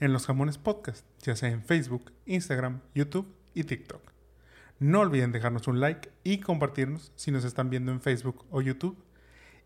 en 0.00 0.12
los 0.12 0.26
jamones 0.26 0.58
podcast, 0.58 1.06
ya 1.20 1.36
sea 1.36 1.50
en 1.50 1.62
Facebook, 1.62 2.12
Instagram, 2.26 2.80
YouTube 2.94 3.32
y 3.54 3.64
TikTok. 3.64 4.12
No 4.78 5.00
olviden 5.00 5.30
dejarnos 5.30 5.68
un 5.68 5.78
like 5.78 6.10
y 6.24 6.40
compartirnos 6.40 7.12
si 7.14 7.30
nos 7.30 7.44
están 7.44 7.68
viendo 7.68 7.92
en 7.92 8.00
Facebook 8.00 8.46
o 8.50 8.62
YouTube. 8.62 8.96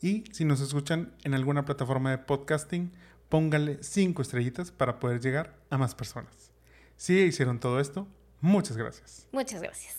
Y 0.00 0.24
si 0.32 0.44
nos 0.44 0.60
escuchan 0.60 1.14
en 1.22 1.34
alguna 1.34 1.64
plataforma 1.64 2.10
de 2.10 2.18
podcasting, 2.18 2.92
pónganle 3.28 3.78
5 3.80 4.20
estrellitas 4.20 4.72
para 4.72 4.98
poder 4.98 5.20
llegar 5.20 5.56
a 5.70 5.78
más 5.78 5.94
personas. 5.94 6.50
Si 6.96 7.16
hicieron 7.20 7.60
todo 7.60 7.78
esto, 7.78 8.08
muchas 8.40 8.76
gracias. 8.76 9.28
Muchas 9.30 9.62
gracias. 9.62 9.96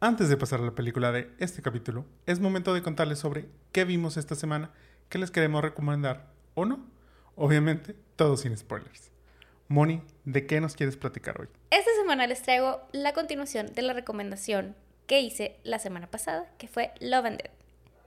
Antes 0.00 0.28
de 0.28 0.36
pasar 0.36 0.60
a 0.60 0.64
la 0.64 0.74
película 0.74 1.12
de 1.12 1.32
este 1.38 1.62
capítulo, 1.62 2.04
es 2.26 2.40
momento 2.40 2.74
de 2.74 2.82
contarles 2.82 3.20
sobre 3.20 3.48
qué 3.72 3.84
vimos 3.84 4.16
esta 4.16 4.34
semana, 4.34 4.72
qué 5.08 5.18
les 5.18 5.30
queremos 5.30 5.62
recomendar 5.62 6.32
o 6.54 6.64
no. 6.64 6.84
Obviamente, 7.36 7.96
todo 8.16 8.36
sin 8.36 8.56
spoilers. 8.56 9.15
Moni, 9.68 10.00
¿de 10.24 10.46
qué 10.46 10.60
nos 10.60 10.76
quieres 10.76 10.96
platicar 10.96 11.40
hoy? 11.40 11.48
Esta 11.70 11.90
semana 12.00 12.28
les 12.28 12.40
traigo 12.42 12.82
la 12.92 13.12
continuación 13.12 13.72
de 13.74 13.82
la 13.82 13.94
recomendación 13.94 14.76
que 15.08 15.20
hice 15.20 15.56
la 15.64 15.80
semana 15.80 16.08
pasada, 16.08 16.48
que 16.56 16.68
fue 16.68 16.92
Love 17.00 17.26
and 17.26 17.42
Dead. 17.42 17.50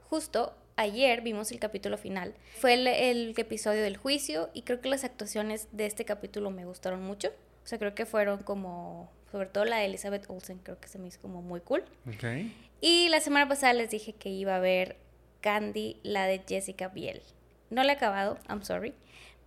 Justo 0.08 0.54
ayer 0.76 1.20
vimos 1.20 1.52
el 1.52 1.58
capítulo 1.58 1.98
final. 1.98 2.34
Fue 2.58 2.72
el, 2.74 2.86
el 2.86 3.34
episodio 3.36 3.82
del 3.82 3.98
juicio 3.98 4.48
y 4.54 4.62
creo 4.62 4.80
que 4.80 4.88
las 4.88 5.04
actuaciones 5.04 5.68
de 5.72 5.84
este 5.84 6.06
capítulo 6.06 6.50
me 6.50 6.64
gustaron 6.64 7.02
mucho. 7.02 7.28
O 7.62 7.66
sea, 7.66 7.78
creo 7.78 7.94
que 7.94 8.06
fueron 8.06 8.42
como, 8.42 9.12
sobre 9.30 9.48
todo 9.48 9.66
la 9.66 9.76
de 9.76 9.84
Elizabeth 9.84 10.30
Olsen, 10.30 10.60
creo 10.60 10.80
que 10.80 10.88
se 10.88 10.98
me 10.98 11.08
hizo 11.08 11.20
como 11.20 11.42
muy 11.42 11.60
cool. 11.60 11.84
Ok. 12.08 12.24
Y 12.80 13.08
la 13.10 13.20
semana 13.20 13.46
pasada 13.46 13.74
les 13.74 13.90
dije 13.90 14.14
que 14.14 14.30
iba 14.30 14.56
a 14.56 14.60
ver 14.60 14.96
Candy, 15.42 15.98
la 16.02 16.24
de 16.24 16.40
Jessica 16.48 16.88
Biel. 16.88 17.20
No 17.68 17.84
la 17.84 17.92
he 17.92 17.96
acabado, 17.96 18.38
I'm 18.48 18.62
sorry. 18.62 18.94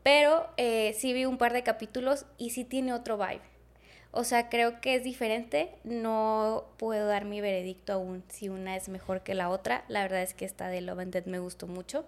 Pero 0.03 0.47
eh, 0.57 0.95
sí 0.97 1.13
vi 1.13 1.25
un 1.25 1.37
par 1.37 1.53
de 1.53 1.63
capítulos 1.63 2.25
y 2.37 2.51
sí 2.51 2.65
tiene 2.65 2.93
otro 2.93 3.17
vibe. 3.17 3.41
O 4.11 4.23
sea, 4.23 4.47
creo 4.47 4.79
que 4.79 4.95
es 4.95 5.03
diferente. 5.03 5.71
No 5.83 6.65
puedo 6.77 7.07
dar 7.07 7.25
mi 7.25 7.41
veredicto 7.41 7.93
aún 7.93 8.23
si 8.27 8.47
una 8.47 8.75
es 8.75 8.87
mejor 8.87 9.21
que 9.23 9.33
la 9.33 9.49
otra. 9.49 9.85
La 9.87 10.03
verdad 10.03 10.21
es 10.21 10.35
que 10.35 10.45
esta 10.45 10.67
de 10.67 10.81
Love 10.81 10.99
and 10.99 11.13
Dead 11.13 11.25
me 11.25 11.39
gustó 11.39 11.65
mucho. 11.65 12.05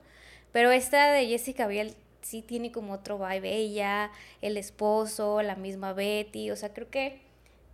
Pero 0.51 0.71
esta 0.71 1.11
de 1.11 1.25
Jessica 1.25 1.65
Biel 1.65 1.95
sí 2.21 2.41
tiene 2.43 2.71
como 2.71 2.93
otro 2.93 3.17
vibe. 3.17 3.55
Ella, 3.55 4.11
el 4.41 4.57
esposo, 4.57 5.41
la 5.41 5.55
misma 5.55 5.93
Betty. 5.93 6.51
O 6.51 6.55
sea, 6.55 6.73
creo 6.73 6.89
que, 6.91 7.21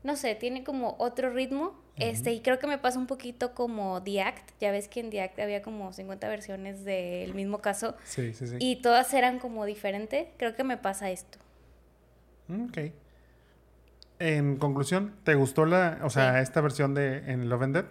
no 0.03 0.15
sé, 0.15 0.35
tiene 0.35 0.63
como 0.63 0.95
otro 0.99 1.29
ritmo. 1.31 1.79
Este, 1.97 2.31
y 2.31 2.41
creo 2.41 2.57
que 2.57 2.65
me 2.65 2.77
pasa 2.79 2.97
un 2.97 3.05
poquito 3.05 3.53
como 3.53 4.01
The 4.01 4.21
Act. 4.23 4.51
Ya 4.59 4.71
ves 4.71 4.87
que 4.87 5.01
en 5.01 5.09
The 5.11 5.21
Act 5.21 5.39
había 5.39 5.61
como 5.61 5.93
50 5.93 6.27
versiones 6.29 6.83
del 6.83 7.33
mismo 7.35 7.59
caso. 7.59 7.95
Sí, 8.05 8.33
sí, 8.33 8.47
sí. 8.47 8.55
Y 8.59 8.77
todas 8.77 9.13
eran 9.13 9.37
como 9.39 9.65
diferente. 9.65 10.31
Creo 10.37 10.55
que 10.55 10.63
me 10.63 10.77
pasa 10.77 11.11
esto. 11.11 11.37
Ok. 12.49 12.91
En 14.19 14.57
conclusión, 14.57 15.15
¿te 15.23 15.35
gustó 15.35 15.65
la, 15.65 15.99
o 16.03 16.09
sea, 16.09 16.35
Sí. 16.35 16.39
esta 16.43 16.61
versión 16.61 16.93
de 16.93 17.17
en 17.31 17.49
Love 17.49 17.61
and 17.63 17.75
Dead? 17.75 17.85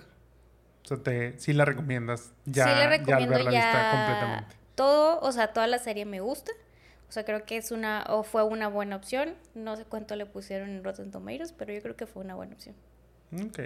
O 0.84 0.88
sea, 0.88 0.96
te, 0.98 1.38
sí 1.38 1.52
la 1.52 1.64
recomiendas 1.64 2.32
ya, 2.46 2.64
sí, 2.64 2.70
le 2.70 2.76
ya 2.76 2.84
al 2.84 2.90
recomiendo 2.90 3.34
verla 3.34 3.50
ya, 3.52 3.58
vista 3.60 3.90
completamente. 3.90 4.56
todo, 4.76 5.20
o 5.20 5.32
sea, 5.32 5.52
toda 5.52 5.66
la 5.66 5.78
serie 5.78 6.04
me 6.06 6.20
gusta. 6.20 6.52
O 7.10 7.12
sea, 7.12 7.24
creo 7.24 7.44
que 7.44 7.56
es 7.56 7.72
una, 7.72 8.04
o 8.08 8.22
fue 8.22 8.44
una 8.44 8.68
buena 8.68 8.94
opción. 8.94 9.34
No 9.56 9.74
sé 9.74 9.84
cuánto 9.84 10.14
le 10.14 10.26
pusieron 10.26 10.70
en 10.70 10.84
Rotten 10.84 11.10
Tomatoes, 11.10 11.52
pero 11.52 11.72
yo 11.72 11.82
creo 11.82 11.96
que 11.96 12.06
fue 12.06 12.22
una 12.22 12.36
buena 12.36 12.54
opción. 12.54 12.76
Ok. 13.32 13.62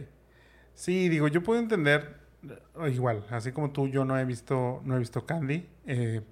Sí, 0.73 1.11
digo, 1.11 1.29
yo 1.29 1.43
puedo 1.43 1.61
entender, 1.61 2.17
eh, 2.81 2.89
igual, 2.91 3.27
así 3.29 3.53
como 3.53 3.71
tú, 3.71 3.87
yo 3.87 4.07
no 4.07 4.19
he 4.19 4.25
visto, 4.25 4.81
no 4.87 4.97
he 4.97 4.99
visto 4.99 5.27
Candy, 5.27 5.69
eh, 5.87 6.23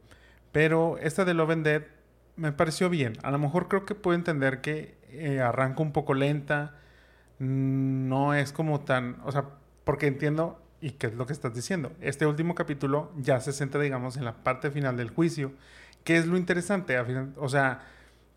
pero 0.52 0.96
esta 0.96 1.26
de 1.26 1.34
Love 1.34 1.50
and 1.50 1.64
Dead 1.66 1.82
me 2.36 2.50
pareció 2.50 2.88
bien. 2.88 3.18
A 3.22 3.30
lo 3.30 3.38
mejor 3.38 3.68
creo 3.68 3.84
que 3.84 3.94
puedo 3.94 4.16
entender 4.16 4.62
que 4.62 4.96
eh, 5.10 5.40
arranca 5.40 5.82
un 5.82 5.92
poco 5.92 6.14
lenta, 6.14 6.76
mm, 7.40 8.08
no 8.08 8.32
es 8.32 8.52
como 8.52 8.80
tan, 8.80 9.20
o 9.26 9.32
sea, 9.32 9.50
porque 9.84 10.06
entiendo, 10.06 10.62
y 10.80 10.92
qué 10.92 11.08
es 11.08 11.14
lo 11.14 11.26
que 11.26 11.34
estás 11.34 11.52
diciendo, 11.52 11.92
este 12.00 12.24
último 12.24 12.54
capítulo 12.54 13.12
ya 13.18 13.38
se 13.40 13.52
centra, 13.52 13.82
digamos, 13.82 14.16
en 14.16 14.24
la 14.24 14.42
parte 14.42 14.70
final 14.70 14.96
del 14.96 15.10
juicio, 15.10 15.52
que 16.04 16.16
es 16.16 16.26
lo 16.26 16.36
interesante, 16.36 16.98
o 17.36 17.48
sea, 17.48 17.82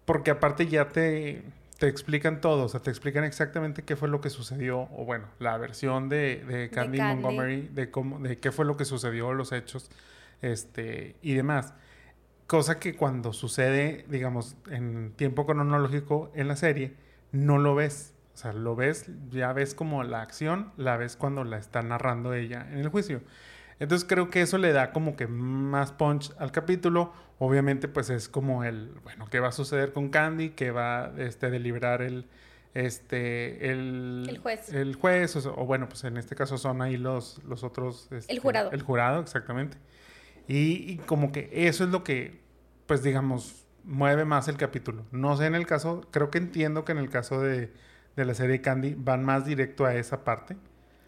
porque 0.06 0.32
aparte 0.32 0.68
ya 0.68 0.90
te, 0.90 1.44
te 1.78 1.88
explican 1.88 2.42
todo, 2.42 2.66
o 2.66 2.70
sea, 2.70 2.80
te 2.80 2.90
explican 2.90 3.24
exactamente 3.24 3.84
qué 3.84 3.96
fue 3.96 4.08
lo 4.08 4.22
que 4.22 4.30
sucedió, 4.30 4.88
o 4.96 5.06
bueno, 5.06 5.26
la 5.40 5.58
versión 5.58 6.10
de, 6.10 6.44
de 6.46 6.70
Candy, 6.70 6.98
Candy. 6.98 7.22
Montgomery, 7.22 7.70
de 7.74 7.92
cómo, 7.92 8.20
de 8.20 8.38
qué 8.38 8.52
fue 8.52 8.66
lo 8.66 8.78
que 8.78 8.86
sucedió, 8.86 9.34
los 9.34 9.52
hechos, 9.52 9.90
este, 10.42 11.16
y 11.22 11.34
demás. 11.34 11.74
Cosa 12.48 12.80
que 12.80 12.96
cuando 12.96 13.34
sucede, 13.34 14.06
digamos, 14.08 14.56
en 14.70 15.12
tiempo 15.16 15.46
cronológico 15.46 16.32
en 16.36 16.48
la 16.48 16.56
serie, 16.56 16.94
no 17.32 17.58
lo 17.58 17.76
ves. 17.76 18.14
O 18.36 18.38
sea, 18.38 18.54
lo 18.54 18.76
ves, 18.76 19.10
ya 19.32 19.52
ves 19.54 19.74
como 19.74 20.04
la 20.04 20.22
acción, 20.22 20.72
la 20.78 20.98
ves 20.98 21.16
cuando 21.16 21.44
la 21.44 21.58
está 21.58 21.82
narrando 21.82 22.34
ella 22.34 22.68
en 22.72 22.80
el 22.80 22.90
juicio. 22.90 23.22
Entonces 23.80 24.08
creo 24.08 24.30
que 24.30 24.42
eso 24.42 24.58
le 24.58 24.72
da 24.72 24.92
como 24.92 25.16
que 25.16 25.28
más 25.28 25.92
punch 25.92 26.34
al 26.38 26.52
capítulo. 26.52 27.14
Obviamente, 27.40 27.88
pues 27.88 28.10
es 28.10 28.30
como 28.30 28.64
el, 28.64 28.92
bueno, 29.04 29.28
¿qué 29.30 29.40
va 29.40 29.50
a 29.50 29.52
suceder 29.52 29.92
con 29.92 30.10
Candy? 30.10 30.52
¿Qué 30.52 30.72
va 30.72 31.12
este, 31.18 31.48
a 31.48 31.50
deliberar 31.50 32.02
el, 32.02 32.28
este, 32.74 33.72
el, 33.72 34.26
El 34.30 34.38
juez. 34.38 34.74
El 34.74 34.96
juez, 34.96 35.36
o, 35.46 35.66
bueno, 35.66 35.90
pues 35.90 36.04
en 36.06 36.18
este 36.18 36.36
caso 36.36 36.58
son 36.58 36.82
ahí 36.82 36.98
los, 36.98 37.44
los 37.44 37.64
otros. 37.64 38.10
este, 38.12 38.38
jurado. 38.40 38.72
El 38.72 38.82
jurado, 38.82 39.22
exactamente. 39.22 39.78
Y, 40.48 40.92
y 40.94 40.98
como 41.06 41.32
que 41.32 41.50
eso 41.52 41.84
es 41.84 41.90
lo 41.90 42.04
que, 42.04 42.40
pues 42.86 43.04
digamos, 43.04 43.66
mueve 43.84 44.26
más 44.26 44.48
el 44.48 44.58
capítulo. 44.58 45.06
No 45.12 45.36
sé 45.38 45.46
en 45.46 45.56
el 45.56 45.66
caso, 45.66 46.08
creo 46.12 46.32
que 46.32 46.38
entiendo 46.38 46.86
que 46.86 46.92
en 46.92 46.98
el 47.00 47.10
caso 47.10 47.42
de, 47.42 47.72
de 48.16 48.26
la 48.26 48.34
serie 48.34 48.62
Candy 48.62 48.96
van 48.96 49.24
más 49.24 49.46
directo 49.46 49.86
a 49.86 49.96
esa 49.96 50.24
parte. 50.24 50.58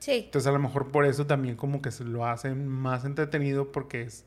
Sí. 0.08 0.22
Entonces 0.24 0.48
a 0.48 0.54
lo 0.54 0.60
mejor 0.60 0.90
por 0.90 1.04
eso 1.04 1.28
también 1.28 1.58
como 1.58 1.82
que 1.82 1.92
se 1.92 2.06
lo 2.06 2.26
hacen 2.26 2.66
más 2.66 3.04
entretenido 3.04 3.74
porque 3.74 4.04
es 4.04 4.24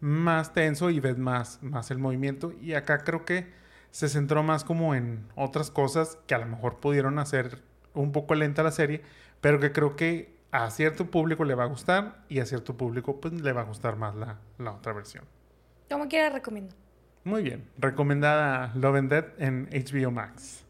más 0.00 0.52
tenso 0.52 0.90
y 0.90 0.98
ves 0.98 1.16
más, 1.16 1.62
más 1.62 1.92
el 1.92 1.98
movimiento. 1.98 2.52
Y 2.60 2.74
acá 2.74 3.04
creo 3.04 3.24
que 3.24 3.46
se 3.92 4.08
centró 4.08 4.42
más 4.42 4.64
como 4.64 4.96
en 4.96 5.28
otras 5.36 5.70
cosas 5.70 6.18
que 6.26 6.34
a 6.34 6.38
lo 6.38 6.46
mejor 6.46 6.80
pudieron 6.80 7.20
hacer 7.20 7.62
un 7.94 8.10
poco 8.10 8.34
lenta 8.34 8.64
la 8.64 8.72
serie, 8.72 9.02
pero 9.40 9.60
que 9.60 9.70
creo 9.70 9.94
que 9.94 10.34
a 10.50 10.68
cierto 10.70 11.08
público 11.08 11.44
le 11.44 11.54
va 11.54 11.62
a 11.62 11.68
gustar 11.68 12.24
y 12.28 12.40
a 12.40 12.44
cierto 12.44 12.76
público 12.76 13.20
pues 13.20 13.32
le 13.32 13.52
va 13.52 13.60
a 13.60 13.64
gustar 13.64 13.94
más 13.94 14.16
la, 14.16 14.40
la 14.58 14.72
otra 14.72 14.92
versión. 14.92 15.24
Como 15.88 16.08
quiera 16.08 16.30
recomiendo. 16.30 16.74
Muy 17.22 17.44
bien, 17.44 17.70
recomendada 17.78 18.72
Love 18.74 18.96
and 18.96 19.08
Dead 19.08 19.26
en 19.38 19.68
HBO 19.70 20.10
Max. 20.10 20.64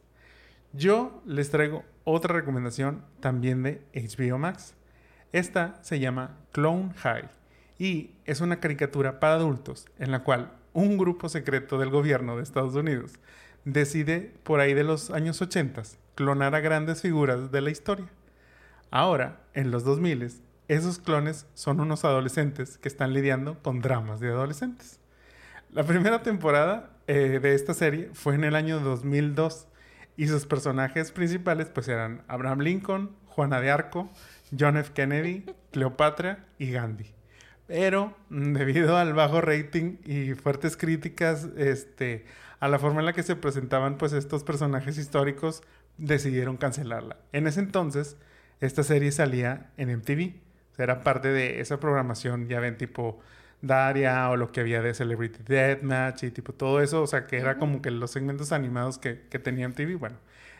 Yo 0.74 1.22
les 1.24 1.50
traigo 1.50 1.84
otra 2.04 2.34
recomendación 2.34 3.04
también 3.20 3.62
de 3.62 3.82
HBO 3.94 4.38
Max. 4.38 4.74
Esta 5.32 5.78
se 5.82 5.98
llama 5.98 6.36
Clone 6.52 6.92
High 6.94 7.28
y 7.78 8.10
es 8.24 8.40
una 8.40 8.60
caricatura 8.60 9.20
para 9.20 9.34
adultos 9.34 9.86
en 9.98 10.10
la 10.10 10.24
cual 10.24 10.52
un 10.72 10.98
grupo 10.98 11.28
secreto 11.28 11.78
del 11.78 11.90
gobierno 11.90 12.36
de 12.36 12.42
Estados 12.42 12.74
Unidos 12.74 13.12
decide 13.64 14.34
por 14.42 14.60
ahí 14.60 14.74
de 14.74 14.84
los 14.84 15.10
años 15.10 15.40
80 15.40 15.82
clonar 16.14 16.54
a 16.54 16.60
grandes 16.60 17.00
figuras 17.00 17.50
de 17.50 17.60
la 17.60 17.70
historia. 17.70 18.08
Ahora, 18.90 19.40
en 19.54 19.70
los 19.70 19.84
2000, 19.84 20.42
esos 20.68 20.98
clones 20.98 21.46
son 21.54 21.80
unos 21.80 22.04
adolescentes 22.04 22.78
que 22.78 22.88
están 22.88 23.14
lidiando 23.14 23.58
con 23.62 23.80
dramas 23.80 24.20
de 24.20 24.28
adolescentes. 24.28 25.00
La 25.70 25.84
primera 25.84 26.22
temporada 26.22 26.90
eh, 27.06 27.40
de 27.40 27.54
esta 27.54 27.72
serie 27.74 28.10
fue 28.12 28.34
en 28.34 28.44
el 28.44 28.54
año 28.54 28.80
2002 28.80 29.66
y 30.16 30.28
sus 30.28 30.46
personajes 30.46 31.12
principales 31.12 31.68
pues 31.68 31.88
eran 31.88 32.22
Abraham 32.28 32.60
Lincoln, 32.60 33.16
Juana 33.26 33.60
de 33.60 33.70
Arco, 33.70 34.10
John 34.58 34.76
F. 34.76 34.92
Kennedy, 34.92 35.44
Cleopatra 35.70 36.44
y 36.58 36.70
Gandhi. 36.70 37.12
Pero 37.66 38.14
mm, 38.28 38.52
debido 38.52 38.96
al 38.96 39.14
bajo 39.14 39.40
rating 39.40 39.96
y 40.04 40.34
fuertes 40.34 40.76
críticas 40.76 41.48
este, 41.56 42.26
a 42.60 42.68
la 42.68 42.78
forma 42.78 43.00
en 43.00 43.06
la 43.06 43.12
que 43.12 43.22
se 43.22 43.36
presentaban 43.36 43.96
pues 43.96 44.12
estos 44.12 44.44
personajes 44.44 44.98
históricos, 44.98 45.62
decidieron 45.98 46.56
cancelarla. 46.56 47.16
En 47.32 47.46
ese 47.46 47.60
entonces, 47.60 48.16
esta 48.60 48.82
serie 48.82 49.12
salía 49.12 49.70
en 49.76 49.96
MTV. 49.96 50.34
O 50.72 50.74
sea, 50.74 50.84
era 50.84 51.00
parte 51.00 51.28
de 51.28 51.60
esa 51.60 51.80
programación, 51.80 52.48
ya 52.48 52.60
ven, 52.60 52.76
tipo 52.76 53.20
Daria 53.62 54.28
o 54.28 54.36
lo 54.36 54.52
que 54.52 54.60
había 54.60 54.82
de 54.82 54.92
Celebrity 54.92 55.40
Deathmatch 55.44 56.24
y 56.24 56.30
tipo 56.30 56.52
todo 56.52 56.80
eso. 56.82 57.02
O 57.02 57.06
sea, 57.06 57.26
que 57.26 57.38
era 57.38 57.58
como 57.58 57.80
que 57.80 57.90
los 57.90 58.10
segmentos 58.10 58.52
animados 58.52 58.98
que, 58.98 59.22
que 59.30 59.38
tenía 59.38 59.66
MTV. 59.68 59.98
Bueno, 59.98 60.18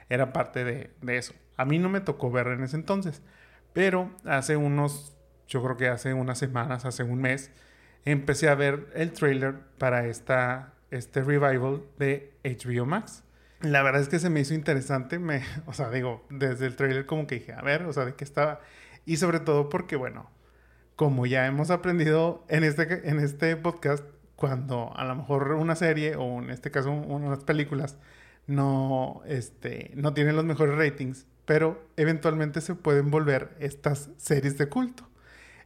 era 0.09 0.33
parte 0.33 0.65
de, 0.65 0.91
de 1.03 1.19
eso. 1.19 1.35
A 1.57 1.65
mí 1.65 1.79
no 1.79 1.89
me 1.89 2.01
tocó 2.01 2.31
ver 2.31 2.47
en 2.49 2.63
ese 2.63 2.77
entonces, 2.77 3.23
pero 3.73 4.11
hace 4.25 4.57
unos, 4.57 5.17
yo 5.49 5.63
creo 5.63 5.77
que 5.77 5.89
hace 5.89 6.15
unas 6.15 6.39
semanas, 6.39 6.85
hace 6.85 7.03
un 7.03 7.21
mes, 7.21 7.51
empecé 8.05 8.49
a 8.49 8.55
ver 8.55 8.89
el 8.95 9.13
trailer 9.13 9.55
para 9.79 10.07
esta, 10.07 10.75
este 10.91 11.23
revival 11.23 11.83
de 11.99 12.33
HBO 12.45 12.87
Max. 12.87 13.25
La 13.61 13.83
verdad 13.83 14.03
es 14.03 14.09
que 14.09 14.19
se 14.19 14.29
me 14.29 14.41
hizo 14.41 14.55
interesante, 14.55 15.19
me, 15.19 15.43
o 15.67 15.73
sea, 15.73 15.91
digo, 15.91 16.25
desde 16.31 16.67
el 16.67 16.77
trailer 16.77 17.07
como 17.07 17.27
que 17.27 17.37
dije, 17.37 17.53
a 17.53 17.63
ver, 17.63 17.83
o 17.85 17.93
sea, 17.93 18.05
de 18.05 18.15
qué 18.15 18.25
estaba. 18.25 18.61
Y 19.07 19.17
sobre 19.17 19.41
todo 19.41 19.69
porque, 19.69 19.97
bueno, 19.97 20.31
como 20.97 21.27
ya 21.27 21.47
hemos 21.47 21.71
aprendido 21.71 22.45
en 22.49 22.65
este, 22.65 23.09
en 23.09 23.19
este 23.19 23.57
podcast, 23.57 24.05
cuando 24.37 24.93
a 24.97 25.05
lo 25.05 25.15
mejor 25.15 25.53
una 25.53 25.77
serie 25.77 26.17
o 26.17 26.43
en 26.43 26.51
este 26.51 26.71
caso 26.71 26.91
unas 26.91 27.45
películas 27.45 27.97
no, 28.47 29.23
este, 29.27 29.93
no 29.95 30.15
tienen 30.15 30.37
los 30.37 30.45
mejores 30.45 30.77
ratings, 30.77 31.27
pero 31.45 31.87
eventualmente 31.97 32.61
se 32.61 32.75
pueden 32.75 33.11
volver 33.11 33.57
estas 33.61 34.11
series 34.17 34.59
de 34.59 34.69
culto. 34.69 35.09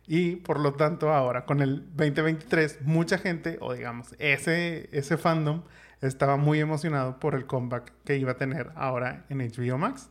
Y 0.06 0.37
por 0.37 0.61
lo 0.61 0.75
tanto 0.75 1.12
ahora 1.12 1.46
con 1.46 1.62
el 1.62 1.87
2023 1.96 2.82
mucha 2.82 3.19
gente, 3.19 3.58
o 3.61 3.73
digamos, 3.73 4.14
ese, 4.19 4.88
ese 4.93 5.17
fandom 5.17 5.62
estaba 6.00 6.37
muy 6.37 6.61
emocionado 6.61 7.19
por 7.19 7.34
el 7.34 7.46
comeback 7.46 7.93
que 8.05 8.17
iba 8.19 8.32
a 8.32 8.37
tener 8.37 8.70
ahora 8.76 9.25
en 9.28 9.38
HBO 9.38 9.78
Max. 9.78 10.11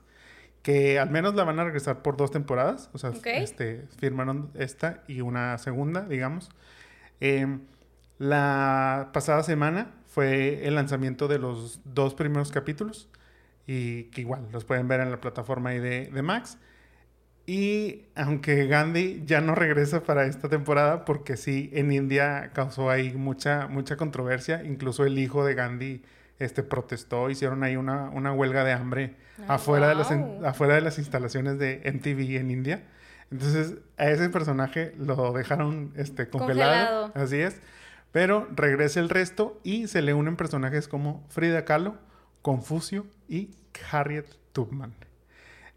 Que 0.65 0.97
al 0.97 1.11
menos 1.11 1.35
la 1.35 1.43
van 1.43 1.59
a 1.59 1.63
regresar 1.63 2.01
por 2.01 2.17
dos 2.17 2.31
temporadas. 2.31 2.89
O 2.93 2.97
sea, 2.97 3.11
este, 3.11 3.85
firmaron 3.99 4.49
esta 4.55 5.03
y 5.07 5.21
una 5.21 5.59
segunda, 5.59 6.01
digamos. 6.01 6.49
Em, 7.19 7.61
la 8.17 9.11
pasada 9.13 9.43
semana 9.43 9.91
fue 10.07 10.65
el 10.65 10.73
lanzamiento 10.73 11.27
de 11.27 11.37
los 11.37 11.81
dos 11.85 12.15
primeros 12.15 12.51
capítulos. 12.51 13.09
Y 13.67 14.05
que 14.05 14.21
igual 14.21 14.47
los 14.51 14.65
pueden 14.65 14.87
ver 14.87 15.01
en 15.01 15.11
la 15.11 15.21
plataforma 15.21 15.69
de, 15.69 16.07
de 16.07 16.21
Max. 16.23 16.57
Y 17.45 18.05
aunque 18.15 18.65
Gandhi 18.65 19.21
ya 19.27 19.41
no 19.41 19.53
regresa 19.53 20.01
para 20.01 20.25
esta 20.25 20.49
temporada, 20.49 21.05
porque 21.05 21.37
sí, 21.37 21.69
en 21.73 21.91
India 21.91 22.49
causó 22.53 22.89
ahí 22.89 23.13
mucha, 23.13 23.67
mucha 23.67 23.97
controversia, 23.97 24.63
incluso 24.63 25.05
el 25.05 25.19
hijo 25.19 25.45
de 25.45 25.53
Gandhi 25.53 26.01
este, 26.39 26.63
protestó, 26.63 27.29
hicieron 27.29 27.63
ahí 27.63 27.75
una, 27.75 28.09
una 28.09 28.33
huelga 28.33 28.63
de 28.63 28.73
hambre 28.73 29.15
afuera, 29.47 29.89
de 29.89 29.95
las, 29.95 30.11
afuera 30.43 30.75
de 30.75 30.81
las 30.81 30.97
instalaciones 30.97 31.59
de 31.59 31.81
MTV 31.85 32.37
en 32.37 32.51
India. 32.51 32.83
Entonces, 33.31 33.75
a 33.97 34.09
ese 34.09 34.29
personaje 34.29 34.93
lo 34.97 35.33
dejaron 35.33 35.93
este, 35.95 36.27
congelado, 36.27 37.11
así 37.15 37.37
es. 37.37 37.59
Pero 38.11 38.47
regresa 38.55 38.99
el 38.99 39.09
resto 39.09 39.59
y 39.63 39.87
se 39.87 40.01
le 40.01 40.13
unen 40.13 40.37
personajes 40.37 40.87
como 40.87 41.25
Frida 41.29 41.65
Kahlo, 41.65 41.97
Confucio 42.41 43.05
y 43.27 43.49
Harriet 43.91 44.25
Tubman. 44.53 44.93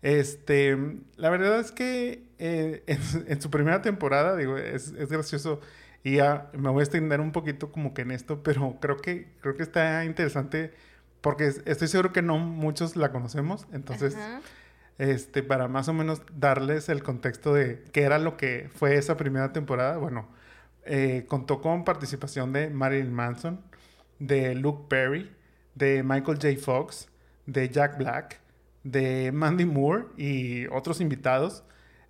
Este, 0.03 0.77
la 1.17 1.31
verdad 1.31 1.59
es 1.59 1.73
que 1.73 2.23
eh, 2.39 2.85
en, 3.27 3.43
su 3.43 3.51
primera 3.51 3.83
temporada, 3.83 4.37
digo, 4.37 4.57
es, 4.57 4.93
es, 4.93 5.09
gracioso 5.09 5.61
y 6.03 6.17
ya 6.17 6.51
me 6.53 6.71
voy 6.71 6.81
a 6.81 6.85
extender 6.85 7.21
un 7.21 7.33
poquito 7.33 7.73
como 7.73 7.95
que 7.95 8.03
en 8.03 8.11
esto, 8.11 8.43
pero 8.43 8.79
creo 8.81 8.97
que, 8.97 9.33
creo 9.41 9.57
que 9.57 9.63
está 9.63 10.05
interesante 10.05 10.73
porque 11.21 11.53
estoy 11.65 11.89
seguro 11.89 12.13
que 12.13 12.23
no 12.23 12.39
muchos 12.39 12.97
la 12.97 13.11
conocemos, 13.11 13.67
entonces, 13.73 14.17
este, 14.99 15.43
para 15.43 15.69
más 15.69 15.89
o 15.89 15.93
menos 15.93 16.23
darles 16.33 16.89
el 16.89 17.03
contexto 17.03 17.55
de 17.55 17.85
qué 17.93 18.03
era 18.03 18.19
lo 18.19 18.37
que 18.37 18.71
fue 18.75 18.97
esa 18.97 19.17
primera 19.17 19.53
temporada, 19.53 19.97
bueno, 19.97 20.29
eh, 20.85 21.27
contó 21.29 21.61
con 21.61 21.85
participación 21.85 22.53
de 22.53 22.71
Marilyn 22.71 23.13
Manson, 23.13 23.61
de 24.19 24.55
Luke 24.55 24.85
Perry, 24.89 25.31
de 25.75 26.03
Michael 26.03 26.39
J. 26.41 26.49
Fox, 26.59 27.09
de 27.47 27.69
Jack 27.69 27.99
Black, 27.99 28.41
de 28.85 29.33
Mandy 29.33 29.65
Moore 29.65 30.07
y 30.17 30.67
otros 30.69 31.01
invitados. 31.01 31.65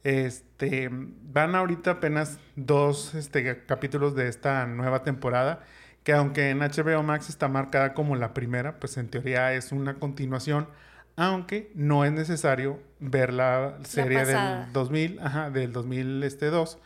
Este, 0.05 0.89
van 0.91 1.55
ahorita 1.55 1.93
apenas 1.93 2.39
dos 2.57 3.15
este, 3.15 3.65
capítulos 3.67 4.15
de 4.15 4.29
esta 4.29 4.67
nueva 4.67 5.03
temporada, 5.03 5.65
que 6.05 6.13
aunque 6.13 6.51
en 6.51 6.61
HBO 6.61 7.03
Max 7.03 7.29
está 7.29 7.49
marcada 7.49 7.95
como 7.95 8.17
la 8.17 8.33
primera, 8.33 8.79
pues 8.79 8.97
en 8.97 9.09
teoría 9.09 9.53
es 9.55 9.73
una 9.73 9.95
continuación, 9.95 10.69
aunque 11.17 11.71
no 11.75 12.05
es 12.05 12.13
necesario 12.13 12.81
ver 13.01 13.33
la 13.33 13.79
serie 13.83 14.25
del 14.25 14.73
2000, 14.73 15.19
ajá, 15.21 15.51
del 15.51 15.73
2002, 15.73 16.23
este, 16.25 16.81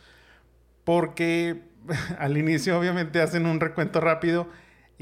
porque 0.83 1.61
al 2.17 2.37
inicio 2.37 2.77
obviamente 2.77 3.21
hacen 3.21 3.45
un 3.45 3.59
recuento 3.59 4.01
rápido 4.01 4.47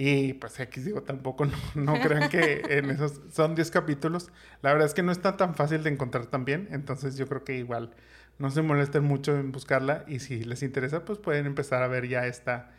y 0.04 0.34
pues 0.34 0.60
aquí 0.60 0.82
digo, 0.82 1.04
tampoco 1.04 1.46
no, 1.76 1.94
crean 2.02 2.28
que 2.28 2.64
en 2.70 2.90
esos 2.90 3.22
son 3.30 3.54
10 3.54 3.70
capítulos. 3.70 4.32
La 4.64 4.72
verdad 4.72 4.88
es 4.88 4.96
que 4.96 5.04
no 5.04 5.12
está 5.12 5.38
tan 5.38 5.54
fácil 5.54 5.84
de 5.84 5.92
encontrar 5.92 6.26
también. 6.26 6.70
Entonces 6.72 7.18
yo 7.18 7.28
creo 7.28 7.44
que 7.44 7.56
igual 7.58 7.92
no 8.40 8.50
se 8.50 8.64
molesten 8.64 9.04
mucho 9.04 9.38
en 9.38 9.52
buscarla. 9.52 10.04
Y 10.08 10.18
si 10.18 10.44
les 10.44 10.64
interesa, 10.64 11.06
pues 11.06 11.20
pueden 11.20 11.46
empezar 11.46 11.84
a 11.84 11.88
ver 11.88 12.08
ya 12.08 12.26
esta, 12.26 12.72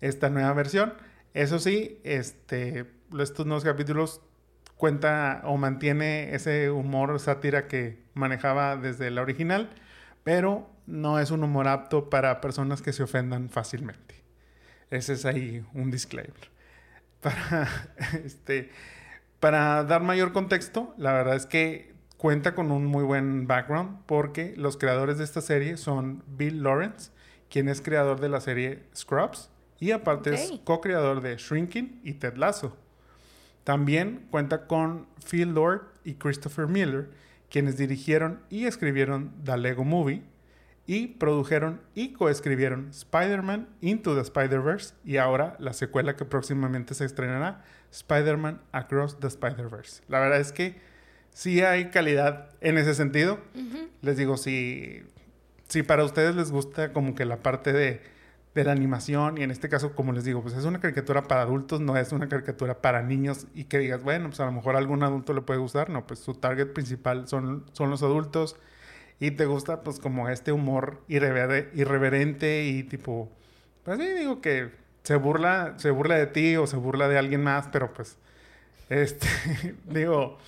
esta 0.00 0.30
nueva 0.30 0.54
versión. 0.54 0.94
Eso 1.34 1.58
sí, 1.58 2.00
este, 2.02 2.86
estos 3.18 3.44
nuevos 3.44 3.62
capítulos 3.62 4.22
cuenta 4.78 5.42
o 5.44 5.58
mantiene 5.58 6.34
ese 6.34 6.70
humor 6.70 7.20
sátira 7.20 7.68
que 7.68 8.02
manejaba 8.14 8.78
desde 8.78 9.10
la 9.10 9.20
original. 9.20 9.68
Pero 10.24 10.70
no 10.86 11.18
es 11.18 11.30
un 11.30 11.44
humor 11.44 11.68
apto 11.68 12.08
para 12.08 12.40
personas 12.40 12.80
que 12.80 12.94
se 12.94 13.02
ofendan 13.02 13.50
fácilmente. 13.50 14.14
Ese 14.88 15.12
es 15.12 15.26
ahí 15.26 15.62
un 15.74 15.90
disclaimer 15.90 16.50
para, 17.20 17.68
este, 18.24 18.70
para 19.40 19.84
dar 19.84 20.02
mayor 20.02 20.32
contexto, 20.32 20.94
la 20.96 21.12
verdad 21.12 21.36
es 21.36 21.46
que 21.46 21.92
cuenta 22.16 22.54
con 22.54 22.70
un 22.70 22.84
muy 22.84 23.04
buen 23.04 23.46
background 23.46 24.00
porque 24.06 24.54
los 24.56 24.76
creadores 24.76 25.18
de 25.18 25.24
esta 25.24 25.40
serie 25.40 25.76
son 25.76 26.22
Bill 26.26 26.62
Lawrence, 26.62 27.10
quien 27.48 27.68
es 27.68 27.80
creador 27.80 28.20
de 28.20 28.28
la 28.28 28.40
serie 28.40 28.84
Scrubs 28.94 29.50
y 29.78 29.92
aparte 29.92 30.34
es 30.34 30.52
co-creador 30.64 31.22
de 31.22 31.36
Shrinking 31.36 32.00
y 32.04 32.12
Ted 32.12 32.36
Lasso. 32.36 32.76
También 33.64 34.26
cuenta 34.30 34.66
con 34.66 35.06
Phil 35.28 35.54
Lord 35.54 35.82
y 36.04 36.14
Christopher 36.14 36.66
Miller, 36.66 37.10
quienes 37.48 37.78
dirigieron 37.78 38.40
y 38.50 38.66
escribieron 38.66 39.32
The 39.44 39.56
Lego 39.56 39.84
Movie, 39.84 40.22
y 40.90 41.06
produjeron 41.06 41.80
y 41.94 42.14
coescribieron 42.14 42.88
Spider-Man 42.90 43.68
Into 43.80 44.16
the 44.16 44.22
Spider-Verse 44.22 44.94
y 45.04 45.18
ahora 45.18 45.54
la 45.60 45.72
secuela 45.72 46.16
que 46.16 46.24
próximamente 46.24 46.94
se 46.94 47.04
estrenará, 47.04 47.62
Spider-Man 47.92 48.60
Across 48.72 49.20
the 49.20 49.28
Spider-Verse. 49.28 50.02
La 50.08 50.18
verdad 50.18 50.40
es 50.40 50.50
que 50.50 50.80
sí 51.32 51.60
hay 51.60 51.90
calidad 51.90 52.48
en 52.60 52.76
ese 52.76 52.96
sentido. 52.96 53.38
Les 54.02 54.16
digo, 54.16 54.36
si, 54.36 55.04
si 55.68 55.84
para 55.84 56.02
ustedes 56.02 56.34
les 56.34 56.50
gusta 56.50 56.92
como 56.92 57.14
que 57.14 57.24
la 57.24 57.40
parte 57.40 57.72
de, 57.72 58.02
de 58.56 58.64
la 58.64 58.72
animación 58.72 59.38
y 59.38 59.44
en 59.44 59.52
este 59.52 59.68
caso, 59.68 59.94
como 59.94 60.10
les 60.10 60.24
digo, 60.24 60.42
pues 60.42 60.56
es 60.56 60.64
una 60.64 60.80
caricatura 60.80 61.28
para 61.28 61.42
adultos, 61.42 61.80
no 61.80 61.96
es 61.96 62.10
una 62.10 62.28
caricatura 62.28 62.82
para 62.82 63.00
niños 63.02 63.46
y 63.54 63.66
que 63.66 63.78
digas, 63.78 64.02
bueno, 64.02 64.26
pues 64.30 64.40
a 64.40 64.44
lo 64.44 64.50
mejor 64.50 64.74
a 64.74 64.78
algún 64.78 65.04
adulto 65.04 65.34
le 65.34 65.42
puede 65.42 65.60
gustar, 65.60 65.88
no, 65.88 66.04
pues 66.04 66.18
su 66.18 66.34
target 66.34 66.72
principal 66.72 67.28
son, 67.28 67.64
son 67.74 67.90
los 67.90 68.02
adultos 68.02 68.56
y 69.20 69.30
te 69.32 69.44
gusta 69.44 69.82
pues 69.82 70.00
como 70.00 70.30
este 70.30 70.50
humor 70.50 71.02
irreverente 71.06 72.64
y 72.64 72.82
tipo, 72.82 73.30
pues 73.84 73.98
sí, 73.98 74.06
digo 74.18 74.40
que 74.40 74.70
se 75.02 75.16
burla, 75.16 75.74
se 75.76 75.90
burla 75.90 76.16
de 76.16 76.26
ti 76.26 76.56
o 76.56 76.66
se 76.66 76.76
burla 76.76 77.06
de 77.06 77.18
alguien 77.18 77.44
más, 77.44 77.68
pero 77.68 77.92
pues, 77.92 78.16
este, 78.88 79.26
digo, 79.84 80.38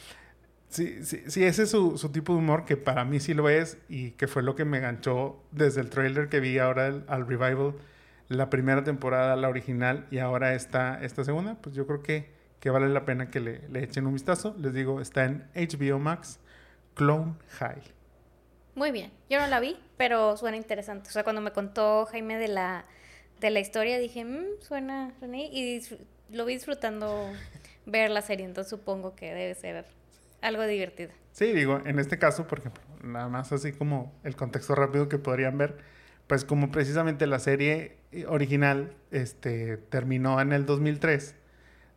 sí, 0.71 1.05
sí, 1.05 1.45
ese 1.45 1.65
es 1.65 1.71
su, 1.71 1.99
su, 1.99 2.09
tipo 2.11 2.33
de 2.33 2.39
humor 2.39 2.65
que 2.65 2.79
para 2.79 3.05
mí 3.05 3.21
sí 3.21 3.35
lo 3.35 3.51
es 3.51 3.77
y 3.91 4.13
que 4.13 4.27
fue 4.27 4.43
lo 4.43 4.57
que 4.57 4.65
me 4.65 4.81
ganchó 4.81 5.43
desde 5.51 5.83
el 5.83 5.91
trailer 5.91 6.31
que 6.31 6.41
vi 6.41 6.59
ahora 6.59 6.93
al 7.09 7.27
revival, 7.27 7.75
la 8.29 8.49
primera 8.49 8.83
temporada, 8.85 9.37
la 9.37 9.51
original 9.51 10.07
y 10.11 10.19
ahora 10.19 10.55
esta, 10.55 11.03
esta 11.05 11.25
segunda, 11.25 11.57
pues 11.57 11.75
yo 11.75 11.87
creo 11.87 12.03
que, 12.03 12.31
que 12.59 12.71
vale 12.71 12.89
la 12.89 13.05
pena 13.05 13.29
que 13.31 13.41
le, 13.41 13.69
le 13.69 13.85
echen 13.85 14.07
un 14.07 14.15
vistazo. 14.15 14.57
Les 14.59 14.73
digo, 14.73 15.03
está 15.03 15.25
en 15.25 15.45
HBO 15.55 15.99
Max, 15.99 16.39
Clone 16.95 17.35
High. 17.59 18.02
Muy 18.75 18.91
bien. 18.91 19.13
Yo 19.29 19.39
no 19.41 19.47
la 19.47 19.61
vi, 19.61 19.77
pero 19.97 20.37
suena 20.37 20.57
interesante. 20.57 21.09
O 21.09 21.13
sea, 21.13 21.25
cuando 21.25 21.43
me 21.43 21.53
contó 21.53 22.07
Jaime 22.07 22.39
de 22.39 22.49
la, 22.49 22.85
de 23.41 23.51
la 23.51 23.61
historia, 23.61 23.99
dije, 23.99 24.25
mmm, 24.25 24.61
suena, 24.61 25.13
suena, 25.19 25.39
y 25.39 25.83
lo 26.31 26.45
vi 26.47 26.55
disfrutando 26.55 27.31
ver 27.87 28.11
la 28.11 28.23
serie, 28.23 28.47
entonces 28.47 28.71
supongo 28.71 29.15
que 29.15 29.35
debe 29.35 29.55
ser 29.55 29.85
algo 30.41 30.65
divertido. 30.65 31.11
Sí, 31.33 31.53
digo, 31.53 31.81
en 31.85 31.99
este 31.99 32.19
caso, 32.19 32.47
por 32.47 32.59
ejemplo, 32.61 32.83
nada 33.03 33.29
más 33.29 33.53
así 33.53 33.73
como 33.73 34.13
el 34.23 34.37
contexto 34.37 34.75
rápido 34.75 35.09
que 35.09 35.19
podrían 35.19 35.57
ver, 35.59 35.79
pues 36.27 36.45
como 36.45 36.71
precisamente 36.71 37.27
la 37.27 37.39
serie 37.39 37.97
original 38.29 38.95
este, 39.11 39.77
terminó 39.77 40.41
en 40.41 40.53
el 40.53 40.67
2003, 40.67 41.35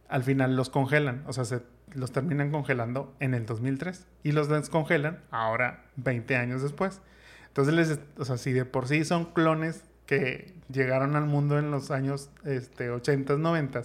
al 0.08 0.24
final 0.24 0.56
los 0.56 0.70
congelan, 0.70 1.24
o 1.28 1.34
sea, 1.34 1.46
se 1.46 1.62
los 1.96 2.12
terminan 2.12 2.52
congelando 2.52 3.16
en 3.20 3.34
el 3.34 3.46
2003 3.46 4.06
y 4.24 4.32
los 4.32 4.50
descongelan 4.50 5.24
ahora 5.32 5.86
20 5.96 6.36
años 6.36 6.62
después. 6.62 7.02
Entonces, 7.48 7.74
les, 7.74 8.00
o 8.18 8.26
sea, 8.26 8.38
si 8.38 8.52
de 8.52 8.66
por 8.66 8.88
sí 8.88 9.06
son 9.06 9.26
clones 9.34 9.84
que 10.06 10.54
llegaron 10.70 11.16
al 11.16 11.26
mundo 11.26 11.58
en 11.58 11.72
los 11.72 11.92
años 11.92 12.30
este, 12.44 12.90
80, 12.90 13.38
90, 13.38 13.84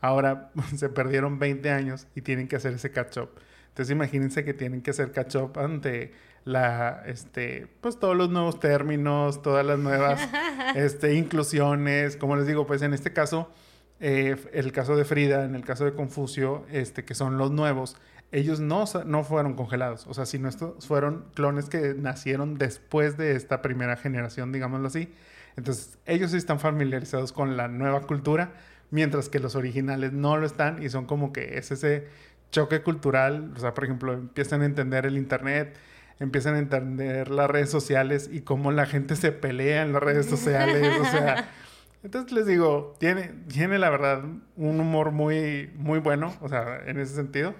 ahora 0.00 0.50
se 0.76 0.88
perdieron 0.88 1.38
20 1.38 1.70
años 1.70 2.06
y 2.14 2.22
tienen 2.22 2.48
que 2.48 2.56
hacer 2.56 2.74
ese 2.74 2.90
catch-up. 2.90 3.30
Entonces 3.68 3.92
imagínense 3.92 4.44
que 4.44 4.54
tienen 4.54 4.82
que 4.82 4.90
hacer 4.90 5.12
catch 5.12 5.36
up 5.36 5.58
ante 5.58 6.12
la, 6.44 7.02
este, 7.06 7.66
pues 7.80 7.98
todos 7.98 8.16
los 8.16 8.30
nuevos 8.30 8.60
términos, 8.60 9.42
todas 9.42 9.66
las 9.66 9.78
nuevas 9.78 10.20
este, 10.74 11.14
inclusiones. 11.14 12.16
Como 12.16 12.36
les 12.36 12.46
digo, 12.46 12.66
pues 12.66 12.82
en 12.82 12.94
este 12.94 13.12
caso, 13.12 13.52
eh, 14.00 14.36
el 14.52 14.72
caso 14.72 14.96
de 14.96 15.04
Frida, 15.04 15.44
en 15.44 15.54
el 15.54 15.64
caso 15.64 15.84
de 15.84 15.94
Confucio, 15.94 16.64
este, 16.70 17.04
que 17.04 17.14
son 17.14 17.38
los 17.38 17.50
nuevos, 17.50 17.96
ellos 18.32 18.60
no, 18.60 18.84
no 19.06 19.24
fueron 19.24 19.54
congelados. 19.54 20.06
O 20.06 20.14
sea, 20.14 20.26
sino 20.26 20.48
estos 20.48 20.86
fueron 20.86 21.24
clones 21.34 21.68
que 21.68 21.94
nacieron 21.94 22.58
después 22.58 23.16
de 23.16 23.36
esta 23.36 23.62
primera 23.62 23.96
generación, 23.96 24.52
digámoslo 24.52 24.88
así. 24.88 25.12
Entonces, 25.56 25.98
ellos 26.06 26.32
sí 26.32 26.36
están 26.36 26.60
familiarizados 26.60 27.32
con 27.32 27.56
la 27.56 27.68
nueva 27.68 28.02
cultura, 28.02 28.52
mientras 28.90 29.28
que 29.28 29.38
los 29.38 29.56
originales 29.56 30.12
no 30.12 30.36
lo 30.36 30.46
están 30.46 30.82
y 30.82 30.90
son 30.90 31.06
como 31.06 31.32
que 31.32 31.58
es 31.58 31.70
ese 31.70 32.08
choque 32.50 32.82
cultural, 32.82 33.52
o 33.56 33.60
sea, 33.60 33.74
por 33.74 33.84
ejemplo, 33.84 34.12
empiezan 34.12 34.62
a 34.62 34.66
entender 34.66 35.06
el 35.06 35.16
Internet, 35.16 35.76
empiezan 36.20 36.54
a 36.54 36.58
entender 36.58 37.30
las 37.30 37.50
redes 37.50 37.70
sociales 37.70 38.30
y 38.32 38.40
cómo 38.42 38.72
la 38.72 38.86
gente 38.86 39.16
se 39.16 39.32
pelea 39.32 39.82
en 39.82 39.92
las 39.92 40.02
redes 40.02 40.26
sociales, 40.26 40.88
o 41.00 41.04
sea, 41.04 41.48
entonces 42.02 42.32
les 42.32 42.46
digo, 42.46 42.94
tiene, 42.98 43.34
tiene 43.48 43.78
la 43.78 43.90
verdad 43.90 44.24
un 44.56 44.80
humor 44.80 45.10
muy, 45.10 45.70
muy 45.74 45.98
bueno, 45.98 46.34
o 46.40 46.48
sea, 46.48 46.82
en 46.86 46.98
ese 46.98 47.14
sentido. 47.14 47.54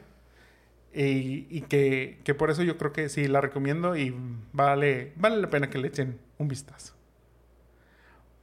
Y, 0.94 1.46
y 1.50 1.62
que, 1.62 2.20
que, 2.24 2.34
por 2.34 2.50
eso 2.50 2.62
yo 2.62 2.78
creo 2.78 2.92
que 2.92 3.10
sí 3.10 3.28
la 3.28 3.42
recomiendo 3.42 3.96
y 3.96 4.14
vale, 4.52 5.12
vale 5.16 5.36
la 5.36 5.50
pena 5.50 5.68
que 5.68 5.78
le 5.78 5.88
echen 5.88 6.18
un 6.38 6.48
vistazo. 6.48 6.94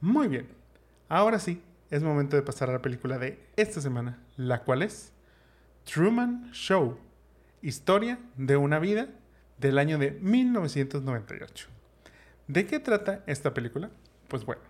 Muy 0.00 0.28
bien, 0.28 0.46
ahora 1.08 1.40
sí, 1.40 1.60
es 1.90 2.02
momento 2.02 2.36
de 2.36 2.42
pasar 2.42 2.70
a 2.70 2.72
la 2.72 2.82
película 2.82 3.18
de 3.18 3.40
esta 3.56 3.80
semana, 3.80 4.18
la 4.36 4.62
cual 4.62 4.82
es 4.82 5.12
Truman 5.84 6.50
Show, 6.52 6.98
historia 7.62 8.18
de 8.36 8.56
una 8.56 8.78
vida 8.78 9.08
del 9.58 9.78
año 9.78 9.98
de 9.98 10.12
1998. 10.12 11.68
¿De 12.48 12.66
qué 12.66 12.78
trata 12.80 13.22
esta 13.26 13.54
película? 13.54 13.90
Pues 14.28 14.44
bueno, 14.44 14.62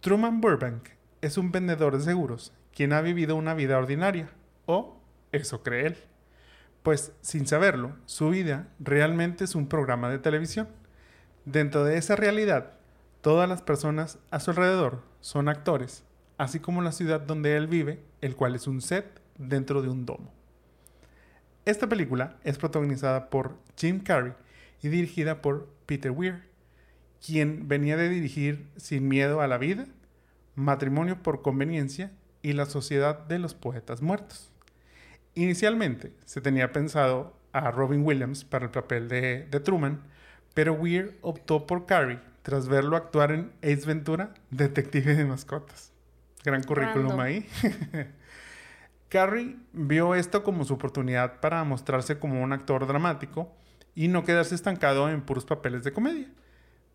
Truman 0.00 0.40
Burbank 0.40 0.88
es 1.20 1.36
un 1.36 1.52
vendedor 1.52 1.98
de 1.98 2.02
seguros 2.02 2.54
quien 2.74 2.94
ha 2.94 3.02
vivido 3.02 3.36
una 3.36 3.52
vida 3.52 3.76
ordinaria, 3.76 4.30
o 4.64 4.96
eso 5.30 5.62
cree 5.62 5.88
él. 5.88 5.96
Pues 6.82 7.12
sin 7.20 7.46
saberlo, 7.46 7.96
su 8.06 8.30
vida 8.30 8.68
realmente 8.78 9.44
es 9.44 9.54
un 9.54 9.68
programa 9.68 10.08
de 10.08 10.18
televisión. 10.18 10.68
Dentro 11.44 11.84
de 11.84 11.98
esa 11.98 12.16
realidad, 12.16 12.72
todas 13.20 13.46
las 13.46 13.60
personas 13.60 14.18
a 14.30 14.40
su 14.40 14.52
alrededor 14.52 15.02
son 15.20 15.50
actores, 15.50 16.02
así 16.38 16.60
como 16.60 16.80
la 16.80 16.92
ciudad 16.92 17.20
donde 17.20 17.58
él 17.58 17.66
vive, 17.66 18.02
el 18.22 18.36
cual 18.36 18.54
es 18.54 18.66
un 18.66 18.80
set 18.80 19.20
dentro 19.36 19.82
de 19.82 19.90
un 19.90 20.06
domo. 20.06 20.32
Esta 21.66 21.90
película 21.90 22.38
es 22.42 22.56
protagonizada 22.56 23.28
por 23.28 23.58
Jim 23.76 24.00
Carrey 24.00 24.32
y 24.80 24.88
dirigida 24.88 25.42
por 25.42 25.68
Peter 25.84 26.10
Weir, 26.10 26.49
quien 27.24 27.68
venía 27.68 27.96
de 27.96 28.08
dirigir 28.08 28.68
Sin 28.76 29.08
miedo 29.08 29.40
a 29.40 29.46
la 29.46 29.58
vida, 29.58 29.86
Matrimonio 30.54 31.22
por 31.22 31.42
conveniencia 31.42 32.12
y 32.42 32.52
La 32.52 32.66
sociedad 32.66 33.26
de 33.26 33.38
los 33.38 33.54
poetas 33.54 34.02
muertos. 34.02 34.50
Inicialmente 35.34 36.12
se 36.24 36.40
tenía 36.40 36.72
pensado 36.72 37.36
a 37.52 37.70
Robin 37.70 38.04
Williams 38.04 38.44
para 38.44 38.64
el 38.64 38.70
papel 38.70 39.08
de, 39.08 39.46
Truman, 39.64 40.00
pero 40.54 40.74
Weir 40.74 41.18
optó 41.22 41.66
por 41.66 41.86
Carrey 41.86 42.20
tras 42.42 42.68
verlo 42.68 42.96
actuar 42.96 43.32
en 43.32 43.52
Ace 43.62 43.86
Ventura, 43.86 44.34
Detective 44.50 45.14
de 45.14 45.24
Mascotas. 45.24 45.92
Gran 46.44 46.62
currículum 46.62 47.20
ahí. 47.20 47.46
Carrie 49.10 49.56
vio 49.72 50.14
esto 50.14 50.42
como 50.42 50.64
su 50.64 50.74
oportunidad 50.74 51.40
para 51.40 51.62
mostrarse 51.64 52.18
como 52.18 52.42
un 52.42 52.52
actor 52.52 52.86
dramático 52.86 53.52
y 53.94 54.08
no 54.08 54.24
quedarse 54.24 54.54
estancado 54.54 55.10
en 55.10 55.20
puros 55.20 55.44
papeles 55.44 55.82
de 55.82 55.92
comedia. 55.92 56.28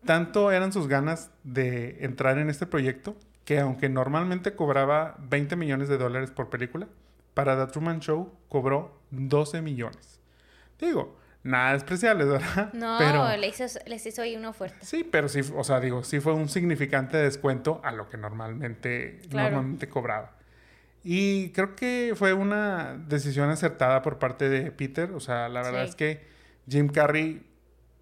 Tanto 0.04 0.52
eran 0.52 0.72
sus 0.72 0.88
ganas 0.88 1.30
de 1.42 2.04
entrar 2.04 2.38
en 2.38 2.48
este 2.50 2.66
proyecto 2.66 3.16
que 3.44 3.60
aunque 3.60 3.88
normalmente 3.88 4.54
cobraba 4.54 5.16
20 5.20 5.56
millones 5.56 5.88
de 5.88 5.98
dólares 5.98 6.30
por 6.30 6.50
película, 6.50 6.88
para 7.32 7.56
The 7.64 7.72
Truman 7.72 8.00
Show 8.00 8.32
cobró 8.48 9.00
12 9.10 9.62
millones. 9.62 10.20
Digo, 10.80 11.16
nada 11.44 11.76
especiales, 11.76 12.26
¿verdad? 12.26 12.72
No, 12.74 12.96
pero, 12.98 13.36
les, 13.36 14.06
hizo, 14.06 14.22
ahí 14.22 14.36
una 14.36 14.50
oferta. 14.50 14.78
Sí, 14.82 15.04
pero 15.04 15.28
sí, 15.28 15.40
o 15.54 15.64
sea, 15.64 15.80
digo, 15.80 16.02
sí 16.02 16.20
fue 16.20 16.34
un 16.34 16.48
significante 16.48 17.16
descuento 17.16 17.80
a 17.84 17.92
lo 17.92 18.08
que 18.08 18.16
normalmente, 18.16 19.20
normalmente 19.30 19.88
cobraba. 19.88 20.32
Y 21.04 21.50
creo 21.50 21.76
que 21.76 22.14
fue 22.16 22.32
una 22.32 22.96
decisión 23.06 23.48
acertada 23.48 24.02
por 24.02 24.18
parte 24.18 24.48
de 24.48 24.72
Peter. 24.72 25.12
O 25.12 25.20
sea, 25.20 25.48
la 25.48 25.62
verdad 25.62 25.84
es 25.84 25.94
que 25.94 26.26
Jim 26.68 26.88
Carrey 26.88 27.46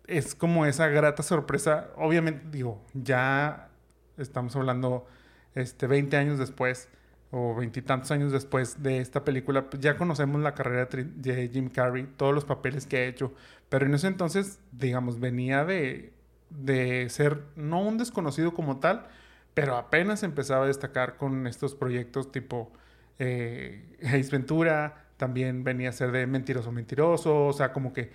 es 0.06 0.34
como 0.34 0.66
esa 0.66 0.88
grata 0.88 1.22
sorpresa. 1.22 1.88
Obviamente, 1.96 2.46
digo, 2.50 2.82
ya 2.94 3.68
estamos 4.16 4.54
hablando 4.56 5.06
este, 5.54 5.86
20 5.86 6.16
años 6.16 6.38
después 6.38 6.88
o 7.30 7.54
veintitantos 7.56 8.12
años 8.12 8.30
después 8.30 8.82
de 8.82 8.98
esta 8.98 9.24
película, 9.24 9.68
pues 9.68 9.82
ya 9.82 9.96
conocemos 9.96 10.40
la 10.40 10.54
carrera 10.54 10.88
de 10.92 11.48
Jim 11.52 11.68
Carrey, 11.68 12.06
todos 12.16 12.32
los 12.32 12.44
papeles 12.44 12.86
que 12.86 12.98
ha 12.98 13.04
hecho. 13.06 13.32
Pero 13.68 13.86
en 13.86 13.94
ese 13.94 14.06
entonces, 14.06 14.60
digamos, 14.70 15.18
venía 15.18 15.64
de, 15.64 16.12
de 16.50 17.08
ser 17.10 17.42
no 17.56 17.80
un 17.82 17.98
desconocido 17.98 18.54
como 18.54 18.78
tal, 18.78 19.08
pero 19.52 19.76
apenas 19.76 20.22
empezaba 20.22 20.64
a 20.64 20.68
destacar 20.68 21.16
con 21.16 21.48
estos 21.48 21.74
proyectos 21.74 22.30
tipo 22.30 22.70
eh, 23.18 23.96
Ace 24.02 24.30
Ventura 24.30 25.04
también 25.16 25.64
venía 25.64 25.90
a 25.90 25.92
ser 25.92 26.10
de 26.12 26.26
mentiroso, 26.26 26.72
mentiroso, 26.72 27.46
o 27.46 27.52
sea, 27.52 27.72
como 27.72 27.92
que, 27.92 28.10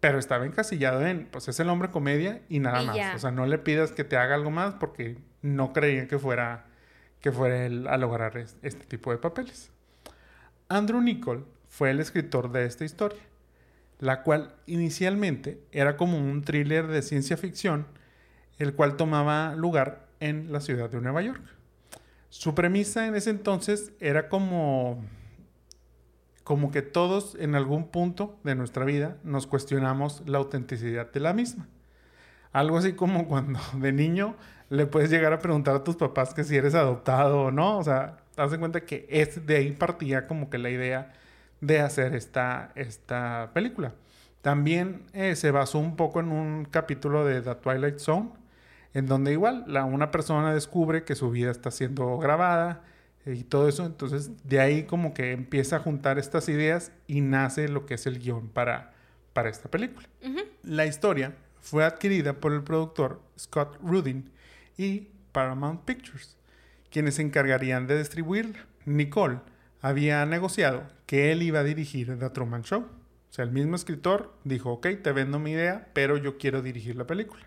pero 0.00 0.18
estaba 0.18 0.46
encasillado 0.46 1.06
en, 1.06 1.26
pues 1.26 1.48
es 1.48 1.58
el 1.60 1.68
hombre 1.68 1.90
comedia 1.90 2.42
y 2.48 2.58
nada 2.58 2.82
más, 2.82 3.14
o 3.14 3.18
sea, 3.18 3.30
no 3.30 3.46
le 3.46 3.58
pidas 3.58 3.92
que 3.92 4.04
te 4.04 4.16
haga 4.16 4.34
algo 4.34 4.50
más 4.50 4.74
porque 4.74 5.18
no 5.42 5.72
creían 5.72 6.06
que 6.06 6.18
fuera, 6.18 6.66
que 7.20 7.32
fuera 7.32 7.66
él 7.66 7.86
a 7.88 7.96
lograr 7.96 8.36
este 8.36 8.84
tipo 8.86 9.10
de 9.10 9.18
papeles. 9.18 9.70
Andrew 10.68 11.00
Nichol 11.00 11.46
fue 11.68 11.90
el 11.90 12.00
escritor 12.00 12.50
de 12.52 12.66
esta 12.66 12.84
historia, 12.84 13.20
la 13.98 14.22
cual 14.22 14.54
inicialmente 14.66 15.60
era 15.72 15.96
como 15.96 16.18
un 16.18 16.42
thriller 16.42 16.86
de 16.86 17.02
ciencia 17.02 17.36
ficción, 17.36 17.86
el 18.58 18.74
cual 18.74 18.96
tomaba 18.96 19.54
lugar 19.54 20.06
en 20.20 20.52
la 20.52 20.60
ciudad 20.60 20.90
de 20.90 21.00
Nueva 21.00 21.22
York. 21.22 21.42
Su 22.28 22.54
premisa 22.54 23.06
en 23.06 23.14
ese 23.14 23.30
entonces 23.30 23.92
era 24.00 24.28
como, 24.28 25.02
como 26.46 26.70
que 26.70 26.80
todos 26.80 27.36
en 27.40 27.56
algún 27.56 27.88
punto 27.88 28.38
de 28.44 28.54
nuestra 28.54 28.84
vida 28.84 29.16
nos 29.24 29.48
cuestionamos 29.48 30.22
la 30.26 30.38
autenticidad 30.38 31.10
de 31.10 31.18
la 31.18 31.32
misma. 31.32 31.66
Algo 32.52 32.78
así 32.78 32.92
como 32.92 33.26
cuando 33.28 33.58
de 33.74 33.90
niño 33.90 34.36
le 34.70 34.86
puedes 34.86 35.10
llegar 35.10 35.32
a 35.32 35.40
preguntar 35.40 35.74
a 35.74 35.82
tus 35.82 35.96
papás 35.96 36.34
que 36.34 36.44
si 36.44 36.54
eres 36.56 36.76
adoptado 36.76 37.46
o 37.46 37.50
no. 37.50 37.78
O 37.78 37.82
sea, 37.82 38.18
haz 38.36 38.52
de 38.52 38.60
cuenta 38.60 38.84
que 38.84 39.08
es 39.10 39.44
de 39.44 39.56
ahí 39.56 39.72
partía 39.72 40.28
como 40.28 40.48
que 40.48 40.58
la 40.58 40.70
idea 40.70 41.14
de 41.60 41.80
hacer 41.80 42.14
esta, 42.14 42.70
esta 42.76 43.50
película. 43.52 43.94
También 44.40 45.02
eh, 45.14 45.34
se 45.34 45.50
basó 45.50 45.80
un 45.80 45.96
poco 45.96 46.20
en 46.20 46.30
un 46.30 46.64
capítulo 46.66 47.24
de 47.24 47.42
The 47.42 47.56
Twilight 47.56 47.98
Zone, 47.98 48.30
en 48.94 49.06
donde 49.06 49.32
igual 49.32 49.64
una 49.90 50.12
persona 50.12 50.54
descubre 50.54 51.02
que 51.02 51.16
su 51.16 51.28
vida 51.28 51.50
está 51.50 51.72
siendo 51.72 52.18
grabada 52.18 52.84
y 53.26 53.42
todo 53.42 53.68
eso, 53.68 53.84
entonces 53.84 54.30
de 54.44 54.60
ahí 54.60 54.84
como 54.84 55.12
que 55.12 55.32
empieza 55.32 55.76
a 55.76 55.80
juntar 55.80 56.18
estas 56.18 56.48
ideas 56.48 56.92
y 57.06 57.20
nace 57.20 57.68
lo 57.68 57.84
que 57.84 57.94
es 57.94 58.06
el 58.06 58.20
guion 58.20 58.48
para, 58.48 58.94
para 59.32 59.50
esta 59.50 59.70
película. 59.70 60.08
La 60.62 60.86
historia 60.86 61.34
fue 61.60 61.84
adquirida 61.84 62.34
por 62.34 62.52
el 62.52 62.62
productor 62.62 63.20
Scott 63.38 63.78
Rudin 63.82 64.30
y 64.76 65.08
Paramount 65.32 65.82
Pictures, 65.84 66.36
quienes 66.90 67.16
se 67.16 67.22
encargarían 67.22 67.86
de 67.86 67.98
distribuirla. 67.98 68.64
Nicole 68.84 69.40
había 69.80 70.24
negociado 70.26 70.84
que 71.06 71.32
él 71.32 71.42
iba 71.42 71.60
a 71.60 71.64
dirigir 71.64 72.18
The 72.18 72.30
Truman 72.30 72.62
Show. 72.62 72.82
O 72.82 73.32
sea, 73.36 73.44
el 73.44 73.50
mismo 73.50 73.76
escritor 73.76 74.32
dijo, 74.44 74.72
ok, 74.72 74.86
te 75.02 75.12
vendo 75.12 75.38
mi 75.38 75.50
idea, 75.52 75.88
pero 75.92 76.16
yo 76.16 76.38
quiero 76.38 76.62
dirigir 76.62 76.96
la 76.96 77.06
película. 77.06 77.46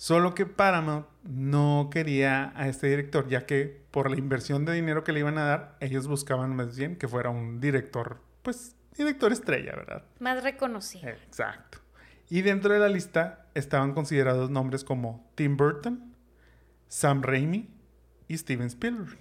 Solo 0.00 0.34
que 0.34 0.46
Paramount 0.46 1.06
no 1.24 1.90
quería 1.92 2.54
a 2.58 2.68
este 2.68 2.86
director, 2.86 3.28
ya 3.28 3.44
que 3.44 3.82
por 3.90 4.10
la 4.10 4.16
inversión 4.16 4.64
de 4.64 4.72
dinero 4.72 5.04
que 5.04 5.12
le 5.12 5.20
iban 5.20 5.36
a 5.36 5.44
dar, 5.44 5.76
ellos 5.80 6.08
buscaban 6.08 6.56
más 6.56 6.74
bien 6.74 6.96
que 6.96 7.06
fuera 7.06 7.28
un 7.28 7.60
director, 7.60 8.18
pues, 8.40 8.74
director 8.96 9.30
estrella, 9.30 9.72
¿verdad? 9.76 10.04
Más 10.18 10.42
reconocido. 10.42 11.06
Exacto. 11.06 11.80
Y 12.30 12.40
dentro 12.40 12.72
de 12.72 12.80
la 12.80 12.88
lista 12.88 13.44
estaban 13.52 13.92
considerados 13.92 14.48
nombres 14.48 14.84
como 14.84 15.30
Tim 15.34 15.58
Burton, 15.58 16.14
Sam 16.88 17.20
Raimi 17.22 17.68
y 18.26 18.38
Steven 18.38 18.68
Spielberg. 18.68 19.18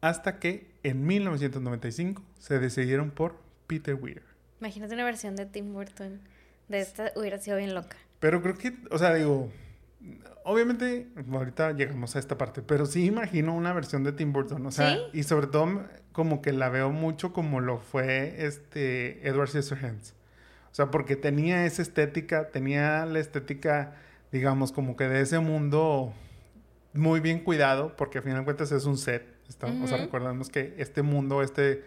Hasta 0.00 0.38
que 0.38 0.72
en 0.82 1.04
1995 1.06 2.22
se 2.38 2.58
decidieron 2.58 3.10
por 3.10 3.36
Peter 3.66 3.96
Weir. 3.96 4.22
Imagínate 4.60 4.94
una 4.94 5.04
versión 5.04 5.36
de 5.36 5.44
Tim 5.44 5.74
Burton. 5.74 6.22
De 6.68 6.80
esta 6.80 7.12
hubiera 7.16 7.36
sido 7.36 7.58
bien 7.58 7.74
loca. 7.74 7.98
Pero 8.18 8.40
creo 8.40 8.54
que, 8.54 8.78
o 8.90 8.96
sea, 8.96 9.12
digo, 9.12 9.50
obviamente, 10.44 11.08
ahorita 11.32 11.72
llegamos 11.72 12.16
a 12.16 12.18
esta 12.18 12.38
parte, 12.38 12.62
pero 12.62 12.86
sí 12.86 13.06
imagino 13.06 13.54
una 13.54 13.72
versión 13.72 14.04
de 14.04 14.12
Tim 14.12 14.32
Burton, 14.32 14.64
o 14.66 14.70
sea, 14.70 14.96
y 15.12 15.22
sobre 15.22 15.46
todo 15.46 15.84
como 16.12 16.42
que 16.42 16.52
la 16.52 16.68
veo 16.68 16.90
mucho 16.90 17.32
como 17.32 17.60
lo 17.60 17.78
fue 17.78 18.46
este 18.46 19.26
Edward 19.26 19.48
Scissorhands. 19.48 20.14
O 20.70 20.74
sea, 20.74 20.90
porque 20.90 21.16
tenía 21.16 21.66
esa 21.66 21.82
estética, 21.82 22.48
tenía 22.48 23.04
la 23.04 23.18
estética, 23.18 23.94
digamos, 24.30 24.72
como 24.72 24.96
que 24.96 25.08
de 25.08 25.20
ese 25.20 25.40
mundo 25.40 26.14
muy 26.92 27.20
bien 27.20 27.40
cuidado, 27.40 27.96
porque 27.96 28.18
al 28.18 28.24
final 28.24 28.40
de 28.40 28.44
cuentas 28.44 28.72
es 28.72 28.84
un 28.84 28.96
set. 28.96 29.26
O 29.82 29.86
sea, 29.86 29.98
recordamos 29.98 30.48
que 30.48 30.74
este 30.78 31.02
mundo, 31.02 31.42
este, 31.42 31.82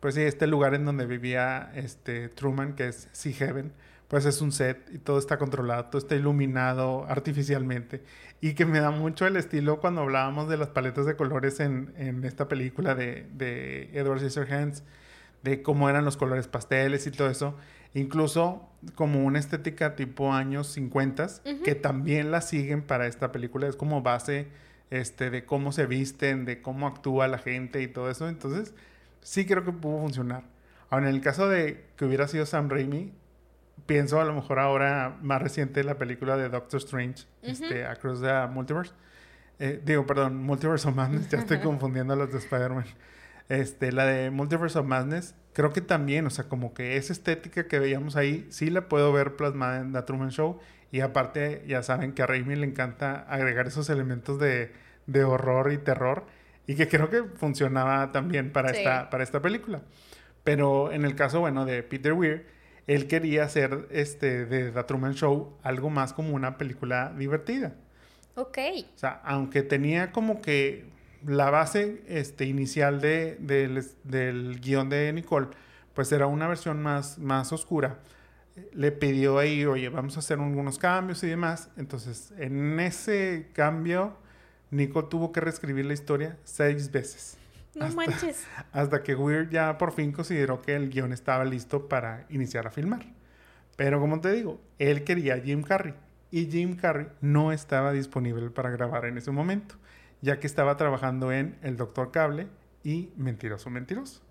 pues 0.00 0.16
sí, 0.16 0.22
este 0.22 0.48
lugar 0.48 0.74
en 0.74 0.84
donde 0.84 1.06
vivía 1.06 1.70
este 1.74 2.28
Truman, 2.28 2.74
que 2.74 2.88
es 2.88 3.08
Sea 3.12 3.32
Heaven, 3.32 3.72
pues 4.08 4.24
es 4.24 4.40
un 4.40 4.52
set 4.52 4.88
y 4.92 4.98
todo 4.98 5.18
está 5.18 5.38
controlado, 5.38 5.86
todo 5.86 5.98
está 5.98 6.14
iluminado 6.14 7.06
artificialmente. 7.08 8.02
Y 8.40 8.54
que 8.54 8.64
me 8.66 8.80
da 8.80 8.90
mucho 8.90 9.26
el 9.26 9.36
estilo 9.36 9.80
cuando 9.80 10.02
hablábamos 10.02 10.48
de 10.48 10.56
las 10.56 10.68
paletas 10.68 11.06
de 11.06 11.16
colores 11.16 11.60
en, 11.60 11.92
en 11.96 12.24
esta 12.24 12.48
película 12.48 12.94
de, 12.94 13.26
de 13.34 13.90
Edward 13.94 14.20
Scissorhands, 14.20 14.84
de 15.42 15.62
cómo 15.62 15.88
eran 15.88 16.04
los 16.04 16.16
colores 16.16 16.48
pasteles 16.48 17.06
y 17.06 17.10
todo 17.10 17.30
eso, 17.30 17.56
incluso 17.94 18.68
como 18.94 19.24
una 19.24 19.38
estética 19.38 19.96
tipo 19.96 20.32
años 20.32 20.68
50 20.68 21.26
que 21.64 21.74
también 21.74 22.30
la 22.30 22.40
siguen 22.40 22.82
para 22.82 23.06
esta 23.06 23.32
película, 23.32 23.66
es 23.66 23.76
como 23.76 24.02
base 24.02 24.48
este, 24.90 25.30
de 25.30 25.44
cómo 25.44 25.72
se 25.72 25.86
visten, 25.86 26.44
de 26.44 26.62
cómo 26.62 26.86
actúa 26.86 27.28
la 27.28 27.38
gente 27.38 27.82
y 27.82 27.88
todo 27.88 28.10
eso, 28.10 28.28
entonces 28.28 28.74
sí 29.22 29.46
creo 29.46 29.64
que 29.64 29.72
pudo 29.72 30.00
funcionar. 30.00 30.44
Ahora, 30.90 31.08
en 31.08 31.14
el 31.14 31.20
caso 31.20 31.48
de 31.48 31.84
que 31.96 32.04
hubiera 32.04 32.28
sido 32.28 32.46
Sam 32.46 32.68
Raimi, 32.68 33.12
pienso 33.86 34.20
a 34.20 34.24
lo 34.24 34.34
mejor 34.34 34.58
ahora 34.58 35.16
más 35.22 35.40
reciente 35.40 35.82
la 35.84 35.96
película 35.96 36.36
de 36.36 36.48
Doctor 36.48 36.78
Strange, 36.78 37.24
este, 37.42 37.86
Across 37.86 38.20
the 38.20 38.46
Multiverse. 38.48 38.92
Eh, 39.58 39.80
digo, 39.84 40.06
perdón, 40.06 40.36
Multiverse 40.42 40.88
of 40.88 40.94
Madness, 40.94 41.30
ya 41.30 41.38
estoy 41.38 41.58
confundiendo 41.62 42.14
las 42.14 42.30
de 42.32 42.38
Spider-Man. 42.38 42.84
Este, 43.48 43.92
la 43.92 44.04
de 44.06 44.30
Multiverse 44.30 44.78
of 44.78 44.86
Madness, 44.86 45.34
creo 45.52 45.72
que 45.72 45.80
también, 45.80 46.26
o 46.26 46.30
sea, 46.30 46.48
como 46.48 46.74
que 46.74 46.96
esa 46.96 47.12
estética 47.12 47.66
que 47.66 47.78
veíamos 47.78 48.16
ahí, 48.16 48.46
sí 48.50 48.70
la 48.70 48.88
puedo 48.88 49.12
ver 49.12 49.36
plasmada 49.36 49.80
en 49.80 49.92
The 49.92 50.02
Truman 50.02 50.30
Show. 50.30 50.58
Y 50.92 51.00
aparte, 51.00 51.64
ya 51.66 51.82
saben 51.82 52.12
que 52.12 52.22
a 52.22 52.26
Raimi 52.26 52.56
le 52.56 52.66
encanta 52.66 53.20
agregar 53.28 53.66
esos 53.66 53.88
elementos 53.90 54.38
de, 54.38 54.72
de 55.06 55.24
horror 55.24 55.72
y 55.72 55.78
terror. 55.78 56.26
Y 56.66 56.74
que 56.74 56.88
creo 56.88 57.10
que 57.10 57.22
funcionaba 57.36 58.12
también 58.12 58.52
para, 58.52 58.70
esta, 58.70 59.08
para 59.10 59.22
esta 59.22 59.40
película. 59.40 59.82
Pero 60.44 60.92
en 60.92 61.04
el 61.04 61.14
caso, 61.14 61.40
bueno, 61.40 61.64
de 61.64 61.82
Peter 61.82 62.12
Weir, 62.12 62.46
él 62.86 63.08
quería 63.08 63.44
hacer 63.44 63.88
este, 63.90 64.46
de 64.46 64.70
The 64.70 64.84
Truman 64.84 65.14
Show 65.14 65.56
algo 65.62 65.90
más 65.90 66.12
como 66.12 66.34
una 66.34 66.56
película 66.56 67.12
divertida. 67.16 67.74
Ok. 68.36 68.58
O 68.94 68.98
sea, 68.98 69.20
aunque 69.24 69.62
tenía 69.62 70.12
como 70.12 70.40
que 70.40 70.86
la 71.24 71.50
base 71.50 72.02
este, 72.06 72.44
inicial 72.44 73.00
de, 73.00 73.36
del 74.04 74.60
guion 74.60 74.88
de 74.88 75.12
Nicole, 75.12 75.48
pues 75.94 76.12
era 76.12 76.26
una 76.26 76.46
versión 76.46 76.82
más, 76.82 77.18
más 77.18 77.52
oscura. 77.52 77.98
Le 78.72 78.92
pidió 78.92 79.38
ahí, 79.38 79.64
oye, 79.64 79.88
vamos 79.88 80.16
a 80.16 80.20
hacer 80.20 80.38
algunos 80.38 80.78
cambios 80.78 81.22
y 81.24 81.26
demás. 81.26 81.70
Entonces, 81.76 82.32
en 82.38 82.78
ese 82.78 83.48
cambio, 83.52 84.16
Nicole 84.70 85.08
tuvo 85.08 85.32
que 85.32 85.40
reescribir 85.40 85.86
la 85.86 85.94
historia 85.94 86.38
seis 86.44 86.90
veces. 86.90 87.38
No 87.76 87.88
manches. 87.90 88.46
Hasta 88.72 89.02
que 89.02 89.14
Weir 89.14 89.48
ya 89.50 89.76
por 89.78 89.92
fin 89.92 90.10
consideró 90.12 90.62
que 90.62 90.74
el 90.74 90.90
guion 90.90 91.12
estaba 91.12 91.44
listo 91.44 91.88
para 91.88 92.26
iniciar 92.30 92.66
a 92.66 92.70
filmar. 92.70 93.04
Pero 93.76 94.00
como 94.00 94.20
te 94.20 94.32
digo, 94.32 94.60
él 94.78 95.04
quería 95.04 95.34
a 95.34 95.40
Jim 95.40 95.62
Carrey. 95.62 95.94
Y 96.30 96.46
Jim 96.46 96.76
Carrey 96.76 97.08
no 97.20 97.52
estaba 97.52 97.92
disponible 97.92 98.50
para 98.50 98.70
grabar 98.70 99.04
en 99.04 99.18
ese 99.18 99.30
momento, 99.30 99.76
ya 100.22 100.40
que 100.40 100.46
estaba 100.46 100.76
trabajando 100.76 101.30
en 101.30 101.58
El 101.62 101.76
Doctor 101.76 102.10
Cable 102.10 102.48
y 102.82 103.10
Mentiroso 103.16 103.70
Mentiroso. 103.70 104.22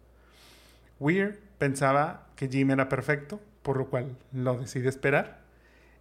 Weir 0.99 1.39
pensaba 1.57 2.27
que 2.35 2.47
Jim 2.47 2.71
era 2.71 2.89
perfecto, 2.89 3.39
por 3.61 3.77
lo 3.77 3.89
cual 3.89 4.17
lo 4.33 4.57
decide 4.57 4.89
esperar. 4.89 5.45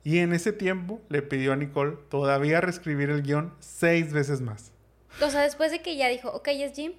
Y 0.02 0.18
en 0.18 0.32
ese 0.32 0.52
tiempo 0.52 1.00
le 1.08 1.22
pidió 1.22 1.52
a 1.52 1.56
Nicole 1.56 1.96
todavía 2.08 2.60
reescribir 2.60 3.10
el 3.10 3.22
guion 3.22 3.54
seis 3.60 4.12
veces 4.12 4.40
más. 4.40 4.72
O 5.22 5.30
sea, 5.30 5.42
después 5.42 5.70
de 5.70 5.80
que 5.80 5.96
ya 5.96 6.08
dijo, 6.08 6.30
ok, 6.30 6.48
es 6.48 6.72
Jim, 6.74 6.92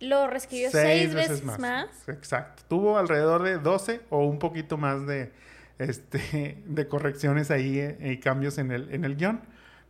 lo 0.00 0.26
reescribió 0.26 0.70
seis, 0.70 1.14
veces, 1.14 1.44
más. 1.44 2.08
Exacto. 2.08 2.62
Tuvo 2.68 2.98
alrededor 2.98 3.42
de 3.42 3.58
12 3.58 4.00
o 4.10 4.24
un 4.26 4.38
poquito 4.38 4.76
más 4.76 5.06
de, 5.06 5.32
este, 5.78 6.58
de 6.66 6.88
correcciones 6.88 7.50
ahí 7.50 7.78
eh, 7.78 7.98
y 8.00 8.18
cambios 8.18 8.58
en 8.58 8.72
el, 8.72 8.92
en 8.92 9.04
el 9.04 9.16
guion. 9.16 9.40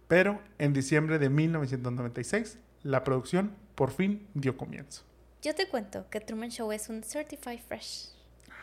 Pero 0.08 0.40
en 0.58 0.72
diciembre 0.72 1.18
de 1.18 1.30
1996, 1.30 2.58
la 2.82 3.04
producción 3.04 3.54
por 3.76 3.92
fin 3.92 4.26
dio 4.34 4.56
comienzo. 4.56 5.04
Yo 5.42 5.54
te 5.54 5.68
cuento 5.68 6.08
que 6.10 6.20
Truman 6.20 6.50
Show 6.50 6.72
es 6.72 6.88
un 6.88 7.02
Certified 7.02 7.60
Fresh. 7.60 8.10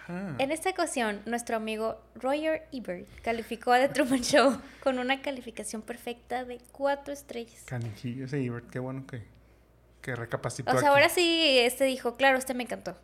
En 0.09 0.51
esta 0.51 0.69
ocasión, 0.69 1.21
nuestro 1.25 1.57
amigo 1.57 2.01
Roger 2.15 2.65
Ebert 2.71 3.07
calificó 3.23 3.73
a 3.73 3.79
The 3.79 3.89
Truman 3.89 4.21
Show 4.21 4.57
con 4.83 4.99
una 4.99 5.21
calificación 5.21 5.81
perfecta 5.81 6.45
de 6.45 6.61
cuatro 6.71 7.13
estrellas. 7.13 7.63
Canijillo 7.65 8.23
ese 8.23 8.41
Ebert, 8.41 8.69
qué 8.69 8.79
bueno 8.79 9.05
que, 9.05 9.23
que 10.07 10.15
recapacitó. 10.15 10.73
O 10.73 10.79
sea, 10.79 10.91
ahora 10.91 11.09
sí, 11.09 11.59
este 11.59 11.83
dijo, 11.83 12.15
claro, 12.15 12.37
este 12.37 12.53
me 12.53 12.63
encantó. 12.63 12.95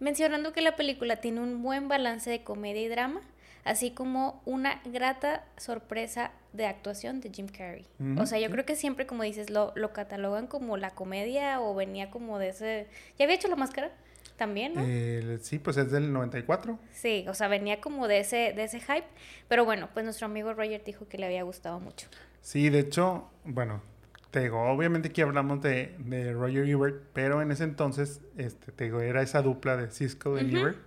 Mencionando 0.00 0.54
que 0.54 0.62
la 0.62 0.76
película 0.76 1.16
tiene 1.16 1.42
un 1.42 1.62
buen 1.62 1.88
balance 1.88 2.30
de 2.30 2.42
comedia 2.42 2.80
y 2.80 2.88
drama, 2.88 3.20
así 3.64 3.90
como 3.90 4.40
una 4.46 4.80
grata 4.86 5.44
sorpresa 5.58 6.30
de 6.54 6.64
actuación 6.64 7.20
de 7.20 7.30
Jim 7.30 7.48
Carrey. 7.48 7.84
O 8.16 8.24
sea, 8.24 8.38
yo 8.38 8.50
creo 8.50 8.64
que 8.64 8.76
siempre, 8.76 9.06
como 9.06 9.24
dices, 9.24 9.50
lo, 9.50 9.74
lo 9.76 9.92
catalogan 9.92 10.46
como 10.46 10.78
la 10.78 10.92
comedia 10.92 11.60
o 11.60 11.74
venía 11.74 12.10
como 12.10 12.38
de 12.38 12.48
ese... 12.48 12.86
¿Ya 13.18 13.26
había 13.26 13.36
hecho 13.36 13.48
la 13.48 13.56
máscara? 13.56 13.92
También, 14.38 14.72
¿no? 14.74 14.82
Eh, 14.86 15.38
sí, 15.42 15.58
pues 15.58 15.76
es 15.76 15.90
del 15.90 16.10
94. 16.14 16.78
Sí, 16.94 17.26
o 17.28 17.34
sea, 17.34 17.48
venía 17.48 17.82
como 17.82 18.08
de 18.08 18.20
ese, 18.20 18.54
de 18.54 18.64
ese 18.64 18.80
hype. 18.80 19.04
Pero 19.48 19.66
bueno, 19.66 19.90
pues 19.92 20.02
nuestro 20.02 20.24
amigo 20.24 20.54
Roger 20.54 20.82
dijo 20.82 21.06
que 21.08 21.18
le 21.18 21.26
había 21.26 21.42
gustado 21.42 21.78
mucho. 21.78 22.08
Sí, 22.40 22.70
de 22.70 22.78
hecho, 22.78 23.28
bueno, 23.44 23.82
te 24.30 24.40
digo, 24.40 24.62
obviamente 24.62 25.08
aquí 25.08 25.22
hablamos 25.22 25.62
de, 25.62 25.94
de, 25.98 26.32
Roger 26.32 26.68
Ebert, 26.68 27.02
pero 27.14 27.40
en 27.40 27.50
ese 27.50 27.64
entonces, 27.64 28.20
este, 28.36 28.72
te 28.72 28.84
digo, 28.84 29.00
era 29.00 29.22
esa 29.22 29.42
dupla 29.42 29.76
de 29.76 29.90
Cisco 29.90 30.38
y 30.38 30.54
Ebert. 30.54 30.78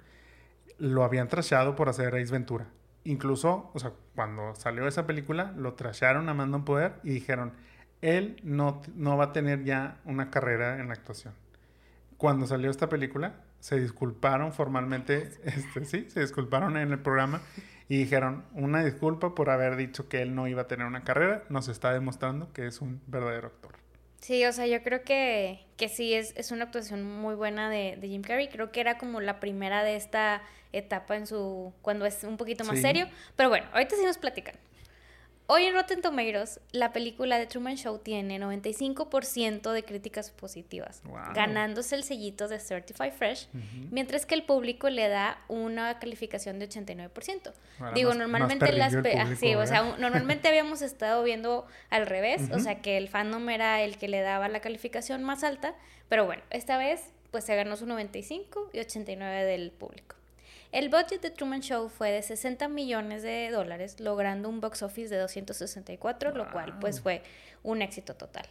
Lo 0.77 1.03
habían 1.03 1.27
trashado 1.27 1.75
por 1.75 1.89
hacer 1.89 2.15
Ace 2.15 2.31
Ventura. 2.31 2.67
Incluso, 3.03 3.71
o 3.73 3.79
sea, 3.79 3.93
cuando 4.15 4.53
salió 4.55 4.87
esa 4.87 5.07
película, 5.07 5.53
lo 5.57 5.73
trasharon 5.73 6.29
a 6.29 6.33
Mando 6.33 6.63
Poder 6.63 6.93
y 7.03 7.09
dijeron, 7.09 7.53
él 8.01 8.39
no, 8.43 8.81
no 8.95 9.17
va 9.17 9.25
a 9.25 9.33
tener 9.33 9.63
ya 9.63 9.99
una 10.05 10.29
carrera 10.29 10.79
en 10.79 10.87
la 10.87 10.93
actuación. 10.93 11.33
Cuando 12.17 12.45
salió 12.45 12.69
esta 12.69 12.89
película, 12.89 13.41
se 13.59 13.79
disculparon 13.79 14.53
formalmente, 14.53 15.31
este, 15.43 15.85
sí, 15.85 16.07
se 16.09 16.21
disculparon 16.21 16.77
en 16.77 16.91
el 16.91 16.99
programa 16.99 17.41
y 17.91 17.97
dijeron 17.97 18.45
una 18.53 18.85
disculpa 18.85 19.35
por 19.35 19.49
haber 19.49 19.75
dicho 19.75 20.07
que 20.07 20.21
él 20.21 20.33
no 20.33 20.47
iba 20.47 20.61
a 20.61 20.67
tener 20.67 20.87
una 20.87 21.03
carrera, 21.03 21.43
nos 21.49 21.67
está 21.67 21.91
demostrando 21.91 22.53
que 22.53 22.65
es 22.65 22.79
un 22.79 23.01
verdadero 23.05 23.47
actor. 23.47 23.73
Sí, 24.21 24.45
o 24.45 24.53
sea, 24.53 24.65
yo 24.65 24.81
creo 24.81 25.03
que, 25.03 25.65
que 25.75 25.89
sí, 25.89 26.13
es, 26.13 26.33
es 26.37 26.51
una 26.51 26.63
actuación 26.63 27.03
muy 27.03 27.35
buena 27.35 27.69
de, 27.69 27.97
de, 27.99 28.07
Jim 28.07 28.21
Carrey. 28.21 28.47
Creo 28.47 28.71
que 28.71 28.79
era 28.79 28.97
como 28.97 29.19
la 29.19 29.41
primera 29.41 29.83
de 29.83 29.97
esta 29.97 30.41
etapa 30.71 31.17
en 31.17 31.27
su. 31.27 31.73
cuando 31.81 32.05
es 32.05 32.23
un 32.23 32.37
poquito 32.37 32.63
más 32.63 32.79
serio. 32.79 33.09
Pero 33.35 33.49
bueno, 33.49 33.67
ahorita 33.73 33.97
sí 33.97 34.05
nos 34.05 34.17
platican. 34.17 34.55
Hoy 35.53 35.65
en 35.65 35.73
Rotten 35.73 36.01
Tomatoes, 36.01 36.61
la 36.71 36.93
película 36.93 37.37
de 37.37 37.45
Truman 37.45 37.75
Show 37.75 37.97
tiene 37.97 38.39
95% 38.39 39.73
de 39.73 39.83
críticas 39.83 40.31
positivas, 40.31 41.01
ganándose 41.35 41.95
el 41.95 42.05
sellito 42.05 42.47
de 42.47 42.57
Certified 42.57 43.11
Fresh, 43.11 43.49
mientras 43.91 44.25
que 44.25 44.33
el 44.35 44.43
público 44.43 44.89
le 44.89 45.09
da 45.09 45.43
una 45.49 45.99
calificación 45.99 46.57
de 46.57 46.69
89%. 46.69 47.51
Digo, 47.93 48.13
normalmente 48.13 48.71
las 48.71 48.93
sí, 49.37 49.55
o 49.55 49.67
sea, 49.67 49.97
normalmente 49.97 50.47
habíamos 50.47 50.81
estado 50.81 51.21
viendo 51.21 51.67
al 51.89 52.07
revés, 52.07 52.43
o 52.53 52.59
sea, 52.59 52.81
que 52.81 52.95
el 52.95 53.09
fandom 53.09 53.49
era 53.49 53.81
el 53.81 53.97
que 53.97 54.07
le 54.07 54.21
daba 54.21 54.47
la 54.47 54.61
calificación 54.61 55.21
más 55.21 55.43
alta, 55.43 55.75
pero 56.07 56.25
bueno, 56.25 56.43
esta 56.49 56.77
vez 56.77 57.11
pues 57.29 57.43
se 57.43 57.57
ganó 57.57 57.75
su 57.75 57.85
95 57.85 58.69
y 58.71 58.79
89 58.79 59.43
del 59.43 59.71
público. 59.71 60.15
El 60.71 60.87
budget 60.87 61.21
de 61.21 61.31
Truman 61.31 61.61
Show 61.61 61.89
fue 61.89 62.11
de 62.11 62.21
60 62.21 62.69
millones 62.69 63.23
de 63.23 63.49
dólares, 63.51 63.99
logrando 63.99 64.47
un 64.47 64.61
box 64.61 64.83
office 64.83 65.13
de 65.13 65.19
264, 65.19 66.33
lo 66.33 66.49
cual 66.49 66.77
pues 66.79 67.01
fue 67.01 67.23
un 67.61 67.81
éxito 67.81 68.15
total. 68.15 68.45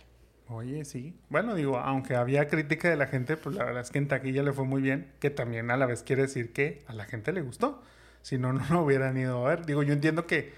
Oye, 0.49 0.85
sí. 0.85 1.15
Bueno, 1.29 1.55
digo, 1.55 1.79
aunque 1.79 2.17
había 2.17 2.49
crítica 2.49 2.91
de 2.91 2.97
la 2.97 3.07
gente, 3.07 3.37
pues 3.37 3.55
la 3.55 3.65
verdad 3.65 3.83
es 3.83 3.91
que 3.91 3.99
en 3.99 4.09
taquilla 4.09 4.43
le 4.43 4.53
fue 4.53 4.65
muy 4.65 4.83
bien, 4.83 5.13
que 5.21 5.31
también 5.31 5.71
a 5.71 5.77
la 5.77 5.87
vez 5.87 6.03
quiere 6.03 6.23
decir 6.23 6.53
que 6.53 6.83
a 6.89 6.93
la 6.93 7.05
gente 7.05 7.33
le 7.33 7.41
gustó. 7.41 7.83
Si 8.21 8.37
no, 8.37 8.53
no 8.53 8.65
lo 8.69 8.83
hubieran 8.83 9.17
ido 9.17 9.47
a 9.47 9.49
ver. 9.49 9.65
Digo, 9.65 9.83
yo 9.83 9.95
entiendo 9.95 10.27
que 10.27 10.53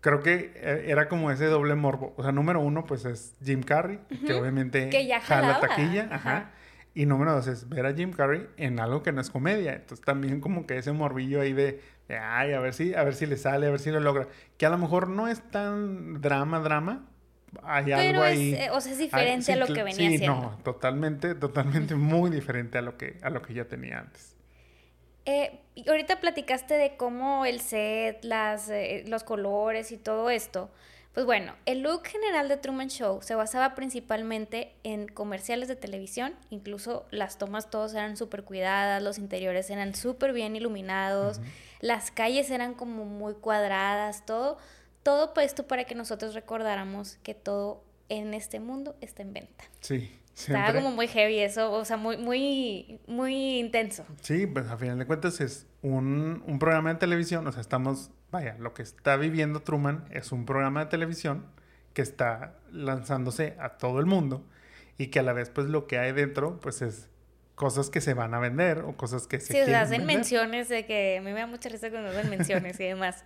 creo 0.00 0.22
que 0.22 0.52
eh, 0.54 0.84
era 0.86 1.08
como 1.08 1.30
ese 1.30 1.46
doble 1.46 1.74
morbo. 1.74 2.14
O 2.16 2.22
sea, 2.22 2.32
número 2.32 2.60
uno, 2.60 2.86
pues 2.86 3.04
es 3.04 3.34
Jim 3.44 3.62
Carrey, 3.62 3.98
que 4.24 4.32
obviamente 4.34 4.88
que 4.88 5.06
ya 5.06 5.20
jala 5.20 5.60
taquilla. 5.60 6.08
Ajá. 6.10 6.50
Y 6.94 7.06
número 7.06 7.32
dos 7.32 7.48
es 7.48 7.68
ver 7.68 7.86
a 7.86 7.92
Jim 7.94 8.12
Carrey 8.12 8.46
en 8.56 8.78
algo 8.78 9.02
que 9.02 9.10
no 9.12 9.20
es 9.20 9.28
comedia. 9.30 9.74
Entonces 9.74 10.04
también 10.04 10.40
como 10.40 10.66
que 10.66 10.78
ese 10.78 10.92
morbillo 10.92 11.40
ahí 11.40 11.52
de, 11.52 11.80
ay, 12.08 12.52
a 12.52 12.60
ver 12.60 12.72
si, 12.72 12.94
a 12.94 13.02
ver 13.02 13.14
si 13.14 13.26
le 13.26 13.36
sale, 13.36 13.66
a 13.66 13.70
ver 13.70 13.80
si 13.80 13.90
lo 13.90 13.98
logra. 14.00 14.28
Que 14.58 14.66
a 14.66 14.70
lo 14.70 14.78
mejor 14.78 15.08
no 15.08 15.26
es 15.26 15.40
tan 15.50 16.20
drama, 16.20 16.60
drama, 16.60 17.08
hay 17.64 17.86
Pero 17.86 17.98
algo 18.08 18.22
ahí. 18.22 18.54
eh, 18.54 18.70
o 18.70 18.80
sea, 18.80 18.92
es 18.92 18.98
hay- 18.98 19.04
diferente 19.06 19.52
a 19.52 19.56
lo 19.56 19.66
que 19.66 19.82
venía 19.82 20.08
sí, 20.10 20.18
siendo. 20.18 20.40
no, 20.40 20.58
totalmente, 20.62 21.34
totalmente 21.34 21.94
muy 21.96 22.30
diferente 22.30 22.78
a 22.78 22.82
lo 22.82 22.96
que 22.96 23.18
a 23.22 23.30
lo 23.30 23.42
que 23.42 23.54
ya 23.54 23.64
tenía 23.64 23.98
antes. 23.98 24.36
Eh, 25.26 25.58
ahorita 25.88 26.20
platicaste 26.20 26.74
de 26.74 26.96
cómo 26.96 27.46
el 27.46 27.60
set, 27.60 28.22
las, 28.24 28.68
eh, 28.68 29.04
los 29.08 29.24
colores 29.24 29.90
y 29.90 29.96
todo 29.96 30.30
esto. 30.30 30.70
Pues 31.14 31.26
bueno, 31.26 31.54
el 31.64 31.82
look 31.82 32.04
general 32.06 32.48
de 32.48 32.56
Truman 32.56 32.88
Show 32.88 33.20
se 33.22 33.36
basaba 33.36 33.76
principalmente 33.76 34.74
en 34.82 35.06
comerciales 35.06 35.68
de 35.68 35.76
televisión, 35.76 36.34
incluso 36.50 37.06
las 37.12 37.38
tomas 37.38 37.70
todas 37.70 37.94
eran 37.94 38.16
súper 38.16 38.42
cuidadas, 38.42 39.00
los 39.00 39.18
interiores 39.18 39.70
eran 39.70 39.94
súper 39.94 40.32
bien 40.32 40.56
iluminados, 40.56 41.40
las 41.80 42.10
calles 42.10 42.50
eran 42.50 42.74
como 42.74 43.04
muy 43.04 43.34
cuadradas, 43.34 44.26
todo, 44.26 44.58
todo 45.04 45.34
para 45.34 45.46
esto 45.46 45.68
para 45.68 45.84
que 45.84 45.94
nosotros 45.94 46.34
recordáramos 46.34 47.16
que 47.22 47.34
todo 47.34 47.84
en 48.08 48.34
este 48.34 48.58
mundo 48.58 48.96
está 49.00 49.22
en 49.22 49.34
venta. 49.34 49.64
Sí, 49.80 50.10
Estaba 50.36 50.64
siempre. 50.64 50.82
como 50.82 50.96
muy 50.96 51.06
heavy 51.06 51.38
eso, 51.38 51.70
o 51.72 51.84
sea, 51.84 51.96
muy, 51.96 52.16
muy, 52.16 52.98
muy 53.06 53.60
intenso. 53.60 54.04
Sí, 54.20 54.48
pues 54.48 54.66
a 54.66 54.76
final 54.76 54.98
de 54.98 55.06
cuentas 55.06 55.40
es 55.40 55.68
un, 55.80 56.42
un 56.44 56.58
programa 56.58 56.92
de 56.92 56.98
televisión, 56.98 57.46
o 57.46 57.52
sea, 57.52 57.60
estamos, 57.60 58.10
vaya, 58.34 58.56
lo 58.58 58.74
que 58.74 58.82
está 58.82 59.16
viviendo 59.16 59.60
Truman 59.62 60.04
es 60.10 60.30
un 60.32 60.44
programa 60.44 60.80
de 60.84 60.90
televisión 60.90 61.46
que 61.94 62.02
está 62.02 62.54
lanzándose 62.72 63.56
a 63.60 63.78
todo 63.78 64.00
el 64.00 64.06
mundo 64.06 64.44
y 64.98 65.06
que 65.08 65.20
a 65.20 65.22
la 65.22 65.32
vez 65.32 65.48
pues 65.50 65.66
lo 65.68 65.86
que 65.86 65.98
hay 65.98 66.12
dentro 66.12 66.60
pues 66.60 66.82
es 66.82 67.08
cosas 67.54 67.88
que 67.90 68.00
se 68.00 68.14
van 68.14 68.34
a 68.34 68.40
vender 68.40 68.80
o 68.80 68.96
cosas 68.96 69.26
que 69.28 69.38
se 69.40 69.46
Sí, 69.46 69.52
quieren 69.54 69.76
hacen 69.76 69.98
vender. 69.98 70.16
menciones 70.16 70.68
de 70.68 70.84
que 70.86 71.18
a 71.18 71.20
mí 71.22 71.32
me 71.32 71.38
da 71.40 71.46
mucha 71.46 71.68
risa 71.68 71.90
cuando 71.90 72.10
hacen 72.10 72.28
menciones 72.30 72.78
y 72.80 72.84
demás. 72.84 73.24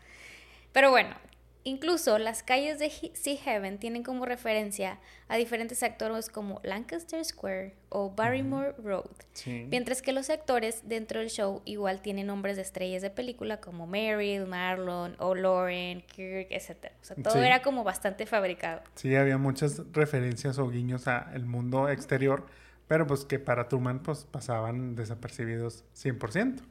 Pero 0.73 0.91
bueno, 0.91 1.17
incluso 1.65 2.19
las 2.19 2.43
calles 2.43 2.79
de 2.79 2.91
Sea 3.15 3.37
Heaven 3.37 3.79
tienen 3.79 4.03
como 4.03 4.25
referencia 4.25 4.99
a 5.29 5.37
diferentes 5.37 5.83
actores 5.83 6.29
como 6.31 6.61
Lancaster 6.65 7.23
Square 7.25 7.75
o 7.91 8.11
Barrymore 8.11 8.75
Road. 8.83 9.11
Sí. 9.35 9.67
Mientras 9.71 10.01
que 10.01 10.13
los 10.13 10.31
actores 10.31 10.83
dentro 10.89 11.21
del 11.21 11.29
show 11.31 11.61
igual 11.65 12.01
tienen 12.01 12.29
nombres 12.29 12.57
de 12.57 12.63
estrellas 12.63 13.03
de 13.03 13.11
película 13.11 13.61
como 13.61 13.87
Meryl, 13.87 14.47
Marlon, 14.47 15.17
o 15.19 15.35
Lauren, 15.35 16.03
Kirk, 16.03 16.49
etc. 16.51 16.93
O 17.03 17.05
sea, 17.05 17.17
todo 17.23 17.35
Sí. 17.35 17.41
era 17.41 17.61
como 17.63 17.85
bastante 17.85 18.25
fabricado. 18.27 18.81
Sí, 18.95 19.15
había 19.15 19.37
muchas 19.39 19.83
referencias 19.93 20.59
o 20.59 20.69
guiños 20.69 21.07
al 21.09 21.45
mundo 21.45 21.89
exterior, 21.89 22.47
pero 22.87 23.07
pues 23.07 23.25
que 23.27 23.39
para 23.39 23.69
Truman 23.69 24.01
pues 24.03 24.25
pasaban 24.31 24.97
desapercibidos 24.97 25.85
100%. 25.95 26.63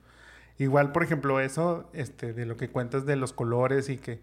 Igual, 0.60 0.92
por 0.92 1.04
ejemplo, 1.04 1.40
eso 1.40 1.88
este, 1.94 2.34
de 2.34 2.48
lo 2.48 2.58
que 2.58 2.70
cuentas 2.70 3.06
de 3.06 3.16
los 3.16 3.32
colores 3.32 3.90
y 3.90 3.98
que 3.98 4.20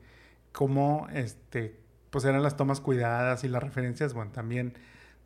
cómo 0.55 1.09
este, 1.13 1.81
pues 2.11 2.25
eran 2.25 2.45
las 2.45 2.57
tomas 2.57 2.81
cuidadas 2.81 3.43
y 3.43 3.49
las 3.49 3.61
referencias, 3.61 4.15
bueno, 4.15 4.31
también 4.31 4.75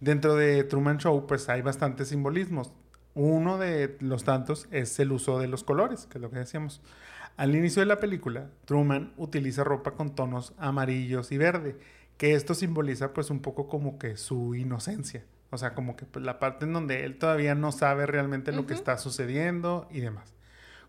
dentro 0.00 0.34
de 0.36 0.64
Truman 0.64 0.96
Show 0.96 1.26
pues 1.26 1.50
hay 1.50 1.60
bastantes 1.60 2.08
simbolismos. 2.08 2.72
Uno 3.14 3.58
de 3.58 3.98
los 4.00 4.24
tantos 4.24 4.68
es 4.70 4.98
el 4.98 5.12
uso 5.12 5.38
de 5.38 5.46
los 5.46 5.64
colores, 5.64 6.06
que 6.06 6.16
es 6.16 6.22
lo 6.22 6.30
que 6.30 6.38
decíamos. 6.38 6.80
Al 7.36 7.54
inicio 7.54 7.80
de 7.80 7.86
la 7.86 8.00
película, 8.00 8.48
Truman 8.64 9.12
utiliza 9.18 9.64
ropa 9.64 9.90
con 9.90 10.14
tonos 10.14 10.54
amarillos 10.56 11.30
y 11.30 11.36
verde, 11.36 11.76
que 12.16 12.32
esto 12.32 12.54
simboliza 12.54 13.12
pues 13.12 13.28
un 13.28 13.40
poco 13.40 13.68
como 13.68 13.98
que 13.98 14.16
su 14.16 14.54
inocencia, 14.54 15.26
o 15.50 15.58
sea, 15.58 15.74
como 15.74 15.94
que 15.94 16.06
pues, 16.06 16.24
la 16.24 16.38
parte 16.38 16.64
en 16.64 16.72
donde 16.72 17.04
él 17.04 17.18
todavía 17.18 17.54
no 17.54 17.70
sabe 17.70 18.06
realmente 18.06 18.50
lo 18.50 18.66
que 18.66 18.72
está 18.72 18.96
sucediendo 18.96 19.88
y 19.90 20.00
demás. 20.00 20.32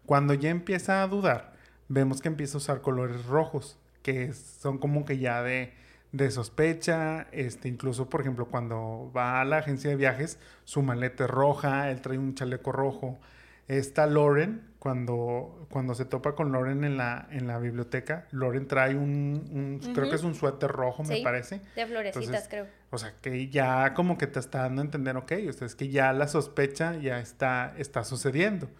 Cuando 0.05 0.33
ya 0.33 0.49
empieza 0.49 1.03
a 1.03 1.07
dudar, 1.07 1.53
vemos 1.89 2.21
que 2.21 2.29
empieza 2.29 2.55
a 2.55 2.59
usar 2.59 2.81
colores 2.81 3.25
rojos, 3.25 3.78
que 4.01 4.33
son 4.33 4.77
como 4.77 5.05
que 5.05 5.17
ya 5.17 5.41
de, 5.43 5.73
de 6.11 6.31
sospecha, 6.31 7.27
este, 7.31 7.67
incluso 7.67 8.09
por 8.09 8.21
ejemplo 8.21 8.45
cuando 8.47 9.11
va 9.15 9.41
a 9.41 9.45
la 9.45 9.57
agencia 9.57 9.89
de 9.89 9.95
viajes, 9.95 10.39
su 10.63 10.81
maleta 10.81 11.25
es 11.25 11.29
roja, 11.29 11.89
él 11.91 12.01
trae 12.01 12.17
un 12.17 12.35
chaleco 12.35 12.71
rojo. 12.71 13.19
Está 13.67 14.07
Lauren, 14.07 14.63
cuando, 14.79 15.67
cuando 15.69 15.93
se 15.93 16.03
topa 16.05 16.33
con 16.33 16.51
Lauren 16.51 16.83
en 16.83 16.97
la, 16.97 17.27
en 17.29 17.45
la 17.45 17.59
biblioteca, 17.59 18.25
Lauren 18.31 18.67
trae 18.67 18.95
un, 18.95 19.79
un- 19.83 19.93
creo 19.93 20.09
que 20.09 20.15
es 20.15 20.23
un 20.23 20.33
suéter 20.33 20.71
rojo, 20.71 21.03
me 21.03 21.17
parece. 21.23 21.61
De 21.75 21.85
florecitas, 21.85 22.23
Entonces, 22.25 22.47
creo. 22.49 22.65
O 22.89 22.97
sea, 22.97 23.13
que 23.21 23.47
ya 23.49 23.93
como 23.93 24.17
que 24.17 24.25
te 24.25 24.39
está 24.39 24.61
dando 24.63 24.81
a 24.81 24.85
entender, 24.85 25.17
ok, 25.17 25.33
o 25.47 25.53
sea, 25.53 25.67
es 25.67 25.75
que 25.75 25.89
ya 25.89 26.11
la 26.13 26.27
sospecha 26.27 26.95
ya 26.95 27.19
está, 27.19 27.75
está 27.77 28.03
sucediendo. 28.03 28.71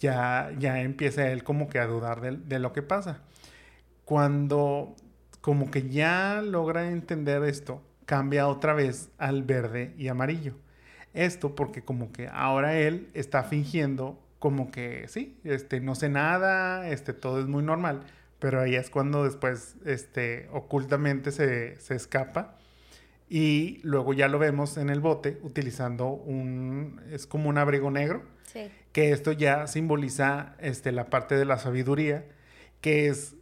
Ya, 0.00 0.50
ya 0.58 0.80
empieza 0.80 1.28
él 1.28 1.44
como 1.44 1.68
que 1.68 1.78
a 1.78 1.86
dudar 1.86 2.22
de, 2.22 2.38
de 2.38 2.58
lo 2.58 2.72
que 2.72 2.80
pasa. 2.82 3.20
Cuando 4.04 4.94
como 5.40 5.70
que 5.70 5.88
ya 5.88 6.40
logra 6.42 6.90
entender 6.90 7.42
esto, 7.44 7.82
cambia 8.06 8.46
otra 8.48 8.74
vez 8.74 9.10
al 9.18 9.42
verde 9.42 9.94
y 9.98 10.08
amarillo. 10.08 10.54
Esto 11.14 11.54
porque 11.54 11.82
como 11.82 12.12
que 12.12 12.28
ahora 12.28 12.78
él 12.78 13.08
está 13.14 13.42
fingiendo 13.42 14.18
como 14.38 14.70
que 14.70 15.06
sí, 15.08 15.38
este, 15.44 15.80
no 15.80 15.94
sé 15.94 16.08
nada, 16.08 16.88
este, 16.88 17.12
todo 17.12 17.40
es 17.40 17.46
muy 17.46 17.62
normal, 17.62 18.02
pero 18.38 18.60
ahí 18.60 18.74
es 18.74 18.90
cuando 18.90 19.24
después, 19.24 19.76
este, 19.84 20.48
ocultamente 20.52 21.30
se, 21.30 21.76
se 21.80 21.94
escapa 21.94 22.56
y 23.28 23.78
luego 23.84 24.12
ya 24.14 24.26
lo 24.28 24.38
vemos 24.40 24.76
en 24.78 24.90
el 24.90 25.00
bote 25.00 25.38
utilizando 25.42 26.08
un, 26.08 27.00
es 27.12 27.26
como 27.26 27.48
un 27.48 27.58
abrigo 27.58 27.90
negro, 27.90 28.22
Sí. 28.44 28.70
que 28.92 29.12
esto 29.12 29.32
ya 29.32 29.66
simboliza 29.68 30.56
este, 30.58 30.92
la 30.92 31.06
parte 31.06 31.36
de 31.36 31.44
la 31.46 31.56
sabiduría, 31.58 32.26
que 32.82 33.06
es, 33.06 33.34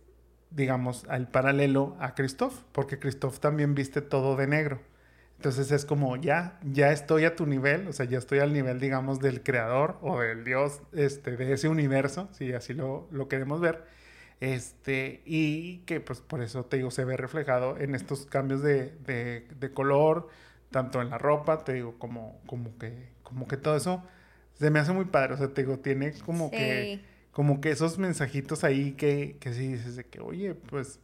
digamos, 0.51 1.05
al 1.09 1.29
paralelo 1.29 1.97
a 2.01 2.15
Christoph, 2.15 2.55
porque 2.73 2.99
Christoph 2.99 3.39
también 3.41 3.75
viste 3.75 4.01
todo 4.03 4.37
de 4.37 4.47
negro. 4.47 4.81
Entonces 5.37 5.71
es 5.73 5.85
como, 5.87 6.17
ya, 6.17 6.59
ya 6.65 6.93
estoy 6.93 7.25
a 7.25 7.35
tu 7.37 7.47
nivel, 7.47 7.89
o 7.89 7.93
sea, 7.95 8.05
ya 8.07 8.19
estoy 8.19 8.41
al 8.41 8.53
nivel, 8.53 8.79
digamos, 8.79 9.21
del 9.21 9.43
creador 9.43 9.99
o 10.03 10.21
del 10.21 10.45
dios 10.45 10.83
este, 10.93 11.37
de 11.37 11.53
ese 11.55 11.69
universo, 11.69 12.29
si 12.33 12.53
así 12.53 12.75
lo, 12.75 13.09
lo 13.11 13.29
queremos 13.29 13.61
ver. 13.61 13.85
Este, 14.41 15.23
y 15.27 15.79
que 15.81 16.01
pues 16.01 16.21
por 16.21 16.43
eso 16.43 16.65
te 16.65 16.79
digo, 16.79 16.91
se 16.91 17.05
ve 17.05 17.17
reflejado 17.17 17.79
en 17.79 17.95
estos 17.95 18.27
cambios 18.27 18.63
de, 18.63 18.91
de- 19.05 19.73
color, 19.75 20.29
tanto 20.71 21.03
en 21.03 21.11
la 21.11 21.19
ropa, 21.19 21.65
te 21.65 21.75
digo, 21.75 21.99
como, 21.99 22.41
como, 22.47 22.77
que, 22.79 23.09
como 23.23 23.47
que 23.49 23.57
todo 23.57 23.77
eso 23.77 24.03
se 24.55 24.71
me 24.71 24.79
hace 24.79 24.93
muy 24.93 25.07
padre, 25.07 25.35
o 25.35 25.37
sea, 25.37 25.49
te 25.53 25.63
digo, 25.63 25.79
tiene 25.79 26.13
como 26.25 26.55
que. 26.55 26.93
Como 27.33 27.61
que 27.61 27.71
esos 27.71 27.99
mensajitos 27.99 28.65
ahí 28.65 28.93
que, 28.93 29.37
que 29.41 29.53
sí 29.53 29.69
dices 29.69 29.97
de 29.97 30.05
que, 30.05 30.21
oye, 30.21 30.55
pues 30.55 31.01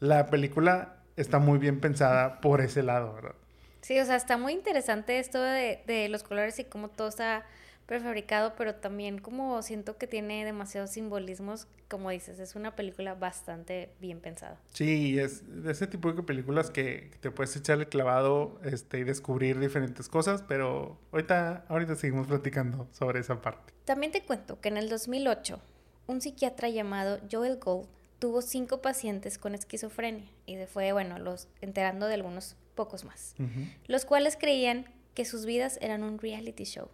la 0.00 0.26
película 0.26 0.96
está 1.16 1.38
muy 1.38 1.58
bien 1.58 1.80
pensada 1.80 2.40
por 2.40 2.60
ese 2.60 2.82
lado, 2.82 3.14
¿verdad? 3.14 3.34
Sí, 3.80 3.98
o 3.98 4.04
sea, 4.04 4.16
está 4.16 4.36
muy 4.36 4.52
interesante 4.52 5.18
esto 5.18 5.40
de, 5.40 5.82
de 5.86 6.08
los 6.08 6.22
colores 6.22 6.58
y 6.58 6.64
cómo 6.64 6.88
todo 6.88 7.08
está 7.08 7.44
prefabricado, 7.86 8.54
pero 8.56 8.74
también 8.74 9.18
como 9.18 9.62
siento 9.62 9.96
que 9.96 10.06
tiene 10.06 10.44
demasiados 10.44 10.90
simbolismos, 10.90 11.68
como 11.88 12.10
dices, 12.10 12.38
es 12.40 12.56
una 12.56 12.74
película 12.74 13.14
bastante 13.14 13.90
bien 14.00 14.20
pensada. 14.20 14.60
Sí, 14.72 15.18
es 15.18 15.62
de 15.62 15.70
ese 15.70 15.86
tipo 15.86 16.12
de 16.12 16.22
películas 16.22 16.70
que 16.70 17.12
te 17.20 17.30
puedes 17.30 17.54
echar 17.56 17.78
el 17.78 17.88
clavado 17.88 18.60
este, 18.64 18.98
y 18.98 19.04
descubrir 19.04 19.58
diferentes 19.60 20.08
cosas, 20.08 20.42
pero 20.46 20.98
ahorita, 21.12 21.64
ahorita 21.68 21.94
seguimos 21.94 22.26
platicando 22.26 22.88
sobre 22.92 23.20
esa 23.20 23.40
parte. 23.40 23.72
También 23.84 24.10
te 24.12 24.22
cuento 24.24 24.60
que 24.60 24.68
en 24.68 24.76
el 24.76 24.88
2008, 24.88 25.60
un 26.08 26.20
psiquiatra 26.20 26.68
llamado 26.68 27.20
Joel 27.30 27.58
Gold 27.58 27.88
tuvo 28.18 28.42
cinco 28.42 28.80
pacientes 28.82 29.38
con 29.38 29.54
esquizofrenia 29.54 30.28
y 30.46 30.56
se 30.56 30.66
fue, 30.66 30.92
bueno, 30.92 31.18
los 31.18 31.48
enterando 31.60 32.06
de 32.06 32.14
algunos 32.14 32.56
pocos 32.74 33.04
más, 33.04 33.34
Ujú. 33.38 33.66
los 33.86 34.04
cuales 34.04 34.36
creían 34.36 34.86
que 35.14 35.24
sus 35.24 35.46
vidas 35.46 35.78
eran 35.80 36.02
un 36.02 36.18
reality 36.18 36.64
show. 36.64 36.88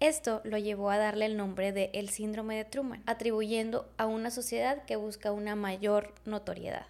Esto 0.00 0.40
lo 0.44 0.56
llevó 0.56 0.90
a 0.90 0.96
darle 0.96 1.26
el 1.26 1.36
nombre 1.36 1.72
de 1.72 1.90
el 1.92 2.08
síndrome 2.08 2.56
de 2.56 2.64
Truman, 2.64 3.02
atribuyendo 3.04 3.86
a 3.98 4.06
una 4.06 4.30
sociedad 4.30 4.86
que 4.86 4.96
busca 4.96 5.30
una 5.30 5.56
mayor 5.56 6.14
notoriedad. 6.24 6.86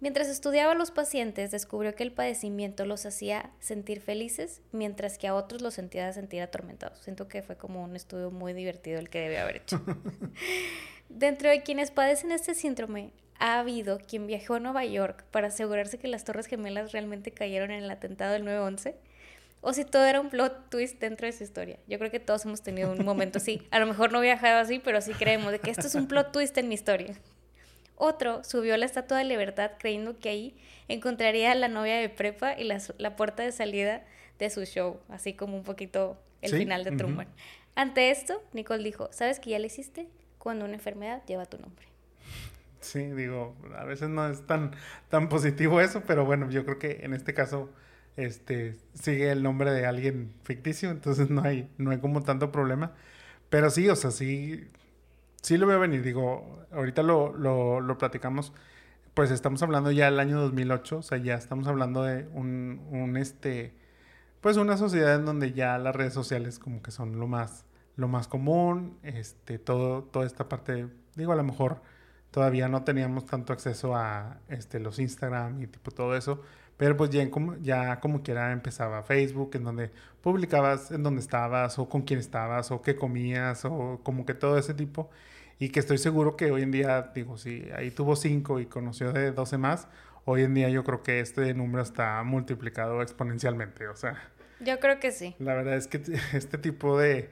Mientras 0.00 0.26
estudiaba 0.26 0.72
a 0.72 0.74
los 0.74 0.90
pacientes, 0.90 1.52
descubrió 1.52 1.94
que 1.94 2.02
el 2.02 2.10
padecimiento 2.10 2.86
los 2.86 3.06
hacía 3.06 3.52
sentir 3.60 4.00
felices, 4.00 4.60
mientras 4.72 5.16
que 5.16 5.28
a 5.28 5.34
otros 5.36 5.62
los 5.62 5.74
sentía 5.74 6.12
sentir 6.12 6.42
atormentados. 6.42 6.98
Siento 6.98 7.28
que 7.28 7.40
fue 7.40 7.56
como 7.56 7.84
un 7.84 7.94
estudio 7.94 8.32
muy 8.32 8.52
divertido 8.52 8.98
el 8.98 9.08
que 9.08 9.20
debe 9.20 9.38
haber 9.38 9.58
hecho. 9.58 9.80
Dentro 11.08 11.50
de 11.50 11.62
quienes 11.62 11.92
padecen 11.92 12.32
este 12.32 12.56
síndrome, 12.56 13.12
ha 13.38 13.60
habido 13.60 13.98
quien 13.98 14.26
viajó 14.26 14.54
a 14.54 14.60
Nueva 14.60 14.84
York 14.84 15.24
para 15.30 15.48
asegurarse 15.48 15.98
que 15.98 16.08
las 16.08 16.24
Torres 16.24 16.46
Gemelas 16.46 16.90
realmente 16.90 17.30
cayeron 17.30 17.70
en 17.70 17.84
el 17.84 17.90
atentado 17.92 18.32
del 18.32 18.44
9-11 18.44 18.96
o 19.62 19.72
si 19.72 19.84
todo 19.86 20.04
era 20.04 20.20
un 20.20 20.28
plot 20.28 20.68
twist 20.68 21.00
dentro 21.00 21.26
de 21.26 21.32
su 21.32 21.44
historia. 21.44 21.78
Yo 21.88 21.98
creo 21.98 22.10
que 22.10 22.20
todos 22.20 22.44
hemos 22.44 22.62
tenido 22.62 22.92
un 22.92 23.04
momento 23.04 23.38
así. 23.38 23.66
A 23.70 23.78
lo 23.78 23.86
mejor 23.86 24.12
no 24.12 24.20
viajado 24.20 24.58
así, 24.60 24.78
pero 24.78 25.00
sí 25.00 25.12
creemos 25.14 25.52
de 25.52 25.60
que 25.60 25.70
esto 25.70 25.86
es 25.86 25.94
un 25.94 26.08
plot 26.08 26.32
twist 26.32 26.58
en 26.58 26.68
mi 26.68 26.74
historia. 26.74 27.14
Otro 27.96 28.44
subió 28.44 28.74
a 28.74 28.78
la 28.78 28.86
Estatua 28.86 29.18
de 29.18 29.24
Libertad 29.24 29.72
creyendo 29.78 30.18
que 30.18 30.28
ahí 30.28 30.56
encontraría 30.88 31.52
a 31.52 31.54
la 31.54 31.68
novia 31.68 31.96
de 31.96 32.08
prepa 32.08 32.58
y 32.58 32.64
la, 32.64 32.80
la 32.98 33.16
puerta 33.16 33.42
de 33.44 33.52
salida 33.52 34.04
de 34.38 34.50
su 34.50 34.64
show, 34.64 35.00
así 35.08 35.34
como 35.34 35.56
un 35.56 35.62
poquito 35.62 36.18
el 36.40 36.50
Sí, 36.50 36.56
final 36.56 36.82
de. 36.84 36.92
Truman. 36.92 37.28
Ante 37.76 38.10
esto, 38.10 38.42
Nicole 38.52 38.82
dijo, 38.82 39.08
¿sabes 39.12 39.40
que 39.40 39.50
ya 39.50 39.58
lo 39.60 39.66
hiciste? 39.66 40.08
Cuando 40.38 40.64
una 40.64 40.74
enfermedad 40.74 41.22
lleva 41.26 41.46
tu 41.46 41.58
nombre. 41.58 41.86
Sí, 42.80 43.00
digo, 43.12 43.54
a 43.76 43.84
veces 43.84 44.08
no 44.08 44.28
es 44.28 44.44
tan, 44.46 44.74
tan 45.08 45.28
positivo 45.28 45.80
eso, 45.80 46.02
pero 46.06 46.24
bueno, 46.24 46.50
yo 46.50 46.64
creo 46.64 46.78
que 46.80 47.00
en 47.04 47.14
este 47.14 47.32
caso 47.32 47.70
este, 48.16 48.76
sigue 48.94 49.30
el 49.30 49.42
nombre 49.42 49.72
de 49.72 49.86
alguien 49.86 50.32
ficticio, 50.44 50.90
entonces 50.90 51.30
no 51.30 51.42
hay, 51.42 51.70
no 51.78 51.90
hay 51.90 51.98
como 51.98 52.22
tanto 52.22 52.52
problema. 52.52 52.92
Pero 53.50 53.70
sí, 53.70 53.88
o 53.88 53.96
sea, 53.96 54.10
sí, 54.10 54.68
sí 55.42 55.58
lo 55.58 55.66
veo 55.66 55.80
venir. 55.80 56.02
Digo, 56.02 56.64
ahorita 56.72 57.02
lo, 57.02 57.34
lo, 57.36 57.80
lo 57.80 57.98
platicamos, 57.98 58.52
pues 59.14 59.30
estamos 59.30 59.62
hablando 59.62 59.90
ya 59.90 60.06
del 60.06 60.20
año 60.20 60.40
2008, 60.40 60.98
o 60.98 61.02
sea, 61.02 61.18
ya 61.18 61.34
estamos 61.34 61.66
hablando 61.68 62.02
de 62.04 62.28
un, 62.34 62.80
un, 62.90 63.16
este, 63.16 63.74
pues 64.40 64.56
una 64.56 64.76
sociedad 64.76 65.16
en 65.16 65.26
donde 65.26 65.52
ya 65.52 65.78
las 65.78 65.94
redes 65.94 66.14
sociales 66.14 66.58
como 66.58 66.82
que 66.82 66.90
son 66.90 67.18
lo 67.20 67.26
más, 67.28 67.64
lo 67.96 68.08
más 68.08 68.28
común, 68.28 68.98
este, 69.02 69.58
todo, 69.58 70.04
toda 70.04 70.26
esta 70.26 70.48
parte, 70.48 70.88
digo, 71.16 71.32
a 71.32 71.36
lo 71.36 71.44
mejor 71.44 71.82
todavía 72.30 72.68
no 72.68 72.84
teníamos 72.84 73.26
tanto 73.26 73.52
acceso 73.52 73.94
a 73.96 74.40
este, 74.48 74.80
los 74.80 74.98
Instagram 74.98 75.62
y 75.62 75.66
tipo 75.66 75.90
todo 75.90 76.16
eso, 76.16 76.42
pero 76.82 76.96
pues 76.96 77.10
ya, 77.10 77.30
como, 77.30 77.56
ya 77.58 78.00
como 78.00 78.24
quiera 78.24 78.50
empezaba 78.50 79.04
Facebook, 79.04 79.52
en 79.54 79.62
donde 79.62 79.92
publicabas 80.20 80.90
en 80.90 81.04
dónde 81.04 81.20
estabas, 81.20 81.78
o 81.78 81.88
con 81.88 82.02
quién 82.02 82.18
estabas, 82.18 82.72
o 82.72 82.82
qué 82.82 82.96
comías, 82.96 83.64
o 83.64 84.00
como 84.02 84.26
que 84.26 84.34
todo 84.34 84.58
ese 84.58 84.74
tipo. 84.74 85.08
Y 85.60 85.68
que 85.68 85.78
estoy 85.78 85.98
seguro 85.98 86.36
que 86.36 86.50
hoy 86.50 86.62
en 86.62 86.72
día, 86.72 87.12
digo, 87.14 87.38
si 87.38 87.68
ahí 87.76 87.92
tuvo 87.92 88.16
cinco 88.16 88.58
y 88.58 88.66
conoció 88.66 89.12
de 89.12 89.30
12 89.30 89.58
más, 89.58 89.86
hoy 90.24 90.42
en 90.42 90.54
día 90.54 90.70
yo 90.70 90.82
creo 90.82 91.04
que 91.04 91.20
este 91.20 91.54
número 91.54 91.84
está 91.84 92.20
multiplicado 92.24 93.00
exponencialmente. 93.00 93.86
O 93.86 93.94
sea. 93.94 94.20
Yo 94.58 94.80
creo 94.80 94.98
que 94.98 95.12
sí. 95.12 95.36
La 95.38 95.54
verdad 95.54 95.76
es 95.76 95.86
que 95.86 96.02
este 96.32 96.58
tipo 96.58 96.98
de, 96.98 97.30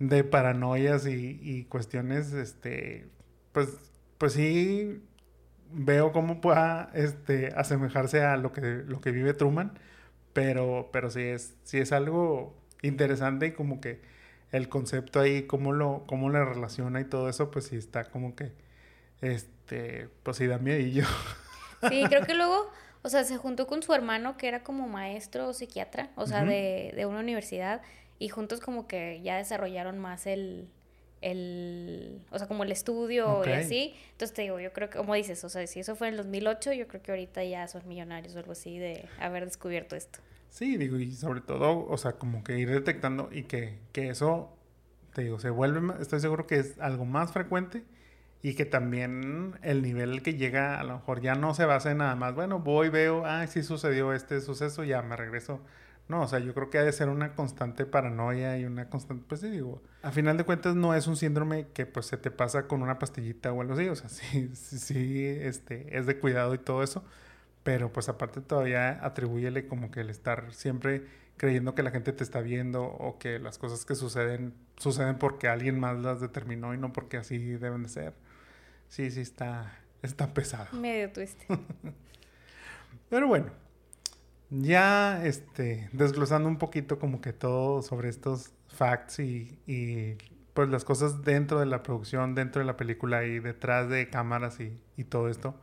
de 0.00 0.22
paranoias 0.22 1.06
y, 1.06 1.40
y 1.40 1.64
cuestiones, 1.64 2.34
este, 2.34 3.06
pues, 3.52 3.70
pues 4.18 4.34
sí 4.34 5.00
veo 5.72 6.12
cómo 6.12 6.40
pueda 6.40 6.90
este, 6.94 7.48
asemejarse 7.56 8.22
a 8.22 8.36
lo 8.36 8.52
que, 8.52 8.60
lo 8.60 9.00
que 9.00 9.10
vive 9.10 9.34
Truman, 9.34 9.78
pero, 10.32 10.90
pero 10.92 11.10
sí, 11.10 11.22
es, 11.22 11.54
sí 11.64 11.78
es 11.78 11.92
algo 11.92 12.54
interesante 12.82 13.48
y 13.48 13.52
como 13.52 13.80
que 13.80 14.00
el 14.50 14.68
concepto 14.68 15.20
ahí, 15.20 15.44
cómo 15.46 15.72
lo, 15.72 16.04
cómo 16.06 16.30
le 16.30 16.44
relaciona 16.44 17.00
y 17.00 17.04
todo 17.04 17.28
eso, 17.28 17.50
pues 17.50 17.66
sí 17.66 17.76
está 17.76 18.04
como 18.04 18.34
que, 18.34 18.52
este, 19.20 20.08
pues 20.22 20.36
sí 20.36 20.46
da 20.46 20.60
yo 20.60 21.04
Sí, 21.88 22.04
creo 22.08 22.24
que 22.24 22.34
luego, 22.34 22.70
o 23.02 23.08
sea, 23.08 23.24
se 23.24 23.36
juntó 23.38 23.66
con 23.66 23.82
su 23.82 23.92
hermano 23.94 24.36
que 24.36 24.48
era 24.48 24.62
como 24.62 24.88
maestro 24.88 25.48
o 25.48 25.52
psiquiatra, 25.52 26.10
o 26.16 26.26
sea, 26.26 26.44
de, 26.44 26.92
de 26.94 27.06
una 27.06 27.20
universidad, 27.20 27.80
y 28.18 28.28
juntos 28.28 28.60
como 28.60 28.86
que 28.86 29.20
ya 29.22 29.36
desarrollaron 29.36 29.98
más 29.98 30.26
el, 30.26 30.68
el, 31.22 32.20
o 32.30 32.38
sea, 32.38 32.48
como 32.48 32.64
el 32.64 32.72
estudio 32.72 33.42
y 33.46 33.52
así. 33.52 33.94
Entonces 34.12 34.34
te 34.34 34.42
digo, 34.42 34.60
yo 34.60 34.72
creo 34.72 34.90
que, 34.90 34.98
como 34.98 35.14
dices, 35.14 35.42
o 35.44 35.48
sea, 35.48 35.66
si 35.66 35.80
eso 35.80 35.96
fue 35.96 36.08
en 36.08 36.14
el 36.14 36.18
2008, 36.18 36.72
yo 36.72 36.86
creo 36.88 37.02
que 37.02 37.12
ahorita 37.12 37.42
ya 37.44 37.66
son 37.68 37.86
millonarios 37.88 38.34
o 38.34 38.38
algo 38.38 38.52
así 38.52 38.78
de 38.78 39.08
haber 39.18 39.44
descubierto 39.44 39.96
esto. 39.96 40.18
Sí, 40.50 40.76
digo, 40.76 40.98
y 40.98 41.12
sobre 41.12 41.40
todo, 41.40 41.86
o 41.88 41.96
sea, 41.96 42.12
como 42.12 42.44
que 42.44 42.58
ir 42.58 42.68
detectando 42.68 43.30
y 43.32 43.44
que, 43.44 43.78
que 43.92 44.10
eso, 44.10 44.54
te 45.14 45.22
digo, 45.22 45.38
se 45.38 45.48
vuelve, 45.48 45.94
estoy 46.02 46.20
seguro 46.20 46.46
que 46.46 46.56
es 46.56 46.78
algo 46.78 47.06
más 47.06 47.32
frecuente 47.32 47.84
y 48.42 48.54
que 48.54 48.66
también 48.66 49.54
el 49.62 49.80
nivel 49.80 50.22
que 50.22 50.34
llega 50.34 50.78
a 50.78 50.84
lo 50.84 50.94
mejor 50.94 51.22
ya 51.22 51.34
no 51.36 51.54
se 51.54 51.64
basa 51.64 51.92
en 51.92 51.98
nada 51.98 52.16
más, 52.16 52.34
bueno, 52.34 52.58
voy, 52.58 52.90
veo, 52.90 53.24
ah, 53.24 53.46
sí 53.46 53.62
sucedió 53.62 54.12
este 54.12 54.40
suceso, 54.40 54.84
ya 54.84 55.00
me 55.00 55.16
regreso 55.16 55.60
no, 56.08 56.22
o 56.22 56.28
sea, 56.28 56.40
yo 56.40 56.52
creo 56.52 56.68
que 56.68 56.78
ha 56.78 56.84
de 56.84 56.92
ser 56.92 57.08
una 57.08 57.34
constante 57.34 57.86
paranoia 57.86 58.58
y 58.58 58.64
una 58.64 58.90
constante, 58.90 59.24
pues 59.28 59.40
sí, 59.40 59.50
digo, 59.50 59.82
a 60.02 60.10
final 60.10 60.36
de 60.36 60.44
cuentas 60.44 60.74
no 60.74 60.94
es 60.94 61.06
un 61.06 61.16
síndrome 61.16 61.68
que 61.72 61.86
pues 61.86 62.06
se 62.06 62.16
te 62.16 62.30
pasa 62.30 62.66
con 62.66 62.82
una 62.82 62.98
pastillita 62.98 63.52
o 63.52 63.60
algo 63.60 63.74
así, 63.74 63.88
o 63.88 63.96
sea, 63.96 64.08
sí, 64.10 64.50
sí, 64.54 64.78
sí 64.78 65.26
este, 65.26 65.96
es 65.96 66.06
de 66.06 66.18
cuidado 66.18 66.54
y 66.54 66.58
todo 66.58 66.82
eso, 66.82 67.04
pero 67.62 67.92
pues 67.92 68.08
aparte 68.08 68.40
todavía 68.40 69.04
atribúyele 69.04 69.66
como 69.66 69.90
que 69.90 70.00
el 70.00 70.10
estar 70.10 70.52
siempre 70.52 71.06
creyendo 71.36 71.74
que 71.74 71.82
la 71.82 71.90
gente 71.90 72.12
te 72.12 72.22
está 72.22 72.40
viendo 72.40 72.84
o 72.84 73.18
que 73.18 73.38
las 73.38 73.58
cosas 73.58 73.84
que 73.84 73.94
suceden 73.94 74.54
suceden 74.76 75.18
porque 75.18 75.48
alguien 75.48 75.78
más 75.78 75.98
las 75.98 76.20
determinó 76.20 76.74
y 76.74 76.78
no 76.78 76.92
porque 76.92 77.16
así 77.16 77.38
deben 77.38 77.84
de 77.84 77.88
ser. 77.88 78.14
Sí, 78.88 79.10
sí 79.10 79.20
está, 79.20 79.78
está 80.02 80.34
pesado. 80.34 80.76
Medio 80.76 81.10
twist. 81.12 81.40
pero 83.08 83.26
bueno, 83.26 83.46
ya 84.60 85.24
este, 85.24 85.88
desglosando 85.92 86.48
un 86.48 86.58
poquito 86.58 86.98
como 86.98 87.20
que 87.20 87.32
todo 87.32 87.82
sobre 87.82 88.08
estos 88.08 88.52
facts 88.68 89.18
y, 89.18 89.58
y, 89.66 90.16
pues 90.52 90.68
las 90.68 90.84
cosas 90.84 91.22
dentro 91.22 91.58
de 91.60 91.66
la 91.66 91.82
producción, 91.82 92.34
dentro 92.34 92.60
de 92.60 92.66
la 92.66 92.76
película 92.76 93.24
y 93.24 93.38
detrás 93.38 93.88
de 93.88 94.10
cámaras 94.10 94.60
y, 94.60 94.78
y 94.96 95.04
todo 95.04 95.28
esto, 95.28 95.54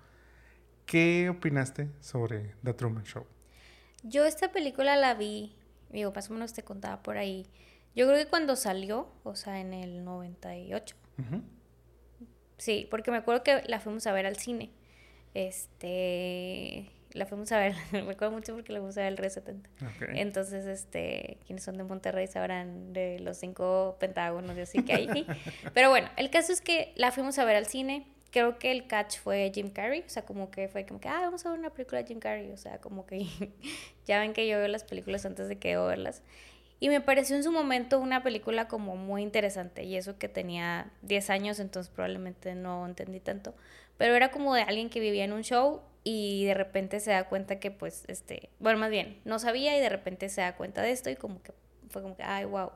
¿qué 0.85 1.29
opinaste 1.29 1.89
sobre 1.99 2.55
The 2.63 2.73
Truman 2.73 3.03
Show? 3.03 3.25
Yo 4.03 4.25
esta 4.25 4.51
película 4.51 4.95
la 4.95 5.13
vi, 5.13 5.55
digo, 5.91 6.11
más 6.11 6.29
o 6.31 6.33
menos 6.33 6.53
te 6.53 6.63
contaba 6.63 7.03
por 7.03 7.17
ahí. 7.17 7.45
Yo 7.95 8.07
creo 8.07 8.17
que 8.17 8.29
cuando 8.29 8.55
salió, 8.55 9.09
o 9.23 9.35
sea, 9.35 9.59
en 9.59 9.73
el 9.73 10.03
98. 10.03 10.95
Sí, 12.57 12.87
porque 12.89 13.11
me 13.11 13.17
acuerdo 13.17 13.43
que 13.43 13.61
la 13.67 13.79
fuimos 13.79 14.07
a 14.07 14.13
ver 14.13 14.25
al 14.25 14.37
cine. 14.37 14.71
Este, 15.33 16.89
la 17.13 17.25
fuimos 17.25 17.51
a 17.51 17.59
ver, 17.59 17.75
me 17.91 18.11
acuerdo 18.11 18.31
mucho 18.31 18.53
porque 18.53 18.71
la 18.71 18.79
fuimos 18.79 18.97
a 18.97 19.01
ver 19.01 19.11
el 19.11 19.17
Red 19.17 19.29
70. 19.29 19.69
Entonces, 20.13 20.65
este, 20.65 21.37
quienes 21.45 21.63
son 21.63 21.77
de 21.77 21.83
Monterrey 21.83 22.27
sabrán 22.27 22.93
de 22.93 23.19
los 23.19 23.37
cinco 23.37 23.97
pentágonos 23.99 24.57
y 24.57 24.61
así 24.61 24.83
que 24.83 24.93
hay. 24.93 25.27
Pero 25.73 25.89
bueno, 25.89 26.09
el 26.17 26.29
caso 26.29 26.53
es 26.53 26.61
que 26.61 26.93
la 26.95 27.11
fuimos 27.11 27.39
a 27.39 27.45
ver 27.45 27.55
al 27.55 27.65
cine. 27.65 28.07
Creo 28.31 28.59
que 28.59 28.71
el 28.71 28.85
catch 28.85 29.17
fue 29.17 29.51
Jim 29.53 29.71
Carrey, 29.71 30.03
o 30.05 30.09
sea, 30.09 30.23
como 30.23 30.51
que 30.51 30.67
fue 30.67 30.85
como 30.85 30.99
que, 30.99 31.07
ah, 31.07 31.21
vamos 31.21 31.43
a 31.45 31.49
ver 31.49 31.57
una 31.57 31.71
película 31.71 32.01
de 32.01 32.07
Jim 32.07 32.19
Carrey, 32.19 32.51
o 32.51 32.57
sea, 32.57 32.77
como 32.77 33.07
que 33.07 33.25
ya 34.05 34.19
ven 34.19 34.33
que 34.33 34.47
yo 34.47 34.59
veo 34.59 34.67
las 34.67 34.83
películas 34.83 35.25
antes 35.25 35.47
de 35.47 35.57
que 35.57 35.75
verlas. 35.77 36.21
Y 36.79 36.89
me 36.89 37.01
pareció 37.01 37.35
en 37.35 37.43
su 37.43 37.51
momento 37.51 37.99
una 37.99 38.21
película 38.21 38.67
como 38.67 38.95
muy 38.95 39.23
interesante, 39.23 39.83
y 39.83 39.95
eso 39.95 40.19
que 40.19 40.29
tenía 40.29 40.91
10 41.01 41.29
años, 41.31 41.59
entonces 41.59 41.91
probablemente 41.91 42.53
no 42.53 42.85
entendí 42.85 43.19
tanto, 43.19 43.55
pero 43.97 44.15
era 44.15 44.29
como 44.29 44.53
de 44.53 44.61
alguien 44.61 44.91
que 44.91 44.99
vivía 44.99 45.25
en 45.25 45.33
un 45.33 45.41
show 45.41 45.81
y 46.03 46.45
de 46.45 46.53
repente 46.53 46.99
se 46.99 47.11
da 47.11 47.27
cuenta 47.27 47.59
que 47.59 47.71
pues, 47.71 48.03
este, 48.07 48.49
bueno, 48.59 48.79
más 48.79 48.89
bien, 48.89 49.19
no 49.25 49.39
sabía 49.39 49.77
y 49.77 49.81
de 49.81 49.89
repente 49.89 50.29
se 50.29 50.41
da 50.41 50.55
cuenta 50.55 50.81
de 50.81 50.91
esto 50.91 51.09
y 51.09 51.15
como 51.15 51.41
que 51.41 51.53
fue 51.89 52.01
como 52.01 52.15
que, 52.15 52.23
ay, 52.23 52.45
wow. 52.45 52.71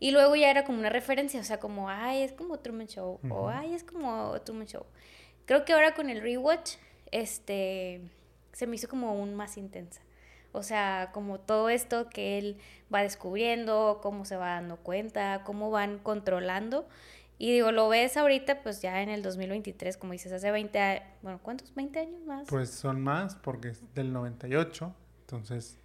Y 0.00 0.10
luego 0.10 0.36
ya 0.36 0.50
era 0.50 0.64
como 0.64 0.78
una 0.78 0.90
referencia, 0.90 1.40
o 1.40 1.44
sea, 1.44 1.60
como, 1.60 1.88
ay, 1.88 2.22
es 2.22 2.32
como 2.32 2.58
Truman 2.58 2.86
Show, 2.88 3.20
o 3.30 3.48
ay, 3.48 3.74
es 3.74 3.84
como 3.84 4.38
Truman 4.42 4.66
Show. 4.66 4.84
Creo 5.46 5.64
que 5.64 5.72
ahora 5.72 5.94
con 5.94 6.10
el 6.10 6.20
rewatch, 6.20 6.76
este, 7.10 8.00
se 8.52 8.66
me 8.66 8.76
hizo 8.76 8.88
como 8.88 9.08
aún 9.08 9.34
más 9.34 9.56
intensa. 9.56 10.00
O 10.52 10.62
sea, 10.62 11.10
como 11.12 11.40
todo 11.40 11.68
esto 11.68 12.08
que 12.08 12.38
él 12.38 12.58
va 12.92 13.02
descubriendo, 13.02 13.98
cómo 14.02 14.24
se 14.24 14.36
va 14.36 14.50
dando 14.50 14.76
cuenta, 14.76 15.42
cómo 15.44 15.70
van 15.70 15.98
controlando. 15.98 16.86
Y 17.38 17.52
digo, 17.52 17.72
lo 17.72 17.88
ves 17.88 18.16
ahorita, 18.16 18.62
pues 18.62 18.80
ya 18.80 19.02
en 19.02 19.08
el 19.08 19.22
2023, 19.22 19.96
como 19.96 20.12
dices, 20.12 20.32
hace 20.32 20.50
20 20.50 20.78
años, 20.78 21.02
bueno, 21.22 21.40
¿cuántos? 21.42 21.74
¿20 21.74 21.96
años 21.98 22.22
más? 22.24 22.48
Pues 22.48 22.70
son 22.70 23.00
más, 23.00 23.34
porque 23.34 23.68
es 23.68 23.82
del 23.94 24.12
98, 24.12 24.94
entonces, 25.20 25.78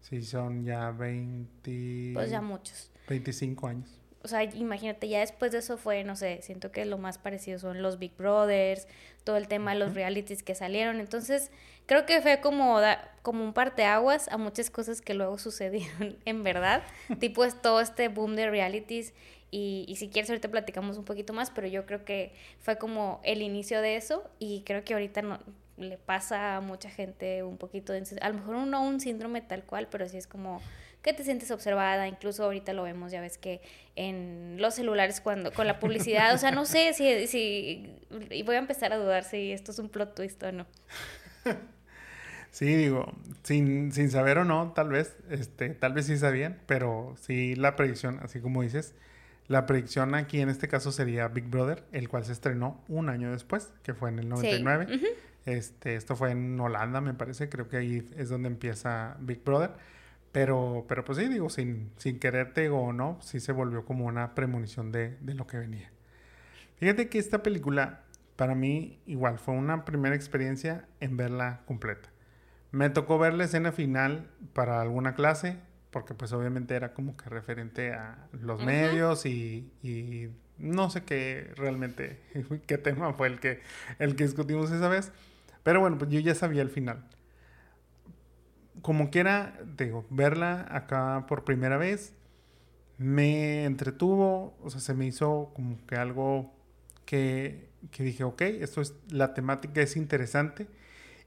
sí, 0.00 0.22
son 0.22 0.64
ya 0.64 0.90
20... 0.90 2.12
Pues 2.14 2.30
ya 2.30 2.40
muchos. 2.40 2.90
25 3.08 3.66
años. 3.66 4.02
O 4.24 4.28
sea, 4.28 4.44
imagínate, 4.44 5.08
ya 5.08 5.18
después 5.18 5.50
de 5.50 5.58
eso 5.58 5.76
fue, 5.76 6.04
no 6.04 6.14
sé, 6.14 6.40
siento 6.42 6.70
que 6.70 6.84
lo 6.84 6.96
más 6.96 7.18
parecido 7.18 7.58
son 7.58 7.82
los 7.82 7.98
Big 7.98 8.16
Brothers, 8.16 8.86
todo 9.24 9.36
el 9.36 9.48
tema 9.48 9.72
de 9.72 9.80
los 9.80 9.94
realities 9.94 10.44
que 10.44 10.54
salieron. 10.54 11.00
Entonces, 11.00 11.50
creo 11.86 12.06
que 12.06 12.22
fue 12.22 12.40
como, 12.40 12.78
como 13.22 13.42
un 13.42 13.52
parteaguas 13.52 14.28
a 14.28 14.38
muchas 14.38 14.70
cosas 14.70 15.00
que 15.00 15.14
luego 15.14 15.38
sucedieron 15.38 16.16
en 16.24 16.44
verdad. 16.44 16.82
tipo 17.18 17.44
es 17.44 17.60
todo 17.60 17.80
este 17.80 18.08
boom 18.08 18.36
de 18.36 18.48
realities 18.48 19.12
y, 19.52 19.84
y, 19.86 19.96
si 19.96 20.08
quieres 20.08 20.28
ahorita 20.30 20.50
platicamos 20.50 20.98
un 20.98 21.04
poquito 21.04 21.32
más, 21.32 21.50
pero 21.50 21.68
yo 21.68 21.86
creo 21.86 22.04
que 22.04 22.32
fue 22.58 22.78
como 22.78 23.20
el 23.22 23.42
inicio 23.42 23.80
de 23.80 23.94
eso 23.96 24.28
y 24.40 24.62
creo 24.62 24.82
que 24.82 24.94
ahorita 24.94 25.22
no, 25.22 25.38
le 25.76 25.98
pasa 25.98 26.56
a 26.56 26.60
mucha 26.60 26.90
gente 26.90 27.42
un 27.42 27.58
poquito, 27.58 27.92
de, 27.92 28.02
a 28.20 28.28
lo 28.28 28.34
mejor 28.36 28.56
no 28.56 28.82
un 28.82 29.00
síndrome 29.00 29.40
tal 29.40 29.64
cual, 29.64 29.88
pero 29.90 30.08
sí 30.08 30.16
es 30.16 30.26
como 30.26 30.60
que 31.02 31.12
te 31.12 31.24
sientes 31.24 31.50
observada, 31.50 32.06
incluso 32.06 32.44
ahorita 32.44 32.72
lo 32.72 32.84
vemos, 32.84 33.10
ya 33.10 33.20
ves 33.20 33.36
que 33.36 33.60
en 33.96 34.56
los 34.58 34.74
celulares 34.74 35.20
cuando 35.20 35.52
con 35.52 35.66
la 35.66 35.80
publicidad, 35.80 36.34
o 36.34 36.38
sea, 36.38 36.52
no 36.52 36.64
sé 36.64 36.92
si, 36.94 37.26
si 37.26 37.96
y 38.30 38.42
voy 38.44 38.54
a 38.54 38.58
empezar 38.58 38.92
a 38.92 38.98
dudar 38.98 39.24
si 39.24 39.52
esto 39.52 39.72
es 39.72 39.78
un 39.78 39.88
plot 39.88 40.14
twist 40.14 40.42
o 40.42 40.52
no. 40.52 40.66
Sí, 42.52 42.66
digo, 42.66 43.10
sin, 43.44 43.92
sin 43.92 44.10
saber 44.10 44.36
o 44.36 44.44
no, 44.44 44.74
tal 44.74 44.90
vez, 44.90 45.16
este, 45.30 45.70
tal 45.70 45.94
vez 45.94 46.04
sí 46.04 46.18
sabían, 46.18 46.60
pero 46.66 47.14
sí 47.18 47.54
la 47.54 47.76
predicción, 47.76 48.20
así 48.22 48.40
como 48.40 48.60
dices, 48.60 48.94
la 49.52 49.66
predicción 49.66 50.14
aquí 50.14 50.40
en 50.40 50.48
este 50.48 50.66
caso 50.66 50.90
sería 50.90 51.28
Big 51.28 51.44
Brother, 51.44 51.84
el 51.92 52.08
cual 52.08 52.24
se 52.24 52.32
estrenó 52.32 52.82
un 52.88 53.10
año 53.10 53.30
después, 53.30 53.72
que 53.82 53.92
fue 53.92 54.08
en 54.08 54.18
el 54.18 54.28
99. 54.28 54.98
este, 55.44 55.94
esto 55.94 56.16
fue 56.16 56.30
en 56.30 56.58
Holanda, 56.58 57.02
me 57.02 57.12
parece, 57.12 57.50
creo 57.50 57.68
que 57.68 57.76
ahí 57.76 58.08
es 58.16 58.30
donde 58.30 58.48
empieza 58.48 59.16
Big 59.20 59.44
Brother. 59.44 59.72
Pero, 60.32 60.86
pero 60.88 61.04
pues 61.04 61.18
sí, 61.18 61.28
digo, 61.28 61.50
sin, 61.50 61.92
sin 61.98 62.18
quererte 62.18 62.70
o 62.70 62.94
no, 62.94 63.18
sí 63.20 63.40
se 63.40 63.52
volvió 63.52 63.84
como 63.84 64.06
una 64.06 64.34
premonición 64.34 64.90
de, 64.90 65.18
de 65.20 65.34
lo 65.34 65.46
que 65.46 65.58
venía. 65.58 65.90
Fíjate 66.76 67.10
que 67.10 67.18
esta 67.18 67.42
película 67.42 68.04
para 68.36 68.54
mí 68.54 69.02
igual 69.04 69.38
fue 69.38 69.54
una 69.54 69.84
primera 69.84 70.16
experiencia 70.16 70.88
en 71.00 71.18
verla 71.18 71.60
completa. 71.66 72.08
Me 72.70 72.88
tocó 72.88 73.18
ver 73.18 73.34
la 73.34 73.44
escena 73.44 73.70
final 73.70 74.30
para 74.54 74.80
alguna 74.80 75.14
clase, 75.14 75.58
porque 75.92 76.14
pues 76.14 76.32
obviamente 76.32 76.74
era 76.74 76.94
como 76.94 77.16
que 77.16 77.28
referente 77.28 77.92
a 77.92 78.26
los 78.32 78.64
medios 78.64 79.26
y, 79.26 79.70
y, 79.82 80.30
no 80.58 80.90
sé 80.90 81.04
qué 81.04 81.52
realmente, 81.54 82.18
qué 82.66 82.78
tema 82.78 83.12
fue 83.12 83.28
el 83.28 83.38
que, 83.38 83.60
el 83.98 84.16
que 84.16 84.24
discutimos 84.24 84.70
esa 84.70 84.88
vez. 84.88 85.12
Pero 85.62 85.80
bueno, 85.80 85.98
pues 85.98 86.10
yo 86.10 86.18
ya 86.18 86.34
sabía 86.34 86.62
el 86.62 86.70
final. 86.70 87.04
Como 88.80 89.10
quiera, 89.10 89.60
digo, 89.76 90.06
verla 90.10 90.66
acá 90.70 91.26
por 91.28 91.44
primera 91.44 91.76
vez 91.76 92.14
me 92.98 93.64
entretuvo, 93.64 94.56
o 94.62 94.70
sea, 94.70 94.80
se 94.80 94.94
me 94.94 95.06
hizo 95.06 95.52
como 95.54 95.84
que 95.86 95.96
algo 95.96 96.54
que, 97.04 97.68
que 97.90 98.02
dije, 98.02 98.24
ok, 98.24 98.42
esto 98.42 98.80
es, 98.80 98.94
la 99.10 99.34
temática 99.34 99.82
es 99.82 99.96
interesante 99.96 100.68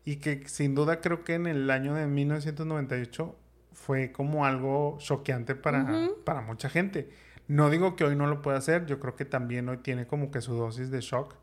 y 0.05 0.17
que 0.17 0.47
sin 0.47 0.73
duda 0.73 1.01
creo 1.01 1.23
que 1.23 1.33
en 1.33 1.47
el 1.47 1.69
año 1.69 1.93
de 1.93 2.07
1998 2.07 3.37
fue 3.75 4.11
como 4.11 4.45
algo 4.45 4.97
choqueante 4.99 5.53
para, 5.53 6.09
para 6.23 6.41
mucha 6.41 6.69
gente. 6.69 7.09
No 7.47 7.69
digo 7.69 7.95
que 7.95 8.05
hoy 8.05 8.15
no 8.15 8.25
lo 8.25 8.41
pueda 8.41 8.57
hacer, 8.57 8.85
yo 8.87 8.99
creo 8.99 9.15
que 9.15 9.25
también 9.25 9.69
hoy 9.69 9.77
tiene 9.77 10.07
como 10.07 10.31
que 10.31 10.41
su 10.41 10.55
dosis 10.55 10.89
de 10.89 11.01
shock, 11.01 11.35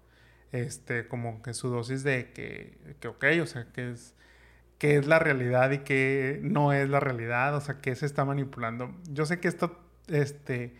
este, 0.51 1.07
como 1.07 1.43
que 1.43 1.55
su 1.55 1.69
dosis 1.69 2.03
de 2.03 2.33
que, 2.33 2.97
que 2.99 3.09
ok, 3.09 3.25
o 3.43 3.47
sea, 3.47 3.67
que 3.73 3.91
es, 3.91 4.17
que 4.79 4.97
es 4.97 5.07
la 5.07 5.19
realidad 5.19 5.71
y 5.71 5.79
que 5.79 6.41
no 6.43 6.73
es 6.73 6.89
la 6.89 6.99
realidad, 6.99 7.55
o 7.55 7.61
sea, 7.61 7.79
que 7.79 7.95
se 7.95 8.07
está 8.07 8.25
manipulando. 8.25 8.93
Yo 9.11 9.27
sé 9.27 9.39
que 9.39 9.47
esto, 9.47 9.79
este, 10.09 10.75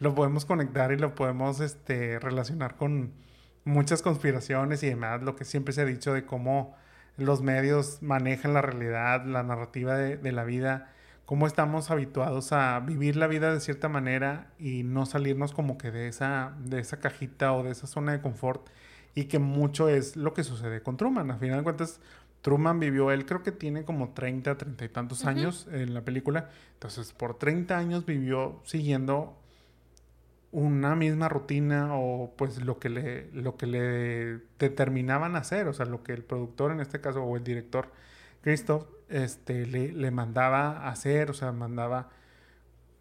lo 0.00 0.14
podemos 0.14 0.46
conectar 0.46 0.90
y 0.92 0.96
lo 0.96 1.14
podemos, 1.14 1.60
este, 1.60 2.18
relacionar 2.18 2.76
con 2.76 3.12
muchas 3.64 4.02
conspiraciones 4.02 4.82
y 4.82 4.88
demás, 4.88 5.22
lo 5.22 5.36
que 5.36 5.44
siempre 5.44 5.74
se 5.74 5.82
ha 5.82 5.84
dicho 5.84 6.14
de 6.14 6.24
cómo 6.24 6.74
los 7.16 7.42
medios 7.42 8.02
manejan 8.02 8.54
la 8.54 8.62
realidad, 8.62 9.24
la 9.24 9.42
narrativa 9.42 9.96
de, 9.96 10.32
la 10.32 10.44
vida, 10.44 10.92
cómo 11.24 11.46
estamos 11.46 11.90
habituados 11.90 12.52
a 12.52 12.78
vivir 12.80 13.16
la 13.16 13.26
vida 13.26 13.52
de 13.52 13.60
cierta 13.60 13.88
manera 13.88 14.50
y 14.58 14.82
no 14.82 15.06
salirnos 15.06 15.52
como 15.52 15.78
que 15.78 15.90
de 15.90 16.08
esa, 16.08 16.54
de 16.60 16.80
esa 16.80 16.98
cajita 16.98 17.52
o 17.52 17.62
de 17.62 17.70
esa 17.70 17.86
zona 17.86 18.12
de 18.12 18.20
confort 18.20 18.68
y 19.14 19.24
que 19.24 19.38
mucho 19.38 19.88
es 19.88 20.16
lo 20.16 20.34
que 20.34 20.44
sucede 20.44 20.82
con 20.82 20.96
Truman. 20.96 21.30
A 21.30 21.38
final 21.38 21.58
de 21.58 21.64
cuentas, 21.64 22.00
Truman 22.42 22.78
vivió, 22.78 23.10
él 23.10 23.24
creo 23.24 23.42
que 23.42 23.50
tiene 23.50 23.84
como 23.84 24.10
30, 24.10 24.56
30 24.56 24.84
y 24.84 24.88
tantos 24.90 25.24
años 25.24 25.66
en 25.72 25.94
la 25.94 26.02
película, 26.02 26.50
entonces 26.74 27.12
por 27.12 27.38
30 27.38 27.76
años 27.76 28.04
vivió 28.04 28.60
siguiendo 28.64 29.36
una 30.56 30.96
misma 30.96 31.28
rutina 31.28 31.90
o 31.96 32.32
pues 32.34 32.64
lo 32.64 32.78
que 32.78 32.88
le, 32.88 33.30
lo 33.32 33.58
que 33.58 33.66
le 33.66 34.40
determinaban 34.58 35.36
hacer, 35.36 35.68
o 35.68 35.74
sea, 35.74 35.84
lo 35.84 36.02
que 36.02 36.14
el 36.14 36.24
productor 36.24 36.72
en 36.72 36.80
este 36.80 36.98
caso 36.98 37.22
o 37.22 37.36
el 37.36 37.44
director 37.44 37.90
Christoph 38.40 38.86
este, 39.10 39.66
le, 39.66 39.92
le 39.92 40.10
mandaba 40.10 40.88
hacer, 40.88 41.30
o 41.30 41.34
sea, 41.34 41.52
mandaba, 41.52 42.08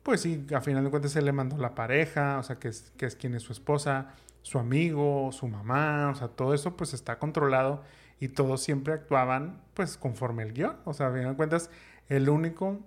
pues 0.03 0.19
sí, 0.19 0.45
a 0.53 0.59
final 0.59 0.83
de 0.83 0.89
cuentas 0.89 1.13
se 1.13 1.21
le 1.21 1.31
mandó 1.31 1.57
la 1.57 1.75
pareja, 1.75 2.39
o 2.39 2.43
sea, 2.43 2.57
que 2.59 2.67
es, 2.67 2.91
que 2.97 3.05
es 3.05 3.15
quien 3.15 3.35
es 3.35 3.43
su 3.43 3.53
esposa, 3.53 4.15
su 4.41 4.59
amigo, 4.59 5.31
su 5.31 5.47
mamá, 5.47 6.09
o 6.11 6.15
sea, 6.15 6.27
todo 6.27 6.53
eso 6.53 6.75
pues 6.75 6.93
está 6.93 7.19
controlado 7.19 7.83
y 8.19 8.27
todos 8.27 8.63
siempre 8.63 8.93
actuaban 8.93 9.61
pues 9.73 9.95
conforme 9.95 10.43
el 10.43 10.51
guion, 10.51 10.75
o 10.83 10.93
sea, 10.93 11.07
a 11.07 11.13
final 11.13 11.31
de 11.31 11.37
cuentas 11.37 11.69
el 12.09 12.27
único 12.27 12.81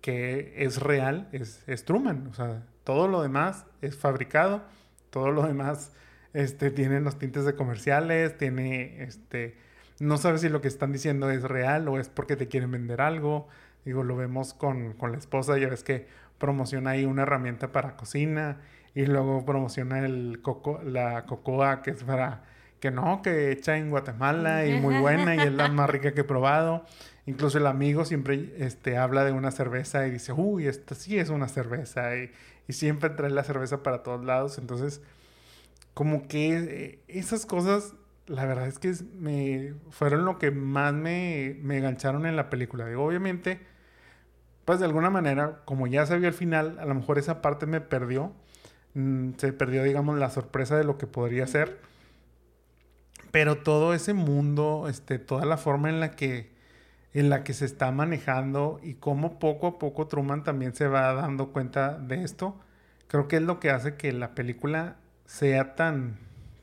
que 0.00 0.54
es 0.56 0.80
real 0.80 1.28
es, 1.32 1.62
es 1.66 1.84
Truman, 1.84 2.28
o 2.28 2.32
sea, 2.32 2.62
todo 2.84 3.08
lo 3.08 3.22
demás 3.22 3.66
es 3.82 3.96
fabricado, 3.96 4.62
todo 5.10 5.30
lo 5.30 5.42
demás 5.46 5.92
este, 6.32 6.70
tiene 6.70 7.00
los 7.00 7.18
tintes 7.18 7.44
de 7.44 7.54
comerciales, 7.54 8.36
tiene, 8.36 9.02
este, 9.02 9.56
no 10.00 10.18
sabes 10.18 10.42
si 10.42 10.48
lo 10.48 10.60
que 10.60 10.68
están 10.68 10.92
diciendo 10.92 11.30
es 11.30 11.42
real 11.42 11.88
o 11.88 11.98
es 11.98 12.08
porque 12.08 12.36
te 12.36 12.48
quieren 12.48 12.70
vender 12.70 13.00
algo. 13.00 13.48
Digo, 13.84 14.02
lo 14.02 14.16
vemos 14.16 14.54
con, 14.54 14.94
con 14.94 15.12
la 15.12 15.18
esposa, 15.18 15.58
ya 15.58 15.68
ves 15.68 15.84
que 15.84 16.06
promociona 16.38 16.90
ahí 16.90 17.04
una 17.04 17.22
herramienta 17.22 17.72
para 17.72 17.96
cocina 17.96 18.60
y 18.94 19.06
luego 19.06 19.44
promociona 19.44 20.04
el 20.04 20.40
coco, 20.42 20.80
la 20.82 21.26
cocoa 21.26 21.82
que 21.82 21.90
es 21.90 22.04
para 22.04 22.42
que 22.80 22.90
no, 22.90 23.22
que 23.22 23.50
hecha 23.50 23.78
en 23.78 23.90
Guatemala 23.90 24.66
y 24.66 24.78
muy 24.78 24.96
buena 25.00 25.34
y 25.34 25.38
es 25.38 25.52
la 25.52 25.68
más 25.68 25.88
rica 25.88 26.12
que 26.12 26.20
he 26.20 26.24
probado. 26.24 26.84
Incluso 27.26 27.56
el 27.56 27.66
amigo 27.66 28.04
siempre 28.04 28.52
este, 28.58 28.98
habla 28.98 29.24
de 29.24 29.32
una 29.32 29.50
cerveza 29.50 30.06
y 30.06 30.10
dice, 30.10 30.32
uy, 30.32 30.66
esta 30.66 30.94
sí 30.94 31.18
es 31.18 31.30
una 31.30 31.48
cerveza. 31.48 32.14
Y, 32.16 32.30
y 32.68 32.72
siempre 32.72 33.10
trae 33.10 33.30
la 33.30 33.44
cerveza 33.44 33.82
para 33.82 34.02
todos 34.02 34.24
lados. 34.24 34.58
Entonces, 34.58 35.00
como 35.94 36.26
que 36.28 36.56
eh, 36.56 36.98
esas 37.08 37.46
cosas, 37.46 37.94
la 38.26 38.44
verdad 38.46 38.66
es 38.66 38.78
que 38.78 38.94
me 39.14 39.74
fueron 39.90 40.24
lo 40.24 40.38
que 40.38 40.50
más 40.50 40.92
me, 40.94 41.56
me 41.62 41.78
engancharon 41.78 42.26
en 42.26 42.36
la 42.36 42.50
película. 42.50 42.86
Digo, 42.86 43.04
obviamente, 43.04 43.60
pues 44.64 44.78
de 44.78 44.86
alguna 44.86 45.10
manera, 45.10 45.62
como 45.64 45.86
ya 45.86 46.06
sabía 46.06 46.28
el 46.28 46.34
final, 46.34 46.78
a 46.78 46.86
lo 46.86 46.94
mejor 46.94 47.18
esa 47.18 47.42
parte 47.42 47.66
me 47.66 47.80
perdió. 47.80 48.32
Mm, 48.94 49.32
se 49.36 49.52
perdió, 49.52 49.82
digamos, 49.82 50.18
la 50.18 50.30
sorpresa 50.30 50.76
de 50.76 50.84
lo 50.84 50.98
que 50.98 51.06
podría 51.06 51.46
ser. 51.46 51.78
Pero 53.30 53.58
todo 53.58 53.94
ese 53.94 54.14
mundo, 54.14 54.86
este, 54.88 55.18
toda 55.18 55.44
la 55.44 55.56
forma 55.56 55.90
en 55.90 56.00
la 56.00 56.12
que 56.12 56.53
en 57.14 57.30
la 57.30 57.44
que 57.44 57.54
se 57.54 57.64
está 57.64 57.92
manejando 57.92 58.80
y 58.82 58.94
cómo 58.94 59.38
poco 59.38 59.68
a 59.68 59.78
poco 59.78 60.08
Truman 60.08 60.42
también 60.42 60.74
se 60.74 60.88
va 60.88 61.14
dando 61.14 61.52
cuenta 61.52 61.96
de 61.96 62.24
esto, 62.24 62.60
creo 63.06 63.28
que 63.28 63.36
es 63.36 63.42
lo 63.42 63.60
que 63.60 63.70
hace 63.70 63.94
que 63.94 64.12
la 64.12 64.34
película 64.34 64.96
sea 65.24 65.76
tan, 65.76 66.18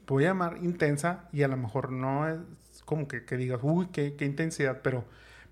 voy 0.05 0.25
a 0.25 0.27
llamar 0.27 0.57
intensa 0.61 1.29
y 1.31 1.43
a 1.43 1.47
lo 1.47 1.55
mejor 1.55 1.91
no 1.91 2.27
es 2.27 2.37
como 2.83 3.07
que, 3.07 3.23
que 3.23 3.37
digas, 3.37 3.61
uy, 3.63 3.87
qué, 3.93 4.15
qué, 4.17 4.25
intensidad, 4.25 4.81
pero, 4.83 5.05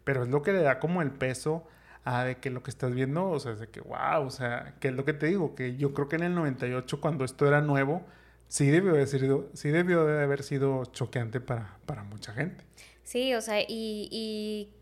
pero 0.04 0.24
es 0.24 0.30
lo 0.30 0.42
que 0.42 0.52
le 0.52 0.62
da 0.62 0.80
como 0.80 1.02
el 1.02 1.12
peso 1.12 1.66
a 2.04 2.26
de 2.26 2.38
que 2.38 2.50
lo 2.50 2.62
que 2.62 2.70
estás 2.70 2.94
viendo, 2.94 3.30
o 3.30 3.40
sea, 3.40 3.54
es 3.54 3.60
de 3.60 3.70
que, 3.70 3.80
wow, 3.80 4.26
o 4.26 4.30
sea, 4.30 4.76
que 4.82 4.90
es 4.90 4.94
lo 4.94 5.06
que 5.06 5.14
te 5.14 5.28
digo, 5.28 5.56
que 5.56 5.78
yo 5.78 5.94
creo 5.94 6.10
que 6.10 6.18
en 6.18 6.24
el 6.24 6.36
98 6.36 7.00
cuando 7.00 7.24
esto 7.24 7.48
era 7.48 7.62
nuevo, 7.62 8.06
sí 8.50 8.68
debió 8.68 8.94
de, 8.94 9.08
sido, 9.08 9.50
sí 9.54 9.70
debió 9.70 10.06
de 10.06 10.22
haber 10.22 10.44
sido 10.44 10.84
choqueante 10.86 11.40
para, 11.40 11.78
para 11.86 12.04
mucha 12.04 12.34
gente. 12.34 12.66
Sí, 13.04 13.34
o 13.34 13.42
sea, 13.42 13.62
y 13.62 14.74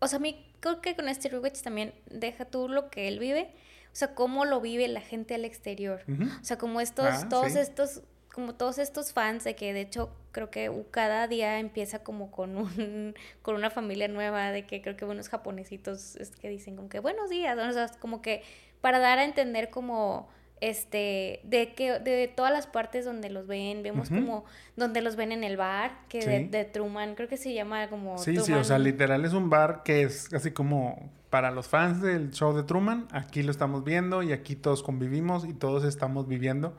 o 0.00 0.08
sea, 0.08 0.18
a 0.18 0.20
mí 0.20 0.46
creo 0.60 0.80
que 0.80 0.94
con 0.94 1.08
este 1.08 1.28
rewatch 1.28 1.60
también 1.60 1.92
deja 2.10 2.44
tú 2.44 2.68
lo 2.68 2.90
que 2.90 3.08
él 3.08 3.18
vive, 3.18 3.50
o 3.92 3.96
sea, 3.96 4.14
cómo 4.14 4.44
lo 4.44 4.60
vive 4.60 4.86
la 4.88 5.00
gente 5.00 5.34
al 5.34 5.44
exterior. 5.44 6.02
O 6.40 6.44
sea, 6.44 6.58
como 6.58 6.80
estos, 6.80 7.06
ah, 7.06 7.28
todos 7.28 7.56
estos, 7.56 8.02
como 8.32 8.54
todos 8.54 8.78
estos 8.78 9.12
fans 9.12 9.44
de 9.44 9.56
que 9.56 9.72
de 9.72 9.80
hecho 9.80 10.10
creo 10.30 10.50
que 10.50 10.70
cada 10.90 11.26
día 11.26 11.58
empieza 11.58 12.00
como 12.04 12.30
con 12.30 12.56
un, 12.56 13.14
con 13.42 13.56
una 13.56 13.70
familia 13.70 14.08
nueva, 14.08 14.52
de 14.52 14.66
que 14.66 14.82
creo 14.82 14.96
que 14.96 15.04
unos 15.04 15.28
japonesitos 15.28 16.16
es 16.16 16.30
que 16.30 16.48
dicen 16.48 16.76
como 16.76 16.88
que 16.88 17.00
buenos 17.00 17.30
días, 17.30 17.58
o 17.58 17.72
sea, 17.72 17.88
como 17.98 18.22
que 18.22 18.42
para 18.80 18.98
dar 19.00 19.18
a 19.18 19.24
entender 19.24 19.70
como 19.70 20.28
este, 20.60 21.40
de 21.44 21.74
que 21.74 21.98
de 21.98 22.28
todas 22.28 22.52
las 22.52 22.66
partes 22.66 23.04
donde 23.04 23.30
los 23.30 23.46
ven, 23.46 23.82
vemos 23.82 24.08
como 24.08 24.44
donde 24.76 25.00
los 25.02 25.16
ven 25.16 25.32
en 25.32 25.44
el 25.44 25.56
bar, 25.56 25.98
que 26.08 26.48
de, 26.50 26.64
Truman, 26.64 27.14
creo 27.14 27.28
que 27.28 27.36
se 27.36 27.52
llama 27.52 27.88
como 27.88 28.18
Sí, 28.18 28.36
sí, 28.38 28.52
o 28.52 28.64
sea, 28.64 28.78
literal 28.78 29.24
es 29.24 29.32
un 29.32 29.50
bar 29.50 29.82
que 29.84 30.02
es 30.02 30.32
así 30.32 30.50
como 30.50 31.10
para 31.30 31.50
los 31.50 31.68
fans 31.68 32.00
del 32.00 32.30
show 32.30 32.54
de 32.54 32.62
Truman, 32.62 33.06
aquí 33.12 33.42
lo 33.42 33.50
estamos 33.50 33.84
viendo 33.84 34.22
y 34.22 34.32
aquí 34.32 34.56
todos 34.56 34.82
convivimos 34.82 35.44
y 35.44 35.52
todos 35.52 35.84
estamos 35.84 36.26
viviendo. 36.26 36.76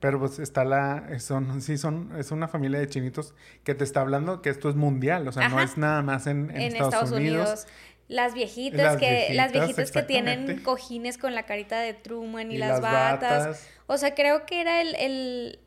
Pero 0.00 0.18
pues 0.18 0.40
está 0.40 0.64
la, 0.64 1.20
son, 1.20 1.62
sí, 1.62 1.78
son, 1.78 2.10
es 2.18 2.32
una 2.32 2.48
familia 2.48 2.80
de 2.80 2.88
chinitos 2.88 3.34
que 3.62 3.76
te 3.76 3.84
está 3.84 4.00
hablando 4.00 4.42
que 4.42 4.50
esto 4.50 4.68
es 4.68 4.74
mundial, 4.74 5.28
o 5.28 5.32
sea, 5.32 5.48
no 5.48 5.60
es 5.60 5.78
nada 5.78 6.02
más 6.02 6.26
en, 6.26 6.50
Estados, 6.50 7.12
Unidos 7.12 7.68
las 8.12 8.34
viejitas, 8.34 8.98
que, 8.98 9.30
las 9.32 9.52
viejitas 9.52 9.90
que 9.90 10.02
tienen 10.02 10.62
cojines 10.62 11.16
con 11.16 11.34
la 11.34 11.44
carita 11.44 11.80
de 11.80 11.94
Truman 11.94 12.52
y, 12.52 12.58
las, 12.58 12.80
batas. 12.80 13.66
O 13.86 13.96
sea, 13.96 14.14
creo 14.14 14.44
que 14.44 14.60
era 14.60 14.82
el, 14.82 14.94
el 14.96 15.58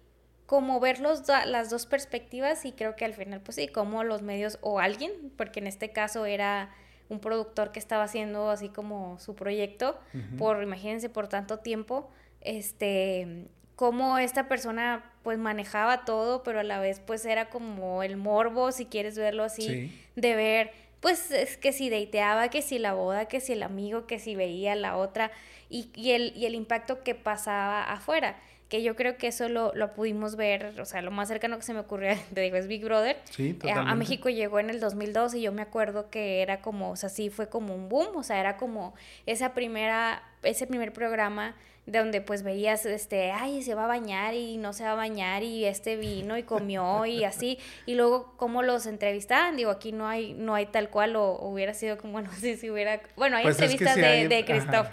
como 0.45 0.79
ver 0.79 0.99
los, 0.99 1.23
las 1.27 1.69
dos 1.69 1.87
perspectivas 1.87 2.63
y 2.65 2.71
creo 2.71 2.95
que 2.95 3.03
al 3.03 3.13
final, 3.13 3.41
pues 3.41 3.55
sí, 3.55 3.67
como 3.67 4.03
los 4.03 4.21
medios 4.21 4.59
o 4.61 4.79
alguien, 4.79 5.11
porque 5.37 5.59
en 5.59 5.67
este 5.67 5.89
caso 5.89 6.25
era 6.25 6.69
un 7.09 7.19
productor 7.19 7.71
que 7.71 7.79
estaba 7.79 8.03
haciendo 8.03 8.49
así 8.49 8.69
como 8.69 9.19
su 9.19 9.35
proyecto, 9.35 9.99
por, 10.37 10.61
imagínense, 10.61 11.09
por 11.09 11.27
tanto 11.27 11.59
tiempo, 11.59 12.09
este, 12.41 13.47
cómo 13.75 14.19
esta 14.19 14.47
persona 14.47 15.11
pues 15.23 15.39
manejaba 15.39 16.05
todo, 16.05 16.43
pero 16.43 16.59
a 16.59 16.63
la 16.63 16.79
vez 16.79 16.99
pues 16.99 17.25
era 17.25 17.49
como 17.49 18.03
el 18.03 18.17
morbo, 18.17 18.71
si 18.71 18.85
quieres 18.85 19.17
verlo 19.17 19.43
así, 19.43 19.91
de 20.15 20.35
ver 20.35 20.84
pues 20.99 21.31
es 21.31 21.57
que 21.57 21.71
si 21.71 21.89
deiteaba, 21.89 22.49
que 22.49 22.61
si 22.61 22.79
la 22.79 22.93
boda, 22.93 23.25
que 23.25 23.39
si 23.39 23.53
el 23.53 23.63
amigo, 23.63 24.07
que 24.07 24.19
si 24.19 24.35
veía 24.35 24.75
la 24.75 24.97
otra 24.97 25.31
y, 25.69 25.89
y, 25.95 26.11
el, 26.11 26.33
y 26.35 26.45
el 26.45 26.55
impacto 26.55 27.03
que 27.03 27.15
pasaba 27.15 27.83
afuera. 27.83 28.37
Que 28.69 28.81
yo 28.81 28.95
creo 28.95 29.15
que 29.17 29.27
eso 29.27 29.47
lo, 29.47 29.75
lo, 29.75 29.93
pudimos 29.93 30.35
ver, 30.35 30.79
o 30.81 30.85
sea, 30.85 31.03
lo 31.03 31.11
más 31.11 31.27
cercano 31.27 31.55
que 31.57 31.61
se 31.61 31.73
me 31.73 31.81
ocurrió, 31.81 32.15
te 32.33 32.41
digo, 32.41 32.57
es 32.57 32.67
Big 32.67 32.83
Brother. 32.83 33.17
Sí, 33.25 33.53
totalmente. 33.53 33.89
A, 33.89 33.93
a, 33.93 33.95
México 33.95 34.29
llegó 34.29 34.59
en 34.59 34.71
el 34.71 34.79
2002 34.79 35.35
y 35.35 35.41
yo 35.41 35.51
me 35.51 35.61
acuerdo 35.61 36.09
que 36.09 36.41
era 36.41 36.61
como, 36.61 36.89
o 36.89 36.95
sea, 36.95 37.09
sí 37.09 37.29
fue 37.29 37.47
como 37.47 37.75
un 37.75 37.89
boom, 37.89 38.15
o 38.15 38.23
sea, 38.23 38.39
era 38.39 38.57
como 38.57 38.95
esa 39.27 39.53
primera, 39.53 40.23
ese 40.41 40.65
primer 40.65 40.93
programa 40.93 41.55
donde 41.85 42.19
pues 42.21 42.41
veías, 42.41 42.85
este, 42.87 43.31
ay, 43.31 43.61
se 43.61 43.75
va 43.75 43.83
a 43.83 43.87
bañar 43.87 44.33
y 44.33 44.57
no 44.57 44.73
se 44.73 44.83
va 44.83 44.93
a 44.93 44.95
bañar 44.95 45.43
y 45.43 45.65
este 45.65 45.97
vino 45.97 46.35
y 46.37 46.41
comió 46.43 47.05
y 47.05 47.23
así, 47.23 47.59
y 47.85 47.93
luego 47.93 48.33
cómo 48.37 48.63
los 48.63 48.87
entrevistaban, 48.87 49.55
digo, 49.55 49.69
aquí 49.69 49.91
no 49.91 50.07
hay, 50.07 50.33
no 50.33 50.55
hay 50.55 50.65
tal 50.65 50.89
cual 50.89 51.15
o 51.15 51.33
hubiera 51.47 51.73
sido 51.75 51.97
como, 51.99 52.21
no 52.21 52.31
sé 52.33 52.57
si 52.57 52.69
hubiera, 52.71 53.01
bueno, 53.15 53.37
hay 53.37 53.43
Pues 53.43 53.59
es 53.59 53.59
que 53.59 53.63
entrevistas 53.73 53.95
de, 53.97 54.05
hay- 54.05 54.27
de 54.27 54.45
Christoph, 54.45 54.87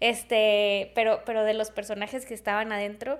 este, 0.00 0.92
pero, 0.94 1.22
pero 1.24 1.44
de 1.44 1.54
los 1.54 1.70
personajes 1.70 2.26
que 2.26 2.34
estaban 2.34 2.70
adentro, 2.72 3.18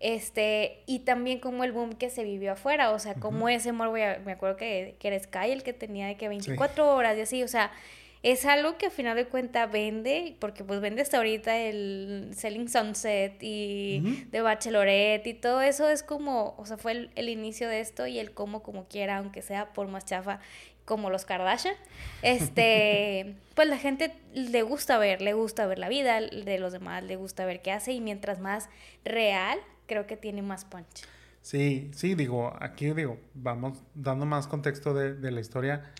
este, 0.00 0.82
y 0.86 1.00
también 1.00 1.40
como 1.40 1.64
el 1.64 1.72
boom 1.72 1.94
que 1.94 2.10
se 2.10 2.22
vivió 2.22 2.52
afuera, 2.52 2.90
o 2.92 2.98
sea, 2.98 3.14
como 3.14 3.48
ese 3.48 3.72
morbo, 3.72 3.94
me 3.94 4.32
acuerdo 4.32 4.56
que, 4.56 4.94
que 5.00 5.08
era 5.08 5.18
Sky 5.18 5.50
el 5.50 5.62
que 5.62 5.72
tenía 5.72 6.06
de 6.06 6.16
que 6.16 6.28
24 6.28 6.94
horas 6.94 7.16
y 7.16 7.22
así, 7.22 7.42
o 7.42 7.48
sea, 7.48 7.72
es 8.22 8.44
algo 8.44 8.76
que 8.78 8.86
al 8.86 8.92
final 8.92 9.16
de 9.16 9.26
cuentas 9.26 9.70
vende, 9.70 10.36
porque 10.40 10.64
pues 10.64 10.80
vende 10.80 11.02
hasta 11.02 11.18
ahorita 11.18 11.56
el 11.56 12.30
Selling 12.34 12.68
Sunset 12.68 13.36
y 13.42 14.02
Ujú. 14.04 14.30
The 14.30 14.40
Bachelorette 14.40 15.26
y 15.26 15.34
todo 15.34 15.60
eso 15.60 15.88
es 15.88 16.02
como, 16.02 16.54
o 16.58 16.66
sea, 16.66 16.76
fue 16.76 16.92
el, 16.92 17.10
el 17.14 17.28
inicio 17.28 17.68
de 17.68 17.80
esto 17.80 18.06
y 18.06 18.18
el 18.18 18.32
cómo 18.32 18.62
como 18.62 18.88
quiera, 18.88 19.18
aunque 19.18 19.42
sea 19.42 19.72
por 19.72 19.88
más 19.88 20.04
chafa 20.04 20.40
como 20.84 21.10
los 21.10 21.26
Kardashian, 21.26 21.74
este, 22.22 23.36
pues 23.54 23.68
la 23.68 23.78
gente 23.78 24.12
le 24.32 24.62
gusta 24.62 24.98
ver, 24.98 25.20
le 25.20 25.34
gusta 25.34 25.66
ver 25.66 25.78
la 25.78 25.88
vida 25.88 26.20
de 26.20 26.58
los 26.58 26.72
demás, 26.72 27.04
le 27.04 27.16
gusta 27.16 27.44
ver 27.44 27.62
qué 27.62 27.70
hace 27.70 27.92
y 27.92 28.00
mientras 28.00 28.40
más 28.40 28.68
real, 29.04 29.58
creo 29.86 30.06
que 30.06 30.16
tiene 30.16 30.42
más 30.42 30.64
punch. 30.64 31.04
Sí, 31.40 31.90
sí, 31.94 32.14
digo, 32.14 32.52
aquí 32.60 32.92
digo, 32.92 33.18
vamos 33.34 33.82
dando 33.94 34.26
más 34.26 34.48
contexto 34.48 34.92
de, 34.92 35.14
de 35.14 35.30
la 35.30 35.40
historia. 35.40 35.92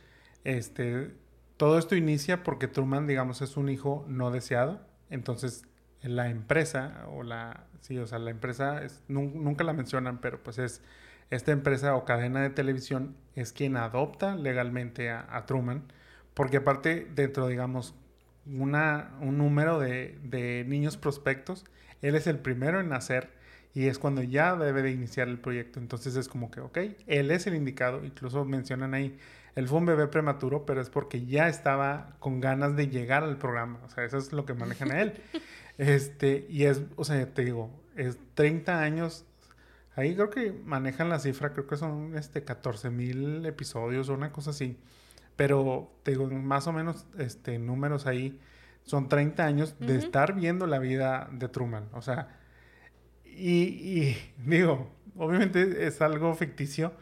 Este, 0.44 1.10
todo 1.58 1.78
esto 1.78 1.96
inicia 1.96 2.44
porque 2.44 2.68
Truman, 2.68 3.08
digamos, 3.08 3.42
es 3.42 3.58
un 3.58 3.70
hijo 3.70 4.06
no 4.08 4.30
deseado. 4.32 4.80
Entonces, 5.10 5.64
la 6.02 6.30
empresa, 6.30 7.06
o 7.10 7.24
la, 7.24 7.66
sí, 7.82 7.98
o 7.98 8.06
sea, 8.06 8.20
la 8.20 8.30
empresa, 8.32 8.84
es, 8.84 9.02
nun- 9.08 9.34
nunca 9.34 9.64
la 9.64 9.74
mencionan, 9.74 10.20
pero 10.20 10.42
pues 10.42 10.58
es 10.58 10.82
esta 11.30 11.52
empresa 11.52 11.94
o 11.96 12.04
cadena 12.06 12.42
de 12.42 12.50
televisión 12.50 13.16
es 13.36 13.52
quien 13.52 13.76
adopta 13.76 14.36
legalmente 14.36 15.10
a, 15.10 15.26
a 15.30 15.46
Truman. 15.46 15.84
Porque 16.34 16.58
aparte, 16.58 17.08
dentro, 17.14 17.48
digamos, 17.48 17.94
una, 18.46 19.10
un 19.20 19.38
número 19.38 19.78
de, 19.78 20.18
de 20.22 20.64
niños 20.66 20.96
prospectos, 20.96 21.64
él 22.02 22.14
es 22.14 22.26
el 22.26 22.38
primero 22.38 22.80
en 22.80 22.88
nacer 22.88 23.30
y 23.74 23.86
es 23.86 23.98
cuando 23.98 24.22
ya 24.22 24.56
debe 24.56 24.82
de 24.82 24.90
iniciar 24.92 25.28
el 25.28 25.38
proyecto. 25.38 25.80
Entonces 25.80 26.16
es 26.16 26.28
como 26.28 26.50
que, 26.50 26.60
ok, 26.60 26.78
él 27.06 27.30
es 27.30 27.46
el 27.46 27.54
indicado, 27.54 28.04
incluso 28.04 28.44
mencionan 28.44 28.94
ahí, 28.94 29.18
él 29.58 29.66
fue 29.66 29.78
un 29.78 29.86
bebé 29.86 30.06
prematuro, 30.06 30.64
pero 30.64 30.80
es 30.80 30.88
porque 30.88 31.26
ya 31.26 31.48
estaba 31.48 32.14
con 32.20 32.40
ganas 32.40 32.76
de 32.76 32.86
llegar 32.86 33.24
al 33.24 33.38
programa, 33.38 33.80
o 33.84 33.88
sea, 33.88 34.04
eso 34.04 34.16
es 34.16 34.32
lo 34.32 34.46
que 34.46 34.54
manejan 34.54 34.92
a 34.92 35.02
él. 35.02 35.14
Este, 35.78 36.44
y 36.48 36.64
es, 36.64 36.82
o 36.96 37.04
sea, 37.04 37.24
te 37.32 37.44
digo, 37.44 37.70
es 37.94 38.18
30 38.34 38.82
años, 38.82 39.24
ahí 39.94 40.16
creo 40.16 40.28
que 40.28 40.52
manejan 40.52 41.08
la 41.08 41.20
cifra, 41.20 41.52
creo 41.52 41.68
que 41.68 41.76
son 41.76 42.16
este 42.16 42.42
14 42.42 42.90
mil 42.90 43.46
episodios 43.46 44.08
o 44.08 44.14
una 44.14 44.32
cosa 44.32 44.50
así, 44.50 44.76
pero 45.36 45.92
te 46.02 46.12
digo, 46.12 46.26
más 46.26 46.66
o 46.66 46.72
menos, 46.72 47.06
este, 47.16 47.60
números 47.60 48.06
ahí, 48.06 48.40
son 48.82 49.08
30 49.08 49.44
años 49.44 49.76
de 49.78 49.98
estar 49.98 50.34
viendo 50.34 50.66
la 50.66 50.80
vida 50.80 51.28
de 51.30 51.48
Truman, 51.48 51.88
o 51.92 52.02
sea, 52.02 52.40
y, 53.24 53.62
y 53.62 54.34
digo, 54.44 54.90
obviamente 55.16 55.86
es 55.86 56.02
algo 56.02 56.34
ficticio, 56.34 56.92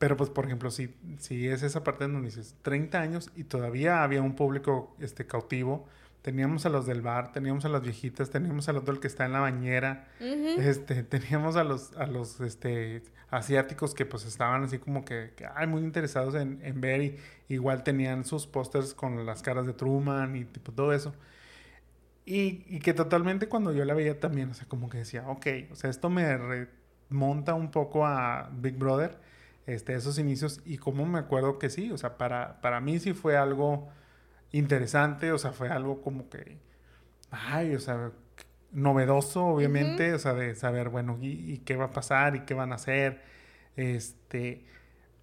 pero 0.00 0.16
pues 0.16 0.30
por 0.30 0.46
ejemplo, 0.46 0.70
si, 0.70 0.96
si 1.18 1.46
es 1.46 1.62
esa 1.62 1.84
parte 1.84 2.08
donde 2.08 2.22
dices 2.26 2.56
30 2.62 2.98
años 2.98 3.30
y 3.36 3.44
todavía 3.44 4.02
había 4.02 4.22
un 4.22 4.34
público 4.34 4.96
este, 4.98 5.26
cautivo, 5.26 5.86
teníamos 6.22 6.64
a 6.64 6.70
los 6.70 6.86
del 6.86 7.02
bar, 7.02 7.32
teníamos 7.32 7.66
a 7.66 7.68
las 7.68 7.82
viejitas, 7.82 8.30
teníamos 8.30 8.66
al 8.70 8.78
otro 8.78 8.94
el 8.94 9.00
que 9.00 9.06
está 9.08 9.26
en 9.26 9.32
la 9.32 9.40
bañera, 9.40 10.08
Ujú. 10.18 10.58
este, 10.58 11.02
teníamos 11.04 11.56
a 11.56 11.64
los, 11.64 11.94
a 11.98 12.06
los 12.06 12.40
este, 12.40 13.02
asiáticos 13.30 13.94
que 13.94 14.06
pues 14.06 14.24
estaban 14.24 14.64
así 14.64 14.78
como 14.78 15.04
que, 15.04 15.32
que, 15.36 15.46
ay, 15.54 15.66
muy 15.66 15.82
interesados 15.82 16.34
en, 16.34 16.60
en 16.62 16.80
ver 16.80 17.02
y 17.02 17.18
igual 17.50 17.84
tenían 17.84 18.24
sus 18.24 18.46
pósters 18.46 18.94
con 18.94 19.26
las 19.26 19.42
caras 19.42 19.66
de 19.66 19.74
Truman 19.74 20.34
y 20.34 20.46
tipo 20.46 20.72
todo 20.72 20.94
eso. 20.94 21.14
Y, 22.24 22.64
y 22.68 22.78
que 22.78 22.94
totalmente 22.94 23.48
cuando 23.48 23.72
yo 23.74 23.84
la 23.84 23.92
veía 23.92 24.18
también, 24.18 24.50
o 24.50 24.54
sea, 24.54 24.66
como 24.66 24.88
que 24.88 24.96
decía, 24.96 25.28
ok, 25.28 25.46
o 25.72 25.74
sea, 25.74 25.90
esto 25.90 26.08
me 26.08 26.38
remonta 27.10 27.52
un 27.52 27.70
poco 27.70 28.06
a 28.06 28.50
Big 28.52 28.76
Brother, 28.76 29.18
este, 29.74 29.94
esos 29.94 30.18
inicios, 30.18 30.60
y 30.64 30.78
como 30.78 31.06
me 31.06 31.18
acuerdo 31.18 31.58
que 31.58 31.70
sí, 31.70 31.90
o 31.90 31.98
sea, 31.98 32.18
para, 32.18 32.60
para 32.60 32.80
mí 32.80 32.98
sí 32.98 33.12
fue 33.12 33.36
algo 33.36 33.88
interesante, 34.52 35.32
o 35.32 35.38
sea, 35.38 35.52
fue 35.52 35.68
algo 35.68 36.02
como 36.02 36.28
que, 36.28 36.58
ay, 37.30 37.74
o 37.74 37.80
sea, 37.80 38.12
novedoso, 38.72 39.46
obviamente, 39.46 40.14
o 40.14 40.18
sea, 40.18 40.34
de 40.34 40.54
saber, 40.54 40.88
bueno, 40.88 41.18
y, 41.20 41.52
y 41.52 41.58
qué 41.58 41.76
va 41.76 41.86
a 41.86 41.92
pasar 41.92 42.36
y 42.36 42.40
qué 42.40 42.54
van 42.54 42.72
a 42.72 42.76
hacer, 42.76 43.22
este, 43.76 44.64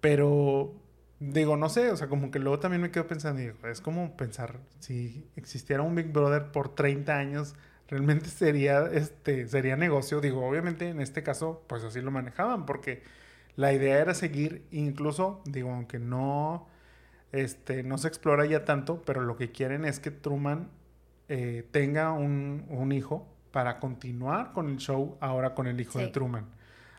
pero 0.00 0.74
digo, 1.20 1.56
no 1.56 1.68
sé, 1.68 1.90
o 1.90 1.96
sea, 1.96 2.08
como 2.08 2.30
que 2.30 2.38
luego 2.38 2.58
también 2.60 2.82
me 2.82 2.90
quedo 2.90 3.06
pensando, 3.06 3.40
digo, 3.40 3.54
es 3.66 3.80
como 3.80 4.16
pensar, 4.16 4.58
si 4.80 5.26
existiera 5.36 5.82
un 5.82 5.94
Big 5.94 6.12
Brother 6.12 6.50
por 6.52 6.74
30 6.74 7.16
años, 7.16 7.54
realmente 7.88 8.28
sería, 8.28 8.86
este, 8.92 9.48
sería 9.48 9.76
negocio, 9.76 10.20
digo, 10.20 10.46
obviamente 10.46 10.88
en 10.88 11.00
este 11.00 11.22
caso, 11.22 11.64
pues 11.66 11.82
así 11.84 12.00
lo 12.00 12.10
manejaban, 12.10 12.66
porque 12.66 13.02
la 13.58 13.72
idea 13.72 13.98
era 13.98 14.14
seguir, 14.14 14.68
incluso, 14.70 15.42
digo, 15.44 15.72
aunque 15.72 15.98
no, 15.98 16.68
este, 17.32 17.82
no 17.82 17.98
se 17.98 18.06
explora 18.06 18.46
ya 18.46 18.64
tanto, 18.64 19.02
pero 19.04 19.20
lo 19.20 19.36
que 19.36 19.50
quieren 19.50 19.84
es 19.84 19.98
que 19.98 20.12
Truman 20.12 20.70
eh, 21.28 21.66
tenga 21.72 22.12
un, 22.12 22.66
un 22.68 22.92
hijo 22.92 23.26
para 23.50 23.80
continuar 23.80 24.52
con 24.52 24.68
el 24.68 24.76
show 24.76 25.18
ahora 25.18 25.56
con 25.56 25.66
el 25.66 25.80
hijo 25.80 25.98
de. 25.98 26.06
Truman. 26.06 26.46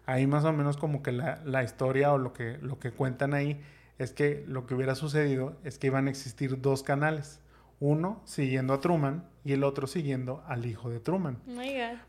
Ahí 0.06 0.28
más 0.28 0.44
o 0.44 0.52
menos 0.52 0.76
como 0.76 1.02
que 1.02 1.14
la, 1.14 1.42
la 1.46 1.64
historia 1.64 2.12
o 2.12 2.18
lo 2.18 2.34
que, 2.34 2.58
lo 2.58 2.78
que 2.78 2.92
cuentan 2.92 3.34
ahí 3.34 3.62
es 3.98 4.12
que 4.12 4.44
lo 4.46 4.66
que 4.66 4.76
hubiera 4.76 4.96
sucedido 4.96 5.56
es 5.64 5.80
que 5.80 5.88
iban 5.88 6.08
a 6.08 6.10
existir 6.10 6.60
dos 6.60 6.84
canales. 6.84 7.40
Uno 7.80 8.22
siguiendo 8.26 8.74
a 8.74 8.82
Truman 8.82 9.24
y 9.46 9.54
el 9.54 9.64
otro 9.64 9.88
siguiendo 9.88 10.44
al 10.46 10.66
hijo 10.66 10.90
de 10.90 11.00
Truman. 11.00 11.38
Oh. 11.48 11.62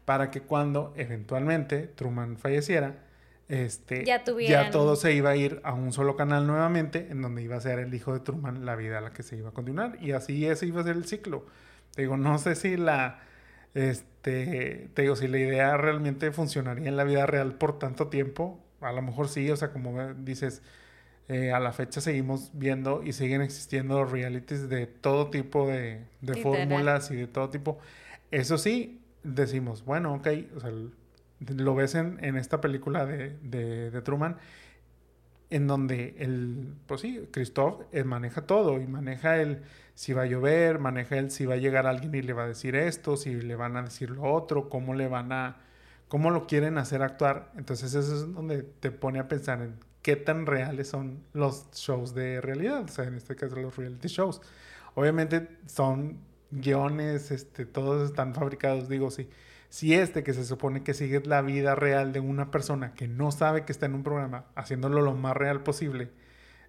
Para 0.05 0.33
que 0.33 0.41
cuando 0.41 0.93
eventualmente 0.97 1.87
Truman 1.87 2.37
falleciera, 2.37 3.05
este, 3.51 4.05
Ya 4.05 4.23
tuvieran- 4.25 4.71
todo 4.71 4.97
se 4.97 5.13
iba 5.13 5.31
a 5.31 5.37
ir 5.37 5.61
a 5.65 5.75
un 5.75 5.93
solo 5.93 6.17
canal 6.17 6.47
nuevamente, 6.47 7.09
en 7.11 7.21
donde 7.21 7.43
iba 7.43 7.57
a 7.57 7.61
ser 7.61 7.79
el 7.81 7.93
hijo 7.93 8.13
de 8.15 8.21
Truman 8.21 8.65
la 8.65 8.77
vida 8.77 8.99
a 8.99 9.01
la 9.01 9.13
que 9.13 9.23
se 9.23 9.37
iba 9.37 9.49
a 9.51 9.53
continuar. 9.53 9.99
Y 10.01 10.13
así 10.13 10.47
ese 10.47 10.67
iba 10.67 10.81
a 10.81 10.85
ser 10.85 10.97
el 10.97 11.05
ciclo. 11.05 11.45
Te 11.95 12.03
digo, 12.03 12.17
no 12.17 12.39
sé 12.39 12.55
si 12.55 12.77
la, 12.77 13.21
este, 13.75 14.89
te 14.95 15.03
digo, 15.03 15.17
si 15.17 15.29
la 15.29 15.39
idea 15.39 15.77
realmente 15.77 16.31
funcionaría 16.33 16.89
en 16.89 16.97
la 16.97 17.05
vida 17.05 17.27
real 17.27 17.55
por 17.55 17.79
tanto 17.79 18.09
tiempo. 18.09 18.59
A 18.81 18.93
lo 18.93 19.03
mejor 19.03 19.29
sí, 19.29 19.51
o 19.51 19.57
sea, 19.57 19.73
como 19.73 20.15
dices, 20.15 20.63
eh, 21.29 21.53
a 21.53 21.61
la 21.61 21.73
fecha 21.73 22.01
seguimos 22.01 22.51
viendo 22.55 23.03
y 23.05 23.13
siguen 23.13 23.43
existiendo 23.43 24.05
realities 24.05 24.69
de 24.69 24.87
todo 24.87 25.31
tipo 25.31 25.67
de, 25.67 26.05
de 26.21 26.33
fórmulas 26.43 27.11
y 27.11 27.17
de 27.17 27.27
todo 27.27 27.51
tipo. 27.51 27.79
Eso 28.31 28.59
sí, 28.59 29.01
decimos, 29.23 29.85
bueno, 29.85 30.15
ok, 30.15 30.29
o 30.57 30.61
sea, 30.61 30.71
lo 31.41 31.75
ves 31.75 31.95
en, 31.95 32.23
en 32.23 32.37
esta 32.37 32.61
película 32.61 33.07
de, 33.07 33.37
de, 33.43 34.03
Truman, 34.03 34.37
en 35.49 35.67
donde 35.67 36.15
el, 36.19 36.75
pues 36.87 37.01
sí, 37.01 37.29
Christoph 37.33 37.83
eh, 37.93 38.05
maneja 38.05 38.43
todo 38.43 38.81
y 38.81 38.87
maneja 38.87 39.41
el 39.41 39.63
si 39.95 40.13
va 40.13 40.23
a 40.23 40.27
llover, 40.27 40.79
maneja 40.79 41.19
el 41.19 41.31
si 41.31 41.47
va 41.47 41.55
a 41.55 41.59
llegar 41.59 41.87
alguien 41.87 42.15
y 42.15 42.23
le 42.23 42.33
va 42.33 42.45
a 42.45 42.49
decir 42.49 42.77
esto, 42.77 43.17
si 43.17 43.35
le 43.35 43.57
van 43.57 43.77
a 43.77 43.83
decir 43.83 44.11
lo 44.11 44.23
otro, 44.23 44.69
cómo 44.69 44.95
le 44.95 45.09
van 45.09 45.33
a, 45.33 45.57
cómo 46.09 46.31
lo 46.31 46.47
quieren 46.47 46.79
hacer 46.79 47.03
actuar. 47.03 47.51
Entonces 47.57 47.95
eso 47.95 48.15
es 48.15 48.33
donde 48.33 48.63
te 48.63 48.91
pone 48.91 49.19
a 49.19 49.29
pensar 49.29 49.61
en 49.63 49.75
qué 50.03 50.17
tan 50.17 50.47
reales 50.47 50.89
son 50.89 51.23
los 51.33 51.71
shows 51.73 52.15
de 52.15 52.41
realidad, 52.41 52.85
o 52.85 52.89
sea, 52.89 53.05
en 53.05 53.15
este 53.15 53.37
caso 53.37 53.57
los 53.57 53.77
reality 53.77 54.09
shows. 54.09 54.41
Obviamente 54.95 55.49
son 55.67 56.19
guiones, 56.51 57.31
este, 57.31 57.67
todos 57.67 58.09
están 58.09 58.35
fabricados, 58.35 58.89
digo, 58.89 59.11
sí. 59.11 59.29
Si 59.71 59.95
este 59.95 60.23
que 60.25 60.35
se 60.35 60.45
supone 60.45 60.83
que 60.83 60.95
sigue 60.95 61.23
la 61.25 61.43
vida 61.43 61.75
real 61.75 62.13
de 62.13 62.21
una 62.21 62.51
persona 62.51 62.93
que 62.95 63.09
no 63.09 63.31
sabe 63.31 63.65
que 63.65 63.73
está 63.73 63.87
en 63.87 63.95
un 63.95 64.03
programa, 64.03 64.45
haciéndolo 64.57 65.01
lo 65.01 65.15
más 65.15 65.37
real 65.37 65.63
posible, 65.63 66.11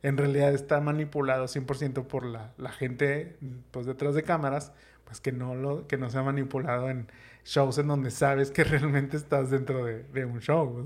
en 0.03 0.17
realidad 0.17 0.53
está 0.53 0.79
manipulado 0.81 1.45
100% 1.45 2.05
por 2.05 2.25
la, 2.25 2.53
la 2.57 2.71
gente 2.71 3.37
pues 3.71 3.85
detrás 3.85 4.15
de 4.15 4.23
cámaras, 4.23 4.71
pues 5.03 5.19
que 5.19 5.31
no, 5.31 5.55
lo, 5.55 5.87
que 5.87 5.97
no 5.97 6.09
sea 6.09 6.23
manipulado 6.23 6.89
en 6.89 7.07
shows 7.43 7.77
en 7.79 7.87
donde 7.87 8.11
sabes 8.11 8.51
que 8.51 8.63
realmente 8.63 9.17
estás 9.17 9.49
dentro 9.49 9.83
de, 9.83 10.25
un 10.25 10.39
show. 10.39 10.85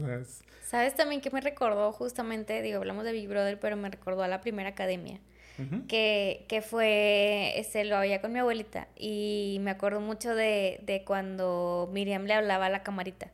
¿Sabes 0.63 0.95
también 0.95 1.21
que 1.21 1.29
me 1.29 1.41
recordó 1.41 1.91
justamente, 1.91 2.61
digo, 2.61 2.79
hablamos 2.79 3.03
de 3.03 3.11
Big 3.11 3.27
Brother, 3.27 3.59
pero 3.59 3.77
me 3.77 3.89
recordó 3.89 4.23
a 4.23 4.27
la 4.27 4.41
primera 4.41 4.69
academia? 4.69 5.19
Que, 5.87 6.45
que 6.47 6.61
fue, 6.61 7.53
este, 7.57 7.85
lo 7.85 7.97
había 7.97 8.21
con 8.21 8.33
mi 8.33 8.39
abuelita 8.39 8.87
y 8.95 9.57
me 9.61 9.71
acuerdo 9.71 10.01
mucho 10.01 10.35
de, 10.35 10.79
de 10.83 11.03
cuando 11.03 11.89
Miriam 11.93 12.25
le 12.25 12.33
hablaba 12.33 12.65
a 12.65 12.69
la 12.69 12.83
camarita. 12.83 13.29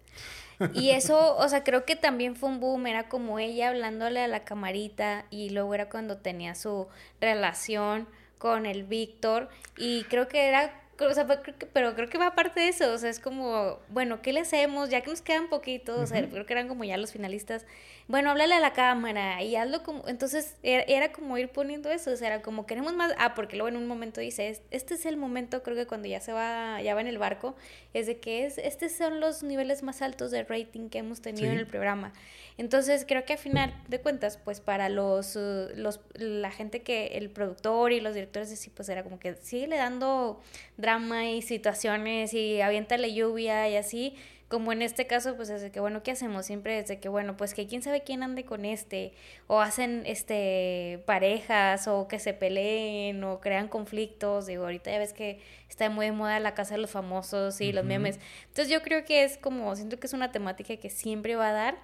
Y 0.74 0.92
eso, 0.92 1.36
o 1.38 1.50
sea, 1.50 1.64
creo 1.64 1.86
que 1.86 1.96
también 1.96 2.36
fue 2.36 2.50
un 2.50 2.60
boom, 2.60 2.86
era 2.86 3.10
como 3.10 3.40
ella 3.40 3.70
hablándole 3.70 4.20
a 4.20 4.28
la 4.28 4.44
camarita 4.44 5.26
y 5.32 5.50
luego 5.50 5.74
era 5.74 5.90
cuando 5.90 6.18
tenía 6.18 6.54
su 6.54 6.88
relación 7.20 8.08
con 8.38 8.68
el 8.68 8.84
Víctor 8.84 9.50
y 9.76 10.04
creo 10.04 10.28
que 10.28 10.48
era 10.48 10.82
o 11.06 11.14
sea, 11.14 11.28
pero 11.74 11.96
creo 11.96 12.10
que 12.10 12.18
va 12.18 12.28
aparte 12.28 12.60
de 12.60 12.70
eso, 12.70 12.92
o 12.94 12.98
sea, 12.98 13.10
es 13.10 13.20
como, 13.20 13.80
bueno, 13.90 14.22
¿qué 14.22 14.34
le 14.34 14.42
hacemos? 14.42 14.90
Ya 14.90 15.02
que 15.02 15.10
nos 15.10 15.22
quedan 15.22 15.50
poquitos, 15.50 15.98
o 15.98 16.06
sea, 16.06 16.28
creo 16.30 16.46
que 16.46 16.54
eran 16.54 16.68
como 16.68 16.84
ya 16.84 16.98
los 16.98 17.12
finalistas, 17.12 17.66
bueno, 18.08 18.32
háblale 18.32 18.56
a 18.56 18.60
la 18.60 18.74
cámara 18.74 19.42
y 19.44 19.56
hazlo 19.56 19.84
como, 19.84 20.08
entonces 20.08 20.58
era, 20.64 21.12
como 21.12 21.38
ir 21.38 21.50
poniendo 21.50 21.90
eso, 21.90 22.12
o 22.12 22.16
sea, 22.16 22.28
era 22.28 22.42
como 22.42 22.66
queremos 22.66 22.94
más, 22.94 23.14
ah, 23.18 23.34
porque 23.36 23.56
luego 23.56 23.70
en 23.70 23.78
un 23.78 23.88
momento 23.88 24.22
dice, 24.22 24.62
este 24.72 24.96
es 24.96 25.06
el 25.06 25.18
momento, 25.18 25.64
creo 25.64 25.76
que 25.76 25.88
cuando 25.88 26.08
ya 26.08 26.20
se 26.20 26.34
va, 26.34 26.82
ya 26.82 26.94
va 26.94 27.02
en 27.02 27.08
el 27.08 27.18
barco, 27.18 27.56
es 27.94 28.08
de 28.08 28.20
que 28.20 28.46
es, 28.46 28.58
estos 28.58 28.92
son 28.92 29.20
los 29.20 29.44
niveles 29.44 29.84
más 29.84 30.02
altos 30.02 30.32
de 30.32 30.44
rating 30.44 30.90
que 30.90 31.00
hemos 31.00 31.22
tenido 31.22 31.52
en 31.52 31.58
el 31.58 31.68
programa. 31.68 32.14
Entonces 32.58 33.06
creo 33.08 33.26
que 33.26 33.34
a 33.34 33.38
final 33.38 33.74
de 33.88 34.02
cuentas, 34.02 34.38
pues 34.38 34.60
para 34.60 34.90
los, 34.90 35.36
uh, 35.36 35.70
los 35.76 36.00
la 36.14 36.52
gente 36.52 36.82
que, 36.82 37.08
el 37.18 37.30
productor 37.30 37.92
y 37.92 38.02
los 38.02 38.14
directores 38.14 38.50
sí, 38.50 38.70
pues 38.70 38.90
era 38.90 39.04
como 39.04 39.20
que 39.20 39.36
sigue 39.36 39.68
dando 39.68 40.42
drama 40.78 41.30
y 41.30 41.42
situaciones 41.42 42.34
y 42.34 42.62
aviéntale 42.62 43.14
lluvia 43.14 43.70
y 43.70 43.78
así, 43.78 44.16
como 44.52 44.74
en 44.74 44.82
este 44.82 45.08
caso, 45.08 45.38
pues 45.38 45.50
es 45.50 45.62
de 45.62 45.72
que, 45.72 45.80
bueno, 45.80 46.04
¿qué 46.04 46.12
hacemos? 46.12 46.46
Siempre 46.46 46.78
es 46.78 46.88
de 46.90 47.00
que, 47.00 47.08
bueno, 47.08 47.38
pues 47.38 47.54
que 47.54 47.68
quién 47.68 47.82
sabe 47.82 48.02
quién 48.02 48.22
ande 48.22 48.44
con 48.44 48.66
este, 48.66 49.14
o 49.48 49.62
hacen, 49.62 50.04
este, 50.06 51.02
parejas, 51.06 51.88
o 51.88 52.10
que 52.10 52.20
se 52.20 52.34
peleen, 52.34 53.24
o 53.24 53.40
crean 53.40 53.70
conflictos, 53.70 54.48
digo, 54.48 54.66
ahorita 54.66 54.92
ya 54.92 55.00
ves 55.00 55.14
que 55.14 55.40
está 55.70 55.90
muy 55.90 56.08
de 56.08 56.12
moda 56.12 56.40
la 56.42 56.54
casa 56.54 56.76
de 56.76 56.82
los 56.82 56.92
famosos 56.92 57.62
y 57.62 57.72
los 57.72 57.86
memes, 57.86 58.20
entonces 58.48 58.70
yo 58.70 58.82
creo 58.82 59.06
que 59.06 59.24
es 59.24 59.38
como, 59.38 59.74
siento 59.78 60.00
que 60.00 60.08
es 60.08 60.14
una 60.14 60.34
temática 60.34 60.76
que 60.76 60.90
siempre 60.90 61.36
va 61.38 61.50
a 61.50 61.54
dar, 61.54 61.78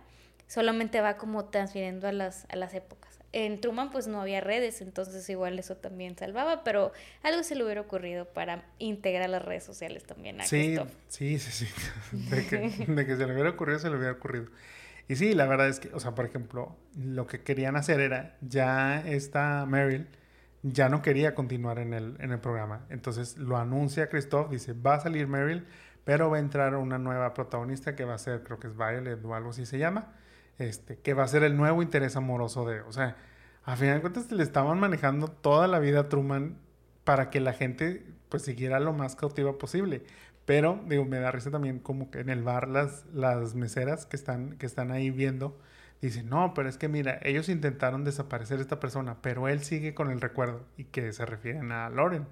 solamente 0.47 0.99
va 0.99 1.15
como 1.15 1.45
transfiriendo 1.45 2.07
a 2.07 2.11
las, 2.11 2.45
a 2.49 2.57
las 2.57 2.73
épocas. 2.73 3.16
En 3.33 3.59
Truman 3.59 3.91
pues 3.91 4.07
no 4.07 4.21
había 4.21 4.39
redes, 4.39 4.81
entonces 4.81 5.29
igual 5.29 5.59
eso 5.59 5.75
también 5.75 6.17
salvaba, 6.17 6.63
pero 6.63 6.93
algo 7.23 7.43
se 7.43 7.55
le 7.55 7.63
hubiera 7.63 7.81
ocurrido 7.81 8.25
para 8.25 8.63
integrar 8.79 9.29
las 9.29 9.43
redes 9.43 9.63
sociales 9.63 10.05
también 10.05 10.39
a 10.39 10.45
sí, 10.45 10.77
Sí, 11.09 11.37
sí, 11.37 11.65
sí. 11.65 11.67
De 12.29 12.45
que, 12.47 12.85
de 12.91 13.05
que 13.05 13.17
se 13.17 13.25
le 13.25 13.33
hubiera 13.33 13.49
ocurrido, 13.49 13.79
se 13.79 13.89
le 13.89 13.97
hubiera 13.97 14.13
ocurrido. 14.13 14.47
Y 15.09 15.15
sí, 15.15 15.33
la 15.33 15.45
verdad 15.45 15.67
es 15.67 15.79
que, 15.79 15.89
o 15.93 15.99
sea, 15.99 16.15
por 16.15 16.25
ejemplo, 16.25 16.75
lo 16.97 17.27
que 17.27 17.41
querían 17.41 17.75
hacer 17.75 17.99
era, 17.99 18.37
ya 18.41 19.01
esta 19.05 19.65
Meryl 19.65 20.07
ya 20.63 20.89
no 20.89 21.01
quería 21.01 21.35
continuar 21.35 21.79
en 21.79 21.93
el, 21.93 22.15
en 22.19 22.31
el 22.31 22.39
programa. 22.39 22.85
Entonces 22.89 23.37
lo 23.37 23.57
anuncia 23.57 24.09
Christoph, 24.09 24.49
dice, 24.49 24.73
va 24.73 24.95
a 24.95 24.99
salir 24.99 25.27
Meryl, 25.27 25.65
pero 26.03 26.29
va 26.29 26.37
a 26.37 26.39
entrar 26.39 26.75
una 26.75 26.97
nueva 26.97 27.33
protagonista 27.33 27.95
que 27.95 28.05
va 28.05 28.15
a 28.15 28.17
ser, 28.17 28.43
creo 28.43 28.59
que 28.59 28.67
es 28.67 28.75
Violet 28.75 29.23
o 29.23 29.35
algo 29.35 29.51
así 29.51 29.65
se 29.65 29.77
llama 29.77 30.13
este, 30.57 30.97
que 30.99 31.13
va 31.13 31.23
a 31.23 31.27
ser 31.27 31.43
el 31.43 31.57
nuevo 31.57 31.81
interés 31.81 32.15
amoroso 32.15 32.67
de, 32.67 32.81
o 32.81 32.91
sea, 32.91 33.17
a 33.63 33.75
final 33.75 33.95
de 33.95 34.01
cuentas 34.01 34.31
le 34.31 34.43
estaban 34.43 34.79
manejando 34.79 35.27
toda 35.27 35.67
la 35.67 35.79
vida 35.79 36.01
a 36.01 36.09
Truman 36.09 36.57
para 37.03 37.29
que 37.29 37.39
la 37.39 37.53
gente 37.53 38.05
pues 38.29 38.43
siguiera 38.43 38.79
lo 38.79 38.93
más 38.93 39.15
cautiva 39.15 39.57
posible. 39.57 40.03
Pero, 40.45 40.81
digo, 40.87 41.03
me 41.03 41.19
da 41.19 41.31
risa 41.31 41.51
también 41.51 41.79
como 41.79 42.09
que 42.09 42.19
en 42.21 42.29
el 42.29 42.43
bar 42.43 42.69
las, 42.69 43.05
las 43.13 43.55
meseras 43.55 44.05
que 44.05 44.15
están, 44.15 44.57
que 44.57 44.65
están 44.65 44.91
ahí 44.91 45.09
viendo, 45.09 45.59
dicen, 46.01 46.29
no, 46.29 46.53
pero 46.53 46.69
es 46.69 46.77
que 46.77 46.87
mira, 46.87 47.19
ellos 47.23 47.49
intentaron 47.49 48.05
desaparecer 48.05 48.59
a 48.59 48.61
esta 48.61 48.79
persona, 48.79 49.17
pero 49.21 49.49
él 49.49 49.61
sigue 49.63 49.93
con 49.93 50.09
el 50.09 50.21
recuerdo 50.21 50.65
y 50.77 50.85
que 50.85 51.11
se 51.11 51.25
refieren 51.25 51.71
a 51.73 51.89
Loren. 51.89 52.25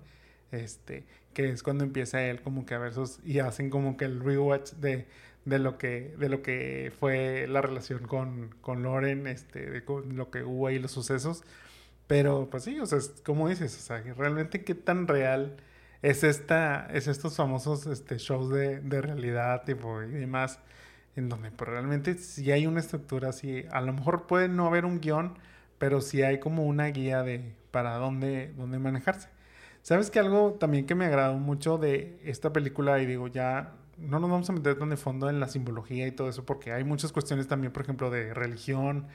Este, 0.51 1.05
que 1.33 1.49
es 1.49 1.63
cuando 1.63 1.83
empieza 1.83 2.23
él 2.23 2.41
como 2.41 2.65
que 2.65 2.75
a 2.75 2.77
ver 2.77 2.93
sus, 2.93 3.19
y 3.25 3.39
hacen 3.39 3.69
como 3.69 3.97
que 3.97 4.05
el 4.05 4.21
rewatch 4.21 4.71
de, 4.73 5.07
de 5.45 5.59
lo 5.59 5.77
que, 5.77 6.15
de 6.17 6.29
lo 6.29 6.41
que 6.41 6.91
fue 6.99 7.47
la 7.47 7.61
relación 7.61 8.07
con, 8.07 8.55
con 8.61 8.83
Loren, 8.83 9.27
este, 9.27 9.69
de 9.69 9.83
lo 10.11 10.31
que 10.31 10.43
hubo 10.43 10.67
ahí, 10.67 10.79
los 10.79 10.91
sucesos. 10.91 11.43
Pero 12.07 12.49
pues 12.49 12.63
sí, 12.63 12.79
o 12.79 12.85
sea, 12.85 12.99
como 13.23 13.49
dices, 13.49 13.75
o 13.77 13.81
sea, 13.81 14.01
realmente 14.15 14.63
qué 14.63 14.75
tan 14.75 15.07
real 15.07 15.57
es 16.01 16.23
esta, 16.23 16.87
es 16.93 17.07
estos 17.07 17.35
famosos 17.37 17.87
este, 17.87 18.17
shows 18.17 18.49
de, 18.49 18.79
de 18.81 19.01
realidad, 19.01 19.63
tipo, 19.65 20.03
y 20.03 20.11
demás, 20.11 20.59
en 21.15 21.29
donde 21.29 21.51
pues, 21.51 21.69
realmente 21.69 22.15
si 22.15 22.51
hay 22.51 22.67
una 22.67 22.79
estructura 22.79 23.29
así, 23.29 23.65
a 23.71 23.81
lo 23.81 23.93
mejor 23.93 24.27
puede 24.27 24.49
no 24.49 24.67
haber 24.67 24.85
un 24.85 24.99
guion, 25.01 25.37
pero 25.77 26.01
sí 26.01 26.21
hay 26.23 26.39
como 26.39 26.65
una 26.65 26.87
guía 26.87 27.23
de 27.23 27.55
para 27.71 27.95
dónde, 27.95 28.53
dónde 28.57 28.79
manejarse. 28.79 29.29
¿Sabes 29.81 30.09
que 30.11 30.19
algo 30.19 30.53
también 30.53 30.85
que 30.87 30.95
me 30.95 31.05
agradó 31.05 31.37
mucho 31.37 31.77
de 31.77 32.19
esta 32.23 32.53
película, 32.53 32.99
y 33.01 33.05
digo, 33.05 33.27
ya 33.27 33.75
no 33.97 34.19
nos 34.19 34.29
vamos 34.29 34.49
a 34.49 34.53
meter 34.53 34.77
tan 34.77 34.89
de 34.89 34.97
fondo 34.97 35.29
en 35.29 35.39
la 35.39 35.47
simbología 35.47 36.07
y 36.07 36.11
todo 36.11 36.29
eso, 36.29 36.45
porque 36.45 36.73
hay 36.73 36.83
muchas 36.83 37.11
cuestiones 37.11 37.47
también, 37.47 37.71
por 37.71 37.83
ejemplo, 37.83 38.09
de 38.09 38.33
religión, 38.33 39.07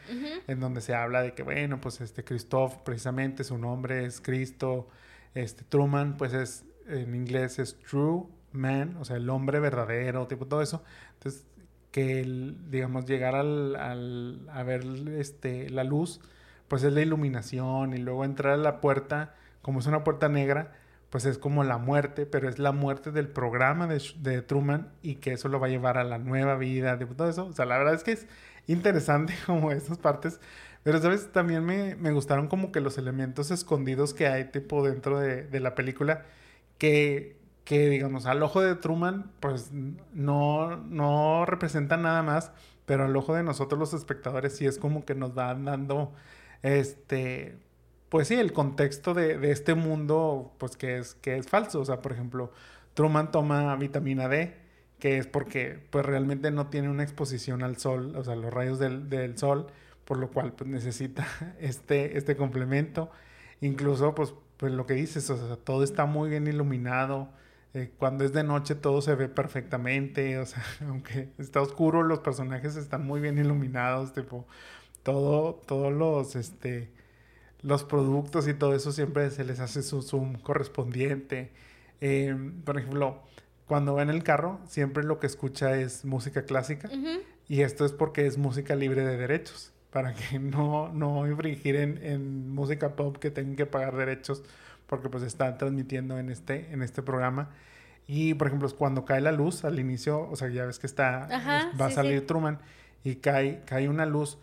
en 0.47 0.61
donde 0.61 0.81
se 0.81 0.95
habla 0.95 1.23
de 1.23 1.35
que, 1.35 1.43
bueno, 1.43 1.81
pues 1.81 2.01
este 2.01 2.25
Christoph, 2.25 2.77
precisamente 2.79 3.45
su 3.45 3.59
nombre 3.59 4.05
es 4.05 4.21
Cristo, 4.21 4.89
este 5.35 5.65
Truman, 5.65 6.17
pues 6.17 6.33
es, 6.33 6.65
en 6.89 7.15
inglés 7.15 7.59
es 7.59 7.79
True 7.79 8.25
Man, 8.53 8.97
o 8.99 9.05
sea, 9.05 9.17
el 9.17 9.29
hombre 9.31 9.61
verdadero, 9.61 10.27
tipo 10.27 10.47
todo 10.47 10.63
eso. 10.63 10.83
Entonces, 11.15 11.47
que, 11.93 12.55
digamos, 12.69 13.05
llegar 13.07 13.35
al, 13.35 13.77
al, 13.77 14.49
a 14.51 14.63
ver 14.63 14.85
este, 15.19 15.69
la 15.71 15.85
luz, 15.85 16.21
pues 16.69 16.83
es 16.85 16.93
la 16.93 17.03
iluminación, 17.03 17.95
y 17.95 17.99
luego 17.99 18.25
entrar 18.25 18.55
a 18.55 18.57
la 18.57 18.81
puerta, 18.81 19.35
como 19.61 19.81
es 19.81 19.87
una 19.87 20.05
puerta 20.05 20.29
negra, 20.29 20.73
pues 21.11 21.27
es 21.27 21.39
como 21.39 21.65
la 21.65 21.79
muerte, 21.79 22.27
pero 22.27 22.49
es 22.49 22.59
la 22.59 22.73
muerte 22.73 23.11
del 23.11 23.29
programa 23.29 23.87
de, 23.89 24.43
Truman 24.43 24.93
y 25.03 25.17
que 25.17 25.33
eso 25.33 25.49
lo 25.49 25.61
va 25.61 25.67
a 25.67 25.71
llevar 25.71 25.99
a 25.99 26.05
la 26.05 26.19
nueva 26.19 26.57
vida, 26.57 26.97
de 26.97 27.07
todo 27.07 27.29
eso. 27.29 27.47
O 27.47 27.53
sea, 27.53 27.67
la 27.67 27.79
verdad 27.79 27.95
es 27.95 28.05
que 28.05 28.13
es 28.13 28.27
interesante 28.67 29.35
como 29.47 29.73
esas 29.73 29.99
partes, 29.99 30.41
pero 30.83 31.01
sabes, 31.01 31.33
también 31.33 31.65
me, 31.65 31.97
me 31.97 32.13
gustaron 32.13 32.49
como 32.49 32.73
que 32.73 32.81
los 32.81 32.97
elementos 32.99 33.51
escondidos 33.51 34.15
que 34.15 34.29
hay 34.29 34.45
tipo 34.51 34.87
dentro 34.87 35.19
de, 35.21 35.43
de 35.45 35.61
la 35.61 35.75
película 35.75 36.25
que, 36.79 37.37
que, 37.65 37.89
digamos, 37.91 38.27
al 38.27 38.43
ojo 38.43 38.61
de 38.63 38.75
Truman, 38.77 39.33
pues 39.41 39.71
no, 39.73 40.77
no 40.77 41.45
representa 41.47 41.97
nada 41.97 42.23
más, 42.23 42.53
pero 42.87 43.05
al 43.05 43.17
ojo 43.17 43.35
de 43.35 43.43
nosotros 43.43 43.79
los 43.79 43.95
espectadores 43.95 44.57
sí 44.57 44.67
es 44.67 44.79
como 44.79 45.05
que 45.05 45.15
nos 45.15 45.35
van 45.35 45.65
dando, 45.65 46.13
este, 46.63 47.59
pues 48.11 48.29
sí, 48.29 48.35
el 48.35 48.53
contexto 48.53 49.15
de, 49.15 49.51
este 49.53 49.75
mundo, 49.75 50.53
pues 50.59 50.77
que 50.77 50.99
es, 50.99 51.15
que 51.15 51.37
es 51.37 51.49
falso. 51.49 51.81
O 51.81 51.85
sea, 51.85 52.03
por 52.03 52.13
ejemplo, 52.13 52.53
Truman 52.95 53.31
toma 53.31 53.75
vitamina 53.77 54.29
D, 54.29 54.57
que 54.99 55.19
es 55.19 55.27
porque 55.27 55.81
pues 55.91 56.05
realmente 56.05 56.51
no 56.51 56.69
tiene 56.69 56.89
una 56.91 57.05
exposición 57.05 57.63
al 57.63 57.79
sol, 57.79 58.15
o 58.17 58.25
sea, 58.25 58.37
los 58.37 58.53
rayos 58.53 58.79
del, 58.81 59.39
sol, 59.39 59.69
por 60.05 60.19
lo 60.19 60.31
cual 60.31 60.53
pues 60.53 60.69
necesita 60.69 61.27
este, 61.61 62.19
este 62.19 62.37
complemento. 62.37 63.11
Incluso, 63.61 64.15
pues, 64.15 64.35
pues 64.57 64.73
lo 64.73 64.87
que 64.87 64.95
dices, 64.95 65.31
o 65.31 65.37
sea, 65.47 65.57
todo 65.57 65.85
está 65.85 66.07
muy 66.07 66.31
bien 66.31 66.47
iluminado. 66.49 67.29
Eh, 67.75 67.93
cuando 67.99 68.25
es 68.25 68.33
de 68.33 68.43
noche 68.43 68.75
todo 68.75 69.01
se 69.03 69.15
ve 69.15 69.29
perfectamente, 69.29 70.39
o 70.39 70.47
sea, 70.47 70.65
aunque 70.89 71.29
está 71.39 71.61
oscuro, 71.63 72.03
los 72.03 72.19
personajes 72.21 72.77
están 72.77 73.07
muy 73.07 73.21
bien 73.21 73.39
iluminados, 73.39 74.13
tipo, 74.13 74.47
todo, 75.05 75.55
todos 75.67 75.93
los, 75.93 76.35
este, 76.37 76.91
los 77.63 77.85
productos 77.85 78.49
y 78.49 78.55
todo 78.55 78.75
eso 78.75 78.93
siempre 78.93 79.31
se 79.31 79.45
les 79.45 79.61
hace 79.61 79.83
su 79.83 80.03
zoom 80.03 80.35
correspondiente. 80.35 81.51
Em, 82.01 82.63
por 82.63 82.79
ejemplo, 82.79 83.23
cuando 83.67 83.95
va 83.95 84.03
en 84.03 84.11
el 84.11 84.23
carro, 84.23 84.61
siempre 84.67 85.05
lo 85.05 85.19
que 85.19 85.27
escucha 85.27 85.77
es 85.77 86.05
música 86.05 86.45
clásica. 86.45 86.89
Y 87.49 87.63
esto 87.63 87.85
es 87.85 87.93
porque 87.93 88.27
es 88.27 88.39
música 88.39 88.75
libre 88.75 89.05
de 89.05 89.17
derechos. 89.17 89.73
Para 89.91 90.15
que 90.15 90.39
no, 90.41 90.93
no 90.93 91.27
infringir 91.29 91.77
en, 91.77 92.51
música 92.51 92.97
pop 92.97 93.19
que 93.19 93.31
tengan 93.31 93.57
que 93.57 93.67
pagar 93.67 93.97
derechos. 93.97 94.43
Porque 94.87 95.09
pues 95.09 95.23
están 95.23 95.57
transmitiendo 95.59 96.19
en 96.19 96.31
este, 96.31 96.73
en 96.73 96.83
este 96.83 97.03
programa. 97.03 97.51
Y 98.07 98.35
por 98.35 98.49
ejemplo, 98.49 98.69
cuando 98.77 99.05
cae 99.05 99.21
la 99.21 99.31
luz 99.31 99.65
al 99.65 99.79
inicio, 99.79 100.29
o 100.29 100.35
sea, 100.35 100.49
ya 100.49 100.65
ves 100.65 100.81
que 100.81 100.89
está, 100.89 101.29
va 101.81 101.87
a 101.87 101.91
salir 101.93 102.27
Truman 102.27 102.59
y 103.05 103.17
cae, 103.17 103.63
cae 103.67 103.89
una 103.89 104.05
luz 104.05 104.39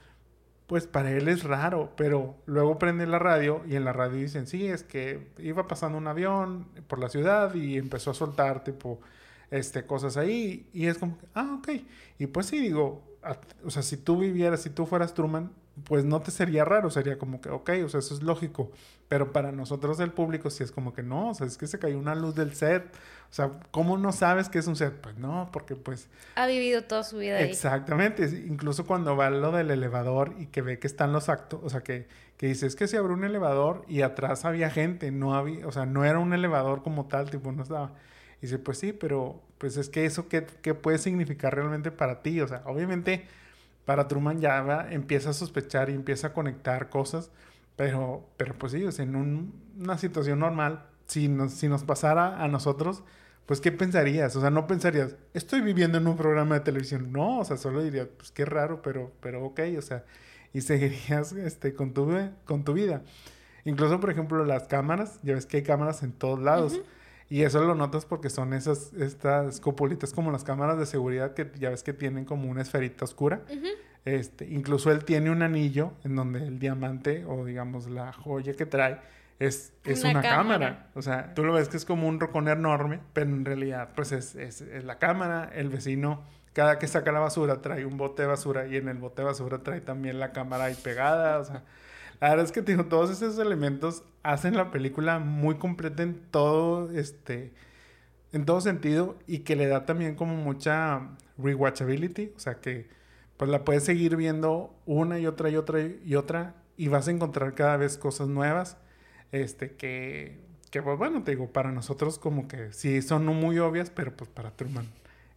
pues 0.68 0.86
para 0.88 1.11
él 1.11 1.28
es 1.30 1.43
raro, 1.43 1.93
pero 1.95 2.36
luego 2.45 2.78
prende 2.78 3.07
la 3.07 3.20
radio 3.20 3.63
y 3.68 3.76
en 3.76 3.86
la 3.86 3.93
radio 3.93 4.18
dicen, 4.18 4.47
sí, 4.47 4.68
es 4.68 4.84
que 4.84 5.30
iba 5.39 5.68
pasando 5.68 5.97
un 5.97 6.07
avión 6.07 6.68
por 6.88 6.99
la 6.99 7.09
ciudad 7.09 7.55
y 7.55 7.78
empezó 7.78 8.11
a 8.11 8.13
soltar 8.13 8.63
tipo 8.63 8.99
este, 9.51 9.85
cosas 9.85 10.17
ahí 10.17 10.69
y 10.73 10.87
es 10.87 10.97
como, 10.97 11.17
ah, 11.33 11.59
ok. 11.59 11.69
Y 12.19 12.27
pues 12.27 12.47
sí, 12.47 12.59
digo, 12.59 13.03
o 13.65 13.69
sea, 13.69 13.81
si 13.81 13.97
tú 13.97 14.17
vivieras, 14.17 14.61
si 14.61 14.69
tú 14.69 14.85
fueras 14.85 15.13
Truman, 15.13 15.51
pues 15.83 16.05
no 16.05 16.21
te 16.21 16.31
sería 16.31 16.65
raro, 16.65 16.89
sería 16.89 17.17
como 17.17 17.39
que, 17.39 17.49
ok, 17.49 17.69
o 17.85 17.89
sea, 17.89 17.99
eso 17.99 18.15
es 18.15 18.23
lógico, 18.23 18.71
pero 19.07 19.31
para 19.31 19.51
nosotros 19.51 19.99
el 19.99 20.11
público 20.11 20.49
sí 20.49 20.63
es 20.63 20.71
como 20.71 20.93
que 20.93 21.03
no, 21.03 21.29
o 21.29 21.33
sea, 21.33 21.45
es 21.45 21.57
que 21.57 21.67
se 21.67 21.77
cayó 21.77 21.99
una 21.99 22.15
luz 22.15 22.35
del 22.35 22.55
set, 22.55 22.83
o 23.29 23.33
sea, 23.33 23.51
¿cómo 23.71 23.97
no 23.97 24.11
sabes 24.11 24.49
que 24.49 24.57
es 24.57 24.67
un 24.67 24.75
set? 24.75 24.93
Pues 25.01 25.17
no, 25.17 25.49
porque 25.51 25.75
pues... 25.75 26.09
Ha 26.35 26.47
vivido 26.47 26.83
toda 26.83 27.03
su 27.03 27.17
vida 27.17 27.37
ahí. 27.37 27.49
Exactamente, 27.49 28.23
incluso 28.47 28.85
cuando 28.85 29.15
va 29.15 29.29
lo 29.29 29.51
del 29.51 29.69
elevador 29.69 30.33
y 30.39 30.47
que 30.47 30.61
ve 30.61 30.79
que 30.79 30.87
están 30.87 31.13
los 31.13 31.29
actos, 31.29 31.59
o 31.63 31.69
sea, 31.69 31.81
que, 31.81 32.07
que 32.37 32.47
dice, 32.47 32.65
es 32.65 32.75
que 32.75 32.87
se 32.87 32.97
abrió 32.97 33.15
un 33.15 33.23
elevador 33.23 33.85
y 33.87 34.01
atrás 34.01 34.45
había 34.45 34.71
gente, 34.71 35.11
no 35.11 35.35
había, 35.35 35.67
o 35.67 35.71
sea, 35.71 35.85
no 35.85 36.05
era 36.05 36.17
un 36.17 36.33
elevador 36.33 36.81
como 36.81 37.05
tal, 37.07 37.29
tipo, 37.29 37.51
no 37.51 37.63
estaba... 37.63 37.93
Y 38.39 38.47
dice, 38.47 38.59
pues 38.59 38.77
sí, 38.77 38.93
pero 38.93 39.41
pues 39.57 39.77
es 39.77 39.89
que 39.89 40.05
eso, 40.05 40.27
¿qué, 40.27 40.45
qué 40.61 40.73
puede 40.73 40.97
significar 40.97 41.55
realmente 41.55 41.91
para 41.91 42.21
ti? 42.21 42.41
O 42.41 42.47
sea, 42.47 42.61
obviamente 42.65 43.25
para 43.85 44.07
Truman 44.07 44.41
ya 44.41 44.88
empieza 44.91 45.29
a 45.29 45.33
sospechar 45.33 45.89
y 45.89 45.93
empieza 45.93 46.27
a 46.27 46.33
conectar 46.33 46.89
cosas, 46.89 47.31
pero, 47.77 48.27
pero 48.35 48.53
pues 48.57 48.73
sí, 48.73 48.85
en 49.01 49.53
una 49.79 49.97
situación 49.97 50.39
normal, 50.39 50.85
si 51.05 51.29
nos, 51.29 51.53
si 51.53 51.69
nos 51.69 51.85
pasara 51.85 52.43
a 52.43 52.49
nosotros, 52.49 53.03
pues 53.45 53.61
¿qué 53.61 53.71
pensarías? 53.71 54.35
O 54.35 54.41
sea, 54.41 54.49
no 54.49 54.67
pensarías, 54.67 55.15
estoy 55.33 55.61
viviendo 55.61 55.97
en 55.97 56.05
un 56.05 56.17
programa 56.17 56.55
de 56.55 56.61
televisión. 56.61 57.13
No, 57.13 57.39
o 57.39 57.45
sea, 57.45 57.55
solo 57.55 57.81
dirías, 57.81 58.09
pues 58.17 58.31
qué 58.31 58.43
raro, 58.43 58.81
pero, 58.81 59.13
pero 59.21 59.45
ok, 59.45 59.61
o 59.77 59.81
sea, 59.81 60.03
y 60.53 60.59
seguirías 60.61 61.31
este, 61.31 61.73
con, 61.73 61.93
tu, 61.93 62.13
con 62.43 62.65
tu 62.65 62.73
vida. 62.73 63.03
Incluso, 63.63 64.01
por 64.01 64.09
ejemplo, 64.09 64.43
las 64.43 64.67
cámaras, 64.67 65.19
ya 65.23 65.33
ves 65.33 65.45
que 65.45 65.57
hay 65.57 65.63
cámaras 65.63 66.03
en 66.03 66.11
todos 66.11 66.39
lados. 66.39 66.81
Y 67.30 67.43
eso 67.43 67.61
lo 67.61 67.75
notas 67.75 68.05
porque 68.05 68.30
son 68.30 68.53
esas, 68.53 68.93
estas 68.93 69.59
copulitas 69.59 70.13
como 70.13 70.32
las 70.32 70.43
cámaras 70.43 70.78
de 70.78 70.86
seguridad 70.86 71.34
que 71.34 71.51
ya 71.59 71.69
ves 71.69 71.84
que 71.84 71.93
tienen 71.93 72.25
como 72.25 72.49
una 72.49 72.61
esferita 72.61 73.05
oscura. 73.05 73.41
este, 74.05 74.45
incluso 74.45 74.91
él 74.91 75.03
tiene 75.03 75.30
un 75.30 75.41
anillo 75.41 75.91
en 76.03 76.15
donde 76.15 76.47
el 76.47 76.59
diamante 76.59 77.25
o 77.25 77.43
digamos 77.43 77.89
la 77.89 78.13
joya 78.13 78.53
que 78.53 78.65
trae 78.65 78.99
es, 79.39 79.73
es 79.84 80.03
una, 80.03 80.21
cámara. 80.21 80.89
O 80.95 81.01
sea, 81.01 81.34
tú 81.34 81.43
lo 81.43 81.53
ves 81.53 81.67
que 81.67 81.78
es 81.78 81.86
como 81.86 82.07
un 82.07 82.19
rocón 82.19 82.47
enorme, 82.47 83.01
pero 83.13 83.30
en 83.30 83.45
realidad 83.45 83.89
pues 83.95 84.11
es, 84.11 84.36
es, 84.36 84.61
es 84.61 84.84
la 84.84 84.97
cámara, 84.97 85.51
el 85.53 85.69
vecino 85.69 86.23
cada 86.57 86.80
que 86.80 86.88
saca 86.88 87.11
la 87.11 87.19
basura 87.19 87.61
trae 87.61 87.86
un 87.86 87.97
bote 87.97 88.23
de 88.23 88.30
basura 88.30 88.65
y 88.65 88.78
en 88.78 88.88
el 88.88 88.97
bote 88.97 89.21
de 89.21 89.28
basura 89.28 89.59
trae 89.59 89.80
también 89.80 90.19
la 90.19 90.32
cámara 90.32 90.63
ahí 90.63 90.73
pegada, 90.73 91.38
o 91.38 91.43
sea, 91.43 91.61
la 92.20 92.30
verdad 92.30 92.45
es 92.45 92.51
que 92.51 92.61
digo, 92.61 92.86
todos 92.86 93.11
esos 93.11 93.38
elementos 93.39 94.03
hacen 94.24 94.55
la 94.55 94.72
película 94.72 95.20
muy 95.20 95.55
completa 95.55 96.03
en 96.03 96.20
todo 96.32 96.91
este 96.91 97.53
en 98.34 98.45
todo 98.45 98.59
sentido 98.61 99.18
y 99.26 99.39
que 99.39 99.55
le 99.55 99.68
da 99.68 99.86
también 99.86 100.15
como 100.15 100.36
mucha 100.36 101.09
rewatchability, 101.38 102.34
o 102.36 102.39
sea 102.39 102.55
que 102.55 102.89
pues 103.38 103.49
la 103.49 103.63
puedes 103.63 103.84
seguir 103.84 104.15
viendo 104.15 104.76
una 104.86 105.20
y 105.20 105.28
otra 105.28 105.49
y 105.49 105.55
otra 105.55 105.80
y 105.82 106.15
otra 106.15 106.55
y 106.76 106.88
vas 106.89 107.07
a 107.07 107.11
encontrar 107.11 107.55
cada 107.55 107.78
vez 107.78 107.97
cosas 107.97 108.28
nuevas, 108.28 108.78
este 109.32 109.76
que 109.76 110.45
que 110.72 110.82
pues 110.82 110.97
bueno, 110.97 111.24
te 111.24 111.32
digo, 111.32 111.51
para 111.51 111.72
nosotros 111.72 112.20
como 112.20 112.47
que 112.47 112.74
sí 112.74 113.01
son 113.01 113.26
muy 113.26 113.57
obvias, 113.59 113.89
pero 113.89 114.15
pues 114.15 114.30
para 114.30 114.51
Truman 114.51 114.88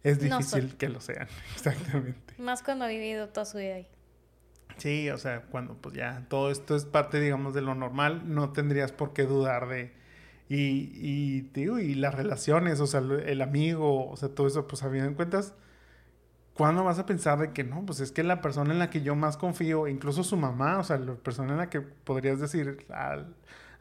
es 0.03 0.19
difícil 0.19 0.75
que 0.77 0.89
lo 0.89 0.99
sean, 0.99 1.27
exactamente. 1.53 2.33
Más 2.37 2.63
cuando 2.63 2.85
ha 2.85 2.87
vivido 2.87 3.29
toda 3.29 3.45
su 3.45 3.57
vida 3.57 3.75
ahí. 3.75 3.87
Sí, 4.77 5.09
o 5.09 5.17
sea, 5.17 5.43
cuando 5.43 5.75
pues 5.75 5.95
ya 5.95 6.25
todo 6.29 6.49
esto 6.51 6.75
es 6.75 6.85
parte, 6.85 7.19
digamos, 7.19 7.53
de 7.53 7.61
lo 7.61 7.75
normal, 7.75 8.23
no 8.33 8.51
tendrías 8.51 8.91
por 8.91 9.13
qué 9.13 9.23
dudar 9.23 9.67
de... 9.67 9.93
Y, 10.49 10.91
y, 10.95 11.41
digo, 11.53 11.79
y 11.79 11.95
las 11.95 12.13
relaciones, 12.15 12.79
o 12.81 12.87
sea, 12.87 12.99
el 12.99 13.41
amigo, 13.41 14.09
o 14.09 14.17
sea, 14.17 14.29
todo 14.29 14.47
eso, 14.47 14.67
pues 14.67 14.83
a 14.83 14.89
fin 14.89 15.01
de 15.03 15.13
cuentas, 15.15 15.53
¿cuándo 16.53 16.83
vas 16.83 16.99
a 16.99 17.05
pensar 17.05 17.39
de 17.39 17.53
que 17.53 17.63
no? 17.63 17.85
Pues 17.85 17.99
es 17.99 18.11
que 18.11 18.23
la 18.23 18.41
persona 18.41 18.73
en 18.73 18.79
la 18.79 18.89
que 18.89 19.01
yo 19.01 19.15
más 19.15 19.37
confío, 19.37 19.87
incluso 19.87 20.23
su 20.23 20.37
mamá, 20.37 20.79
o 20.79 20.83
sea, 20.83 20.97
la 20.99 21.15
persona 21.15 21.53
en 21.53 21.57
la 21.59 21.69
que 21.69 21.81
podrías 21.81 22.39
decir, 22.39 22.85
a, 22.91 23.25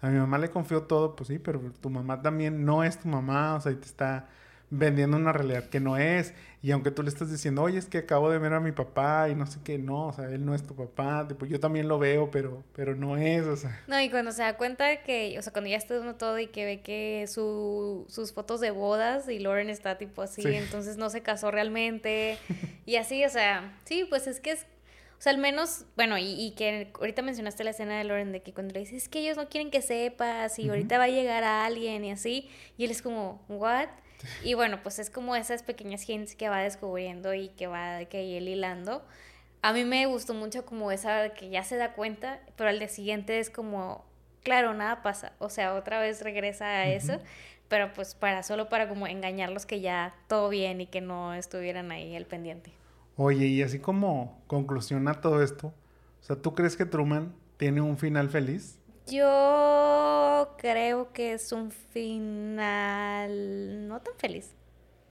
a 0.01 0.09
mi 0.09 0.19
mamá 0.19 0.39
le 0.39 0.51
confío 0.51 0.83
todo, 0.85 1.17
pues 1.17 1.29
sí, 1.29 1.39
pero 1.39 1.61
tu 1.81 1.91
mamá 1.91 2.23
también 2.23 2.65
no 2.65 2.85
es 2.85 2.99
tu 3.01 3.09
mamá, 3.09 3.55
o 3.57 3.61
sea, 3.61 3.73
y 3.73 3.77
te 3.77 3.87
está 3.87 4.29
vendiendo 4.71 5.17
una 5.17 5.33
realidad 5.33 5.69
que 5.69 5.81
no 5.81 5.97
es. 5.97 6.33
Y 6.63 6.73
aunque 6.73 6.91
tú 6.91 7.03
le 7.03 7.09
estás 7.09 7.31
diciendo, 7.31 7.63
oye, 7.63 7.79
es 7.79 7.87
que 7.87 7.99
acabo 7.99 8.31
de 8.31 8.39
ver 8.39 8.53
a 8.53 8.61
mi 8.61 8.73
papá 8.73 9.29
y 9.31 9.35
no 9.35 9.47
sé 9.47 9.61
qué, 9.65 9.79
no, 9.79 10.09
o 10.09 10.13
sea, 10.13 10.27
él 10.27 10.45
no 10.45 10.55
es 10.55 10.63
tu 10.63 10.77
papá, 10.77 11.27
tipo, 11.27 11.47
yo 11.47 11.59
también 11.59 11.89
lo 11.89 11.99
veo, 11.99 12.31
pero, 12.31 12.63
pero 12.75 12.95
no 12.95 13.17
es, 13.17 13.47
o 13.47 13.57
sea. 13.57 13.81
No, 13.87 13.99
y 14.01 14.11
cuando 14.11 14.31
se 14.31 14.43
da 14.43 14.59
cuenta 14.59 15.03
que, 15.03 15.39
o 15.39 15.43
sea, 15.43 15.53
cuando 15.53 15.71
ya 15.71 15.79
está 15.79 15.97
dando 15.97 16.17
todo 16.17 16.39
y 16.39 16.49
que 16.49 16.67
ve 16.67 16.81
que 16.83 17.25
su, 17.29 18.05
sus 18.09 18.33
fotos 18.33 18.61
de 18.61 18.71
bodas 18.71 19.27
y 19.29 19.39
Lauren 19.39 19.71
está 19.71 19.97
tipo 19.97 20.21
así, 20.21 20.43
entonces 20.47 20.99
no 20.99 21.09
se 21.09 21.23
casó 21.23 21.51
realmente 21.51 22.37
y 22.85 22.97
así, 22.97 23.25
o 23.25 23.31
sea, 23.31 23.75
sí, 23.85 24.07
pues 24.09 24.27
es 24.27 24.41
que 24.41 24.53
es 24.53 24.67
o 25.19 25.23
sea, 25.23 25.33
al 25.33 25.39
menos, 25.39 25.85
bueno, 25.97 26.17
y, 26.17 26.33
y, 26.33 26.53
que 26.53 26.93
ahorita 26.95 27.21
mencionaste 27.21 27.63
la 27.63 27.71
escena 27.71 27.99
de 27.99 28.05
Lauren 28.05 28.33
de 28.33 28.41
que 28.41 28.55
cuando 28.55 28.73
le 28.73 28.81
dices, 28.81 29.03
es 29.03 29.09
que 29.11 29.21
ellos 29.21 29.37
no 29.37 29.51
quieren 29.51 29.71
que 29.71 29.83
sepas 29.83 30.59
y 30.59 30.71
ahorita 30.71 30.97
va 30.97 31.05
a 31.05 31.09
llegar 31.09 31.45
a 31.45 31.67
alguien 31.67 32.03
y 32.07 32.11
así, 32.11 32.49
y 32.79 32.87
él 32.87 32.91
es 32.91 33.03
como, 33.03 33.45
¿what? 33.51 33.89
Y 34.45 34.55
bueno, 34.55 34.81
pues 34.83 34.99
es 34.99 35.11
como 35.11 35.37
esas 35.37 35.63
pequeñas 35.63 36.09
hints 36.09 36.35
que 36.35 36.49
va 36.49 36.61
descubriendo 36.61 37.35
y 37.35 37.49
que 37.49 37.67
va 37.67 38.05
que 38.07 38.25
ir 38.25 38.43
hilando. 38.43 39.03
A 39.63 39.73
mí 39.73 39.85
me 39.85 40.07
gustó 40.07 40.33
mucho 40.35 40.65
como 40.65 40.91
esa 40.91 41.31
que 41.31 41.51
ya 41.51 41.63
se 41.65 41.77
da 41.77 41.93
cuenta, 41.93 42.41
pero 42.57 42.71
al 42.71 42.79
día 42.79 42.89
siguiente 42.89 43.39
es 43.39 43.51
como, 43.51 44.05
claro, 44.43 44.73
nada 44.73 45.03
pasa. 45.03 45.33
O 45.39 45.51
sea, 45.51 45.75
otra 45.75 46.01
vez 46.01 46.23
regresa 46.23 46.65
a 46.65 46.89
eso, 46.89 47.21
pero 47.69 47.93
pues 47.93 48.15
para 48.15 48.43
solo 48.43 48.69
para 48.69 48.89
como 48.89 49.07
engañarlos 49.07 49.67
que 49.67 49.81
ya 49.81 50.15
todo 50.29 50.49
bien 50.49 50.81
y 50.81 50.87
que 50.87 51.01
no 51.01 51.35
estuvieran 51.35 51.93
ahí 51.93 52.17
al 52.17 52.25
pendiente. 52.25 52.73
Oye, 53.17 53.47
y 53.47 53.63
así 53.63 53.79
como 53.79 54.41
conclusión 54.47 55.07
a 55.09 55.21
todo 55.21 55.43
esto, 55.43 55.75
o 56.21 56.25
sea, 56.25 56.37
¿tú 56.37 56.55
crees 56.55 56.77
que 56.77 56.87
Truman 56.87 57.35
tiene 57.59 57.83
un 57.83 57.99
final 57.99 58.31
feliz? 58.31 58.79
Yo 59.11 60.55
creo 60.59 61.13
que 61.13 61.33
es 61.33 61.53
un 61.53 61.71
final 61.73 63.29
no 63.89 64.01
tan 64.01 64.15
feliz. 64.17 64.55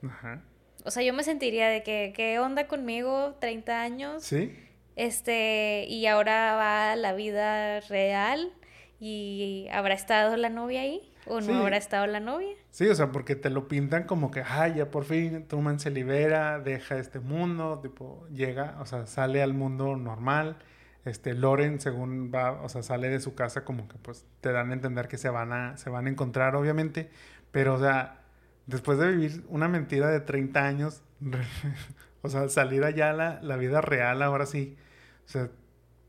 Ajá. 0.03 0.41
O 0.85 0.91
sea, 0.91 1.03
yo 1.03 1.13
me 1.13 1.23
sentiría 1.23 1.67
de 1.67 1.83
que, 1.83 2.13
¿qué 2.15 2.39
onda 2.39 2.67
conmigo? 2.67 3.35
30 3.39 3.81
años. 3.81 4.23
Sí. 4.23 4.57
Este, 4.95 5.85
y 5.87 6.07
ahora 6.07 6.55
va 6.55 6.95
la 6.95 7.13
vida 7.13 7.81
real 7.81 8.53
y 8.99 9.67
¿habrá 9.71 9.93
estado 9.93 10.35
la 10.35 10.49
novia 10.49 10.81
ahí? 10.81 11.01
¿O 11.25 11.41
no 11.41 11.59
habrá 11.59 11.77
estado 11.77 12.07
la 12.07 12.19
novia? 12.19 12.55
Sí, 12.71 12.87
o 12.87 12.95
sea, 12.95 13.11
porque 13.11 13.35
te 13.35 13.49
lo 13.49 13.67
pintan 13.67 14.05
como 14.05 14.31
que, 14.31 14.43
ay, 14.45 14.75
ya 14.77 14.89
por 14.89 15.05
fin 15.05 15.45
Truman 15.47 15.79
se 15.79 15.91
libera, 15.91 16.59
deja 16.59 16.97
este 16.97 17.19
mundo, 17.19 17.79
tipo, 17.81 18.25
llega, 18.29 18.77
o 18.81 18.85
sea, 18.85 19.05
sale 19.05 19.43
al 19.43 19.53
mundo 19.53 19.95
normal 19.95 20.57
este 21.05 21.33
Loren 21.33 21.79
según 21.79 22.31
va, 22.33 22.61
o 22.61 22.69
sea, 22.69 22.83
sale 22.83 23.09
de 23.09 23.19
su 23.19 23.35
casa 23.35 23.63
como 23.63 23.87
que 23.87 23.97
pues 23.97 24.25
te 24.41 24.51
dan 24.51 24.71
a 24.71 24.73
entender 24.73 25.07
que 25.07 25.17
se 25.17 25.29
van 25.29 25.53
a 25.53 25.77
se 25.77 25.89
van 25.89 26.07
a 26.07 26.09
encontrar 26.09 26.55
obviamente, 26.55 27.09
pero 27.51 27.75
o 27.75 27.79
sea, 27.79 28.21
después 28.67 28.97
de 28.99 29.11
vivir 29.11 29.45
una 29.49 29.67
mentira 29.67 30.09
de 30.09 30.19
30 30.19 30.65
años, 30.65 31.01
o 32.21 32.29
sea, 32.29 32.49
salir 32.49 32.83
allá 32.83 33.11
a 33.11 33.13
la, 33.13 33.39
la 33.41 33.55
vida 33.57 33.81
real 33.81 34.21
ahora 34.21 34.45
sí. 34.45 34.77
O 35.25 35.29
sea, 35.29 35.49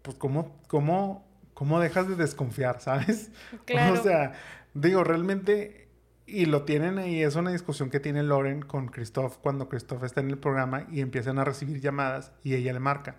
pues 0.03 0.17
cómo 0.17 0.61
cómo 0.69 1.27
cómo 1.55 1.81
dejas 1.81 2.09
de 2.09 2.17
desconfiar, 2.17 2.81
¿sabes? 2.81 3.31
Claro. 3.65 3.95
O 3.95 4.03
sea, 4.03 4.33
digo, 4.75 5.05
realmente 5.05 5.89
y 6.31 6.47
lo 6.47 6.63
tienen 6.63 6.99
ahí, 6.99 7.23
es 7.23 7.35
una 7.35 7.51
discusión 7.51 7.91
que 7.91 7.99
tiene 7.99 8.23
Loren 8.23 8.63
con 8.63 8.87
Christoph 8.87 9.39
cuando 9.39 9.69
Christoph 9.69 10.05
está 10.05 10.21
en 10.21 10.31
el 10.31 10.39
programa 10.39 10.87
y 10.91 11.01
empiezan 11.01 11.39
a 11.39 11.45
recibir 11.45 11.81
llamadas 11.81 12.33
y 12.45 12.55
ella 12.55 12.73
le 12.73 12.81
marca. 12.81 13.17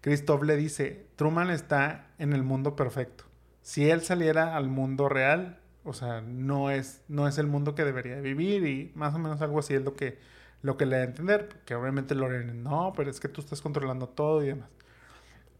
Christoph 0.00 0.42
le 0.42 0.56
dice, 0.56 1.06
Truman 1.16 1.50
está 1.50 2.08
en 2.18 2.32
el 2.32 2.42
mundo 2.42 2.76
perfecto. 2.76 3.24
Si 3.62 3.90
él 3.90 4.02
saliera 4.02 4.56
al 4.56 4.68
mundo 4.68 5.08
real, 5.08 5.60
o 5.84 5.92
sea, 5.92 6.20
no 6.20 6.70
es, 6.70 7.02
no 7.08 7.28
es 7.28 7.38
el 7.38 7.46
mundo 7.46 7.74
que 7.74 7.84
debería 7.84 8.20
vivir 8.20 8.66
y 8.66 8.92
más 8.94 9.14
o 9.14 9.18
menos 9.18 9.40
algo 9.42 9.58
así 9.58 9.74
es 9.74 9.82
lo 9.82 9.94
que, 9.96 10.18
lo 10.62 10.76
que 10.76 10.86
le 10.86 10.96
da 10.96 11.02
a 11.02 11.06
entender. 11.06 11.48
Que 11.64 11.74
obviamente 11.74 12.14
Lorena, 12.14 12.54
no, 12.54 12.92
pero 12.96 13.10
es 13.10 13.20
que 13.20 13.28
tú 13.28 13.40
estás 13.40 13.60
controlando 13.60 14.08
todo 14.08 14.42
y 14.42 14.48
demás. 14.48 14.68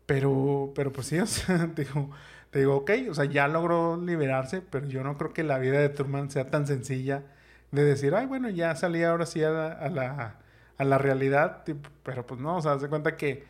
Pero, 0.06 0.72
pero 0.74 0.92
pues 0.92 1.06
sí, 1.06 1.18
o 1.18 1.26
digo, 1.76 2.10
te 2.50 2.60
digo, 2.60 2.76
ok, 2.76 2.90
o 3.10 3.14
sea, 3.14 3.26
ya 3.26 3.46
logró 3.48 3.96
liberarse, 3.96 4.60
pero 4.62 4.86
yo 4.88 5.04
no 5.04 5.16
creo 5.16 5.32
que 5.32 5.44
la 5.44 5.58
vida 5.58 5.78
de 5.78 5.88
Truman 5.88 6.30
sea 6.30 6.50
tan 6.50 6.66
sencilla 6.66 7.24
de 7.70 7.84
decir, 7.84 8.14
ay, 8.14 8.26
bueno, 8.26 8.50
ya 8.50 8.74
salí 8.74 9.02
ahora 9.04 9.26
sí 9.26 9.42
a 9.44 9.50
la, 9.50 10.38
a 10.76 10.84
la, 10.84 10.98
realidad, 10.98 11.64
pero 12.02 12.26
pues 12.26 12.40
no, 12.40 12.56
o 12.56 12.62
sea, 12.62 12.72
haz 12.72 12.82
de 12.82 12.88
cuenta 12.88 13.16
que 13.16 13.44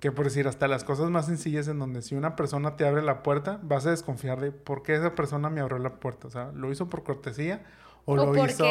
que 0.00 0.12
por 0.12 0.26
decir, 0.26 0.46
hasta 0.46 0.68
las 0.68 0.84
cosas 0.84 1.10
más 1.10 1.26
sencillas 1.26 1.68
en 1.68 1.78
donde 1.78 2.02
si 2.02 2.14
una 2.14 2.36
persona 2.36 2.76
te 2.76 2.86
abre 2.86 3.02
la 3.02 3.22
puerta, 3.22 3.58
vas 3.62 3.86
a 3.86 3.90
desconfiar 3.90 4.40
de 4.40 4.52
por 4.52 4.82
qué 4.82 4.94
esa 4.94 5.14
persona 5.14 5.48
me 5.48 5.60
abrió 5.60 5.78
la 5.78 6.00
puerta. 6.00 6.28
O 6.28 6.30
sea, 6.30 6.52
¿lo 6.52 6.70
hizo 6.70 6.88
por 6.88 7.02
cortesía? 7.02 7.64
O, 8.04 8.14
lo 8.14 8.26
porque 8.26 8.40
hizo 8.42 8.64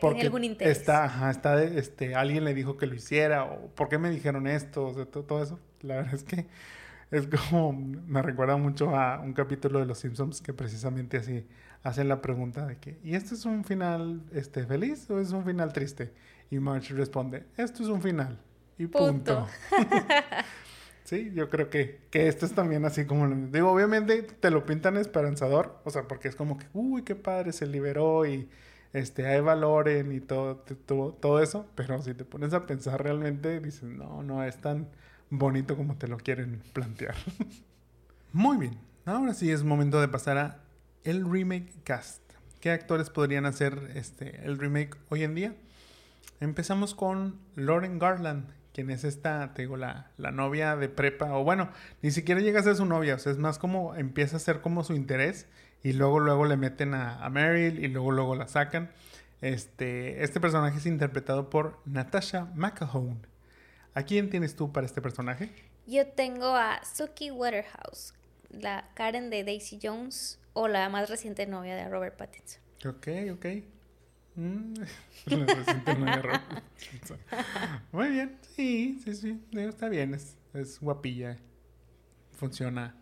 porque 0.00 0.22
algún 0.22 0.44
interés. 0.44 0.78
Está, 0.78 1.04
ajá, 1.04 1.30
está, 1.30 1.62
este, 1.62 2.14
alguien 2.14 2.44
le 2.44 2.54
dijo 2.54 2.76
que 2.76 2.86
lo 2.86 2.94
hiciera, 2.94 3.44
o 3.44 3.68
por 3.74 3.88
qué 3.88 3.98
me 3.98 4.10
dijeron 4.10 4.46
esto, 4.46 4.86
o 4.86 4.94
sea, 4.94 5.06
todo, 5.06 5.24
todo 5.24 5.42
eso. 5.42 5.58
La 5.82 5.96
verdad 5.96 6.14
es 6.14 6.22
que 6.22 6.46
es 7.10 7.26
como, 7.26 7.72
me 7.72 8.22
recuerda 8.22 8.56
mucho 8.56 8.96
a 8.96 9.20
un 9.20 9.32
capítulo 9.32 9.78
de 9.78 9.86
Los 9.86 9.98
Simpsons 9.98 10.40
que 10.40 10.52
precisamente 10.52 11.16
así 11.16 11.46
hacen 11.82 12.08
la 12.08 12.20
pregunta 12.20 12.66
de 12.66 12.78
que, 12.78 12.98
¿y 13.02 13.14
este 13.14 13.34
es 13.34 13.44
un 13.44 13.64
final 13.64 14.22
este, 14.32 14.66
feliz 14.66 15.08
o 15.10 15.20
es 15.20 15.32
un 15.32 15.44
final 15.44 15.72
triste? 15.72 16.12
Y 16.50 16.58
Marge 16.58 16.94
responde, 16.94 17.44
esto 17.56 17.82
es 17.82 17.88
un 17.88 18.02
final. 18.02 18.38
Y 18.78 18.86
punto. 18.86 19.46
Sí, 21.06 21.30
yo 21.36 21.48
creo 21.48 21.70
que, 21.70 22.00
que 22.10 22.26
esto 22.26 22.46
es 22.46 22.52
también 22.52 22.84
así 22.84 23.06
como 23.06 23.28
lo 23.28 23.36
digo. 23.36 23.70
Obviamente 23.70 24.24
te 24.24 24.50
lo 24.50 24.66
pintan 24.66 24.96
esperanzador, 24.96 25.80
o 25.84 25.90
sea, 25.90 26.08
porque 26.08 26.26
es 26.26 26.34
como 26.34 26.58
que, 26.58 26.66
uy, 26.74 27.02
qué 27.02 27.14
padre, 27.14 27.52
se 27.52 27.64
liberó 27.64 28.26
y 28.26 28.48
este, 28.92 29.24
hay 29.24 29.40
valoren 29.40 30.10
y 30.10 30.18
todo, 30.18 30.56
todo, 30.56 31.12
todo 31.12 31.40
eso. 31.40 31.70
Pero 31.76 32.02
si 32.02 32.12
te 32.14 32.24
pones 32.24 32.54
a 32.54 32.66
pensar 32.66 33.04
realmente, 33.04 33.60
dices, 33.60 33.84
no, 33.84 34.24
no 34.24 34.42
es 34.42 34.56
tan 34.60 34.88
bonito 35.30 35.76
como 35.76 35.96
te 35.96 36.08
lo 36.08 36.16
quieren 36.16 36.60
plantear. 36.72 37.14
Muy 38.32 38.56
bien, 38.56 38.76
ahora 39.04 39.32
sí 39.32 39.52
es 39.52 39.62
momento 39.62 40.00
de 40.00 40.08
pasar 40.08 40.38
a 40.38 40.64
el 41.04 41.30
remake 41.30 41.72
cast. 41.84 42.20
¿Qué 42.58 42.72
actores 42.72 43.10
podrían 43.10 43.46
hacer 43.46 43.92
este, 43.94 44.44
el 44.44 44.58
remake 44.58 44.96
hoy 45.10 45.22
en 45.22 45.36
día? 45.36 45.54
Empezamos 46.40 46.96
con 46.96 47.38
Lauren 47.54 48.00
Garland, 48.00 48.48
quien 48.76 48.90
es 48.90 49.04
esta, 49.04 49.54
te 49.54 49.62
digo, 49.62 49.78
la, 49.78 50.10
la, 50.18 50.32
novia 50.32 50.76
de 50.76 50.90
prepa, 50.90 51.34
o 51.34 51.44
bueno, 51.44 51.70
ni 52.02 52.10
siquiera 52.10 52.42
llega 52.42 52.60
a 52.60 52.62
ser 52.62 52.76
su 52.76 52.84
novia, 52.84 53.14
o 53.14 53.18
sea, 53.18 53.32
es 53.32 53.38
más 53.38 53.58
como 53.58 53.94
empieza 53.94 54.36
a 54.36 54.38
ser 54.38 54.60
como 54.60 54.84
su 54.84 54.92
interés 54.92 55.46
y 55.82 55.94
luego 55.94 56.20
luego 56.20 56.44
le 56.44 56.58
meten 56.58 56.92
a, 56.92 57.24
a 57.24 57.30
Meryl 57.30 57.82
y 57.82 57.88
luego 57.88 58.12
luego 58.12 58.34
la 58.34 58.48
sacan. 58.48 58.90
Este, 59.40 60.22
este 60.22 60.40
personaje 60.40 60.76
es 60.76 60.84
interpretado 60.84 61.48
por 61.48 61.80
Natasha 61.86 62.48
McElhone. 62.54 63.16
¿A 63.94 64.02
quién 64.02 64.28
tienes 64.28 64.56
tú 64.56 64.70
para 64.70 64.86
este 64.86 65.00
personaje? 65.00 65.50
Yo 65.86 66.06
tengo 66.08 66.54
a 66.54 66.84
Suki 66.84 67.30
Waterhouse, 67.30 68.12
la 68.50 68.90
Karen 68.92 69.30
de 69.30 69.42
Daisy 69.42 69.78
Jones 69.82 70.38
o 70.52 70.68
la 70.68 70.90
más 70.90 71.08
reciente 71.08 71.46
novia 71.46 71.74
de 71.76 71.88
Robert 71.88 72.14
Pattinson. 72.18 72.60
Ok, 72.84 73.08
ok. 73.32 73.46
Muy 77.92 78.10
bien, 78.10 78.36
sí, 78.42 79.00
sí, 79.02 79.14
sí, 79.14 79.40
está 79.54 79.88
bien, 79.88 80.12
es, 80.14 80.36
es 80.52 80.78
guapilla, 80.78 81.38
funciona. 82.32 82.94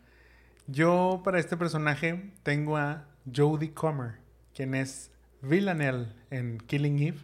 Yo 0.67 1.21
para 1.25 1.41
este 1.41 1.57
personaje 1.57 2.33
tengo 2.43 2.77
a 2.77 3.09
Jodie 3.35 3.75
Comer, 3.75 4.19
quien 4.55 4.75
es 4.75 5.11
Villanelle 5.43 6.07
en 6.31 6.59
Killing 6.59 6.99
Eve, 7.01 7.19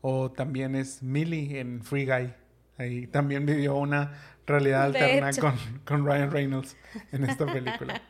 o 0.00 0.32
también 0.32 0.74
es 0.74 1.02
Millie 1.02 1.60
en 1.60 1.82
Free 1.82 2.06
Guy. 2.06 2.34
Ahí 2.76 3.06
también 3.06 3.46
vivió 3.46 3.76
una 3.76 4.12
realidad 4.46 4.90
De 4.90 4.98
alterna 4.98 5.30
con, 5.40 5.56
con 5.84 6.04
Ryan 6.04 6.30
Reynolds 6.30 6.76
en 7.12 7.24
esta 7.24 7.46
película. 7.46 8.02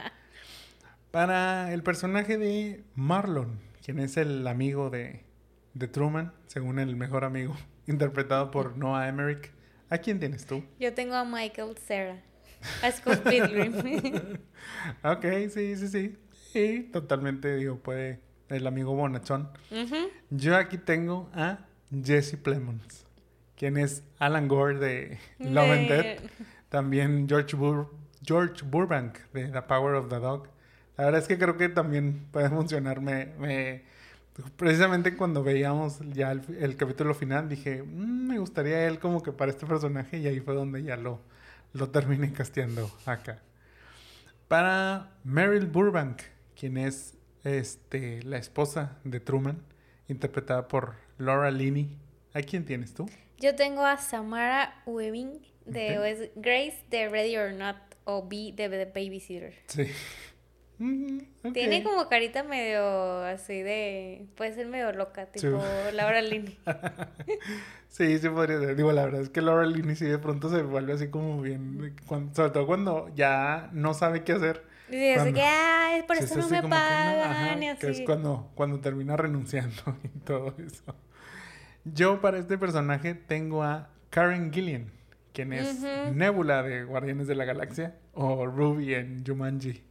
Para 1.10 1.72
el 1.72 1.82
personaje 1.82 2.38
de 2.38 2.82
Marlon, 2.96 3.60
quien 3.84 4.00
es 4.00 4.16
el 4.16 4.46
amigo 4.48 4.90
de, 4.90 5.23
de 5.74 5.88
Truman, 5.88 6.32
según 6.46 6.78
el 6.78 6.96
mejor 6.96 7.24
amigo, 7.24 7.56
interpretado 7.86 8.50
por 8.50 8.76
Noah 8.76 9.08
Emmerich, 9.08 9.50
¿a 9.90 9.98
quién 9.98 10.18
tienes 10.20 10.46
tú? 10.46 10.64
Yo 10.80 10.94
tengo 10.94 11.14
a 11.14 11.24
Michael 11.24 11.76
Cera, 11.76 12.22
a 12.82 12.90
Scott 12.90 13.22
Pilgrim. 13.28 13.74
Ok, 15.02 15.24
sí, 15.52 15.76
sí, 15.76 15.88
sí. 15.88 16.16
Sí, 16.52 16.88
totalmente, 16.92 17.56
digo, 17.56 17.78
puede 17.80 18.20
el 18.48 18.66
amigo 18.66 18.94
bonachón. 18.94 19.50
Yo 20.30 20.56
aquí 20.56 20.78
tengo 20.78 21.28
a 21.34 21.58
Jesse 21.90 22.36
Plemons, 22.36 23.04
quien 23.56 23.76
es 23.76 24.04
Alan 24.18 24.46
Gore 24.46 24.78
de 24.78 25.18
Love 25.40 25.70
and 25.70 25.88
De- 25.88 25.96
Death. 26.02 26.30
También 26.68 27.28
George, 27.28 27.56
Bur- 27.56 27.88
George 28.22 28.64
Burbank 28.64 29.18
de 29.32 29.48
The 29.48 29.62
Power 29.62 29.94
of 29.96 30.08
the 30.08 30.16
Dog. 30.20 30.48
La 30.96 31.06
verdad 31.06 31.20
es 31.22 31.28
que 31.28 31.38
creo 31.38 31.56
que 31.56 31.68
también 31.68 32.26
puede 32.30 32.48
funcionar. 32.50 33.00
Me, 33.00 33.26
me- 33.38 33.82
precisamente 34.56 35.16
cuando 35.16 35.42
veíamos 35.42 36.00
ya 36.12 36.32
el, 36.32 36.42
el 36.60 36.76
capítulo 36.76 37.14
final, 37.14 37.48
dije, 37.48 37.82
"Mm, 37.82 38.28
me 38.28 38.38
gustaría 38.38 38.86
él 38.86 38.98
como 38.98 39.22
que 39.22 39.32
para 39.32 39.50
este 39.50 39.66
personaje 39.66 40.18
y 40.18 40.26
ahí 40.26 40.40
fue 40.40 40.54
donde 40.54 40.82
ya 40.82 40.96
lo, 40.96 41.20
lo 41.72 41.90
terminé 41.90 42.32
casteando 42.32 42.90
acá. 43.06 43.42
Para 44.48 45.10
Meryl 45.24 45.66
Burbank, 45.66 46.22
quien 46.58 46.76
es 46.76 47.14
este, 47.44 48.22
la 48.22 48.38
esposa 48.38 48.98
de 49.04 49.20
Truman, 49.20 49.62
interpretada 50.08 50.68
por 50.68 50.94
Laura 51.18 51.50
Linney. 51.50 51.96
¿A 52.32 52.42
quién 52.42 52.64
tienes 52.64 52.94
tú? 52.94 53.08
Yo 53.38 53.54
tengo 53.54 53.84
a 53.84 53.96
Samara 53.96 54.82
Weaving 54.86 55.40
de 55.66 56.30
Grace 56.36 56.84
de 56.90 57.08
Ready 57.08 57.36
or 57.36 57.52
Not 57.52 57.76
o 58.04 58.26
B 58.26 58.52
de 58.54 58.68
The 58.68 58.86
Babysitter. 58.86 59.54
Sí. 59.66 59.86
Mm, 60.78 61.18
ok. 61.44 61.52
Tiene 61.52 61.82
como 61.84 62.08
carita 62.08 62.42
medio 62.42 63.22
así 63.24 63.62
de... 63.62 64.26
Puede 64.36 64.54
ser 64.54 64.66
medio 64.66 64.92
loca, 64.92 65.26
Sí. 65.34 65.46
tipo 65.46 65.62
Laura 65.92 66.20
Linney. 66.22 66.58
Sí, 67.88 68.18
sí 68.18 68.28
podría 68.28 68.58
ser. 68.58 68.74
Digo, 68.74 68.90
la 68.90 69.04
verdad 69.04 69.20
es 69.20 69.28
que 69.30 69.40
Laura 69.40 69.64
Linney 69.66 69.94
sí 69.94 70.04
de 70.04 70.18
pronto 70.18 70.48
se 70.50 70.62
vuelve 70.62 70.94
así 70.94 71.08
como 71.10 71.40
bien... 71.40 71.94
cuando- 72.06 72.34
sobre 72.34 72.50
todo 72.50 72.66
cuando 72.66 73.08
ya 73.14 73.68
no 73.72 73.94
sabe 73.94 74.24
qué 74.24 74.32
hacer. 74.32 74.64
Y 74.88 74.96
dice 74.96 75.14
Cuando- 75.14 75.34
que, 75.34 75.42
ay, 75.42 76.02
por 76.02 76.16
Sí, 76.16 76.24
eso 76.24 76.34
sí, 76.34 76.40
no 76.40 76.46
sí, 76.48 76.52
me 76.54 76.62
como 76.62 76.74
que 76.74 76.80
no, 76.80 76.84
pagan 76.84 77.30
ajá, 77.30 77.56
y 77.56 77.76
Que 77.78 77.86
es 77.86 77.96
así. 77.96 78.04
cuando, 78.04 78.50
cuando 78.56 78.80
termina 78.80 79.16
renunciando 79.16 79.82
y 80.02 80.08
todo 80.20 80.54
eso. 80.58 80.96
Yo 81.84 82.20
para 82.20 82.38
este 82.38 82.58
personaje 82.58 83.14
tengo 83.14 83.62
a 83.62 83.90
Karen 84.10 84.52
Gillian, 84.52 84.90
quien 85.32 85.52
es 85.52 85.78
Ujú. 85.78 86.14
Nebula 86.14 86.62
de 86.64 86.82
Guardianes 86.84 87.28
de 87.28 87.34
la 87.36 87.44
Galaxia 87.44 87.94
o 88.12 88.44
Ruby 88.46 88.94
en 88.94 89.24
Jumanji. 89.24 89.82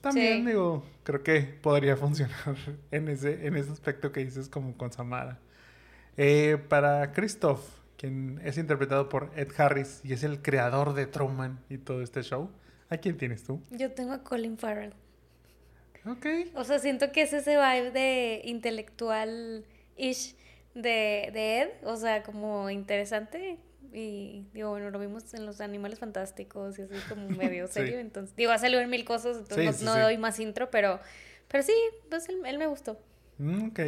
También 0.00 0.40
Sí. 0.44 0.46
digo, 0.46 0.84
creo 1.04 1.22
que 1.22 1.40
podría 1.42 1.96
funcionar 1.98 2.56
en 2.90 3.08
ese, 3.08 3.46
en 3.46 3.56
ese 3.56 3.70
aspecto 3.70 4.12
que 4.12 4.24
dices 4.24 4.48
como 4.48 4.76
con 4.76 4.92
Samara. 4.92 5.38
Eh, 6.16 6.58
para 6.68 7.12
Christoph, 7.12 7.60
quien 7.96 8.40
es 8.44 8.56
interpretado 8.58 9.08
por 9.08 9.30
Ed 9.36 9.48
Harris 9.58 10.00
y 10.04 10.12
es 10.12 10.22
el 10.24 10.40
creador 10.42 10.94
de 10.94 11.06
Truman 11.06 11.60
y 11.68 11.78
todo 11.78 12.02
este 12.02 12.22
show, 12.22 12.50
¿a 12.88 12.96
quién 12.96 13.16
tienes 13.18 13.44
tú? 13.44 13.62
Yo 13.70 13.92
tengo 13.92 14.12
a 14.12 14.22
Colin 14.22 14.56
Farrell. 14.58 14.94
Ok. 16.06 16.26
O 16.54 16.64
sea, 16.64 16.78
siento 16.78 17.12
que 17.12 17.22
es 17.22 17.32
ese 17.34 17.56
vibe 17.56 17.90
de 17.90 18.40
intelectual-ish 18.46 20.34
de, 20.74 21.30
de 21.32 21.60
Ed. 21.60 21.68
O 21.84 21.96
sea, 21.96 22.22
como 22.22 22.70
interesante. 22.70 23.58
Y 23.92 24.46
digo, 24.52 24.70
bueno, 24.70 24.90
lo 24.90 24.98
vimos 24.98 25.32
en 25.34 25.46
los 25.46 25.60
Animales 25.60 25.98
Fantásticos 25.98 26.78
y 26.78 26.82
así 26.82 26.94
como 27.08 27.28
medio 27.36 27.66
Sí. 27.66 27.74
serio. 27.74 27.98
Entonces, 27.98 28.36
digo, 28.36 28.52
ha 28.52 28.58
salido 28.58 28.80
en 28.80 28.90
mil 28.90 29.04
cosas, 29.04 29.36
entonces 29.38 29.56
Sí, 29.58 29.64
no, 29.66 29.72
sí, 29.72 29.84
no 29.84 29.94
sí. 29.94 30.00
doy 30.00 30.18
más 30.18 30.38
intro, 30.40 30.70
pero, 30.70 31.00
pero 31.48 31.62
sí, 31.64 31.72
pues 32.08 32.28
él, 32.28 32.40
él 32.46 32.58
me 32.58 32.66
gustó. 32.66 32.98
Mm, 33.38 33.68
ok. 33.68 33.80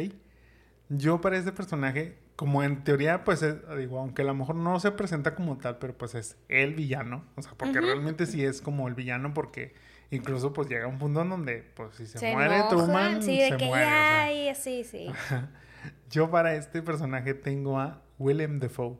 Yo 0.89 1.21
para 1.21 1.37
este 1.37 1.51
personaje, 1.51 2.17
como 2.35 2.63
en 2.63 2.83
teoría, 2.83 3.23
pues 3.23 3.41
es- 3.41 3.55
digo, 3.77 3.99
aunque 3.99 4.21
a 4.23 4.25
lo 4.25 4.33
mejor 4.33 4.55
no 4.55 4.79
se 4.79 4.91
presenta 4.91 5.35
como 5.35 5.57
tal, 5.57 5.77
pero 5.77 5.97
pues 5.97 6.15
es 6.15 6.35
el 6.49 6.73
villano. 6.75 7.23
O 7.35 7.41
sea, 7.41 7.53
porque 7.57 7.79
realmente 7.79 8.25
sí 8.25 8.43
es 8.43 8.61
como 8.61 8.87
el 8.87 8.93
villano, 8.95 9.33
porque 9.33 9.73
incluso 10.11 10.51
pues 10.53 10.67
llega 10.67 10.87
un 10.87 10.99
punto 10.99 11.21
en 11.21 11.29
donde, 11.29 11.63
pues 11.75 11.95
si 11.95 12.05
se, 12.05 12.19
Se 12.19 12.31
muere 12.33 12.55
enojan, 12.57 12.69
Truman, 12.69 13.21
sí, 13.23 13.37
de 13.39 13.49
se 13.49 13.57
que 13.57 13.65
muere. 13.65 13.85
o 13.85 13.87
sea. 13.87 14.51
así, 14.51 14.83
sí. 14.83 15.07
Yo 16.09 16.29
para 16.29 16.55
este 16.55 16.81
personaje 16.81 17.33
tengo 17.33 17.79
a 17.79 18.01
Willem 18.19 18.59
Dafoe, 18.59 18.97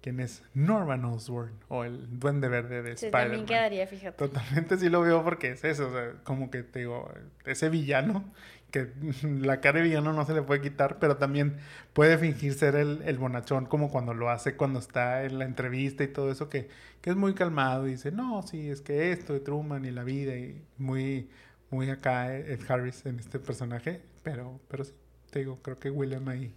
quien 0.00 0.20
es 0.20 0.42
Norman 0.54 1.04
Osborn, 1.04 1.52
o 1.68 1.84
el 1.84 2.18
Duende 2.20 2.48
Verde 2.48 2.82
de 2.82 2.96
Sí, 2.96 3.06
Spider-Man. 3.06 3.22
también 3.22 3.46
quedaría, 3.46 3.86
fíjate. 3.86 4.16
Totalmente 4.16 4.76
sí 4.78 4.88
lo 4.88 5.00
veo 5.02 5.24
porque 5.24 5.50
es 5.50 5.64
eso, 5.64 5.88
o 5.88 5.92
sea, 5.92 6.12
como 6.24 6.50
que 6.50 6.62
te 6.62 6.80
digo, 6.80 7.10
ese 7.44 7.68
villano, 7.68 8.24
que 8.70 8.92
la 9.22 9.60
cara 9.60 9.78
de 9.78 9.84
villano 9.84 10.12
no 10.12 10.24
se 10.24 10.34
le 10.34 10.42
puede 10.42 10.60
quitar, 10.60 10.98
pero 10.98 11.16
también 11.16 11.56
puede 11.94 12.16
fingir 12.18 12.54
ser 12.54 12.76
el, 12.76 13.02
el 13.04 13.18
bonachón 13.18 13.66
como 13.66 13.90
cuando 13.90 14.14
lo 14.14 14.30
hace 14.30 14.54
cuando 14.56 14.78
está 14.78 15.24
en 15.24 15.38
la 15.38 15.44
entrevista 15.46 16.04
y 16.04 16.08
todo 16.08 16.30
eso, 16.30 16.48
que, 16.48 16.68
que 17.00 17.10
es 17.10 17.16
muy 17.16 17.34
calmado 17.34 17.88
y 17.88 17.92
dice, 17.92 18.12
no, 18.12 18.42
sí, 18.42 18.68
es 18.70 18.80
que 18.82 19.10
esto 19.12 19.32
de 19.32 19.40
Truman 19.40 19.84
y 19.84 19.90
la 19.90 20.04
vida 20.04 20.36
y 20.36 20.62
muy, 20.78 21.28
muy 21.70 21.90
acá 21.90 22.36
Ed 22.36 22.60
Harris 22.68 23.04
en 23.06 23.18
este 23.18 23.38
personaje, 23.38 24.00
pero, 24.22 24.60
pero 24.68 24.84
sí, 24.84 24.92
te 25.30 25.40
digo, 25.40 25.58
creo 25.62 25.78
que 25.78 25.90
William 25.90 26.28
ahí 26.28 26.54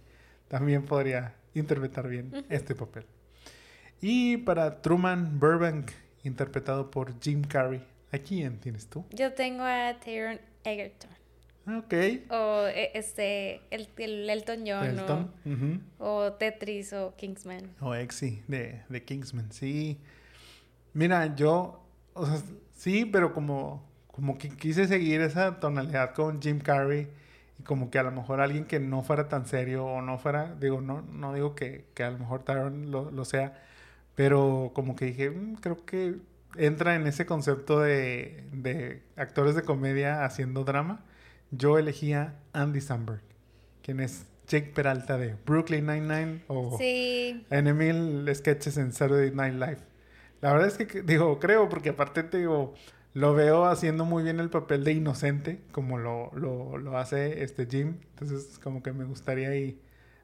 también 0.48 0.84
podría 0.84 1.34
interpretar 1.54 2.08
bien 2.08 2.44
este 2.50 2.74
papel. 2.74 3.04
Y 4.04 4.36
para 4.38 4.82
Truman 4.82 5.38
Burbank, 5.38 5.92
interpretado 6.24 6.90
por 6.90 7.20
Jim 7.20 7.42
Carrey, 7.42 7.80
¿a 8.10 8.18
quién 8.18 8.58
tienes 8.58 8.88
tú? 8.88 9.04
Yo 9.12 9.32
tengo 9.32 9.62
a 9.62 9.94
Taron 10.04 10.40
Egerton. 10.64 11.10
Ok. 11.78 11.94
O 12.30 12.66
eh, 12.66 12.90
este, 12.94 13.60
el, 13.70 13.88
el 13.96 14.28
Elton 14.28 14.64
John. 14.66 14.84
Elton. 14.86 15.30
O, 16.00 16.16
o 16.16 16.32
Tetris 16.32 16.92
o 16.92 17.14
Kingsman. 17.16 17.70
O 17.80 17.94
Exy 17.94 18.42
de, 18.48 18.82
de 18.88 19.04
Kingsman, 19.04 19.52
sí. 19.52 20.00
Mira, 20.94 21.36
yo, 21.36 21.80
o 22.14 22.26
sea, 22.26 22.42
sí, 22.74 23.04
pero 23.04 23.32
como, 23.32 23.88
como 24.08 24.36
que 24.36 24.48
quise 24.48 24.88
seguir 24.88 25.20
esa 25.20 25.60
tonalidad 25.60 26.12
con 26.12 26.42
Jim 26.42 26.58
Carrey 26.58 27.06
y 27.56 27.62
como 27.62 27.88
que 27.88 28.00
a 28.00 28.02
lo 28.02 28.10
mejor 28.10 28.40
alguien 28.40 28.64
que 28.64 28.80
no 28.80 29.04
fuera 29.04 29.28
tan 29.28 29.46
serio 29.46 29.86
o 29.86 30.02
no 30.02 30.18
fuera, 30.18 30.56
digo, 30.56 30.80
no, 30.80 31.02
no 31.02 31.32
digo 31.32 31.54
que, 31.54 31.84
que 31.94 32.02
a 32.02 32.10
lo 32.10 32.18
mejor 32.18 32.42
Taron 32.42 32.90
lo, 32.90 33.12
lo 33.12 33.24
sea, 33.24 33.62
pero 34.14 34.72
como 34.74 34.96
que 34.96 35.06
dije, 35.06 35.30
"Mm, 35.30 35.54
creo 35.56 35.84
que 35.84 36.16
entra 36.56 36.94
en 36.96 37.06
ese 37.06 37.24
concepto 37.26 37.80
de, 37.80 38.44
de 38.52 39.02
actores 39.16 39.54
de 39.54 39.62
comedia 39.62 40.24
haciendo 40.24 40.64
drama. 40.64 41.04
Yo 41.50 41.78
elegía 41.78 42.36
Andy 42.52 42.80
Samberg, 42.80 43.22
quien 43.82 44.00
es 44.00 44.26
Jake 44.48 44.72
Peralta 44.74 45.16
de 45.18 45.34
Brooklyn 45.46 45.86
Nine-Nine 45.86 46.42
o 46.48 46.76
Sí. 46.78 47.46
en 47.50 47.76
mil 47.76 48.28
sketches 48.34 48.76
en 48.76 48.92
Saturday 48.92 49.30
Night 49.30 49.54
Live. 49.54 49.78
La 50.42 50.52
verdad 50.52 50.68
es 50.68 50.76
que, 50.76 50.86
que- 50.86 51.02
digo, 51.02 51.38
creo, 51.38 51.68
porque 51.68 51.90
aparte 51.90 52.22
te 52.22 52.38
digo, 52.38 52.74
lo 53.14 53.34
veo 53.34 53.64
haciendo 53.66 54.04
muy 54.04 54.22
bien 54.22 54.40
el 54.40 54.50
papel 54.50 54.84
de 54.84 54.92
inocente, 54.92 55.60
como 55.70 55.98
lo, 55.98 56.30
lo, 56.34 56.76
lo 56.78 56.98
hace 56.98 57.42
este 57.44 57.66
Jim. 57.66 57.96
Entonces, 58.10 58.58
como 58.58 58.82
que 58.82 58.92
me 58.92 59.04
gustaría 59.04 59.48
ahí 59.50 59.80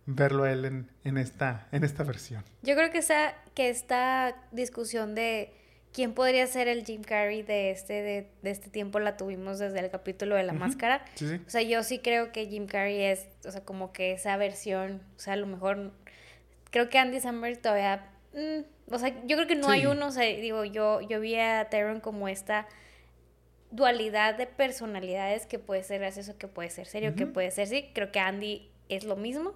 verlo 0.09 0.45
a 0.45 0.53
él 0.53 0.65
en, 0.65 0.91
en, 1.05 1.19
esta, 1.19 1.69
en 1.71 1.85
esta 1.85 2.03
versión. 2.03 2.43
Yo 2.63 2.75
creo 2.75 2.91
que 2.91 2.99
esa, 2.99 3.35
que 3.55 3.69
esta 3.69 4.35
discusión 4.53 5.15
de 5.15 5.53
quién 5.93 6.15
podría 6.15 6.47
ser 6.47 6.67
el 6.67 6.85
Jim 6.85 7.03
Carrey 7.03 7.43
de 7.43 7.71
este, 7.71 7.93
de, 8.03 8.31
de 8.43 8.51
este 8.51 8.71
tiempo 8.71 9.01
la 9.01 9.19
tuvimos 9.19 9.59
desde 9.59 9.81
el 9.81 9.91
capítulo 9.91 10.35
de 10.35 10.45
la 10.45 10.55
máscara. 10.55 11.05
Sí, 11.15 11.29
sí. 11.29 11.41
O 11.47 11.51
sea, 11.51 11.61
yo 11.61 11.83
sí 11.83 11.99
creo 11.99 12.33
que 12.33 12.47
Jim 12.47 12.67
Carrey 12.67 13.03
es, 13.03 13.29
o 13.45 13.51
sea, 13.51 13.65
como 13.65 13.93
que 13.93 14.13
esa 14.13 14.37
versión, 14.39 15.03
o 15.17 15.21
sea, 15.21 15.35
a 15.35 15.37
lo 15.37 15.47
mejor, 15.47 15.93
creo 16.71 16.89
que 16.89 16.99
Andy 16.99 17.21
Samberg 17.21 17.61
todavía, 17.61 18.11
mm, 18.33 18.95
o 18.95 18.99
sea, 18.99 19.11
yo 19.27 19.37
creo 19.37 19.47
que 19.47 19.57
no 19.57 19.69
hay 19.69 19.85
uno, 19.85 20.07
o 20.07 20.11
sea, 20.11 20.25
digo, 20.25 20.65
yo, 20.65 21.03
yo 21.03 21.21
vi 21.21 21.37
a 21.37 21.69
Taron 21.69 22.01
como 22.01 22.29
esta 22.29 22.67
dualidad 23.71 24.39
de 24.39 24.47
personalidades 24.47 25.45
que 25.45 25.59
puede 25.59 25.83
ser 25.83 26.01
gracioso, 26.01 26.39
que 26.39 26.49
puede 26.49 26.71
ser 26.71 26.87
serio, 26.87 27.15
que 27.15 27.27
puede 27.27 27.51
ser 27.51 27.67
sí. 27.67 27.91
Creo 27.93 28.11
que 28.11 28.21
Andy 28.21 28.71
es 28.89 29.05
lo 29.05 29.15
mismo. 29.15 29.53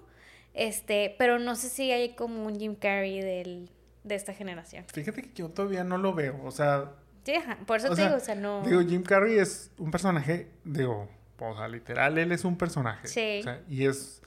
Este, 0.53 1.15
pero 1.17 1.39
no 1.39 1.55
sé 1.55 1.69
si 1.69 1.91
hay 1.91 2.15
como 2.15 2.45
un 2.45 2.59
Jim 2.59 2.75
Carrey 2.75 3.21
del, 3.21 3.69
de 4.03 4.15
esta 4.15 4.33
generación. 4.33 4.85
Fíjate 4.93 5.21
que 5.23 5.31
yo 5.33 5.49
todavía 5.49 5.83
no 5.83 5.97
lo 5.97 6.13
veo. 6.13 6.39
O 6.43 6.51
sea, 6.51 6.91
Sí, 7.23 7.35
ajá, 7.35 7.57
por 7.65 7.77
eso 7.77 7.89
te 7.89 7.95
sea, 7.95 8.05
digo, 8.05 8.17
o 8.17 8.19
sea, 8.19 8.35
no. 8.35 8.63
Digo, 8.63 8.81
Jim 8.81 9.01
Carrey 9.01 9.37
es 9.37 9.71
un 9.77 9.91
personaje, 9.91 10.49
digo, 10.65 11.07
o 11.39 11.55
sea, 11.55 11.67
literal, 11.67 12.17
él 12.17 12.31
es 12.31 12.43
un 12.43 12.57
personaje. 12.57 13.07
Sí. 13.07 13.39
O 13.39 13.43
sea, 13.43 13.61
y 13.69 13.85
es 13.85 14.21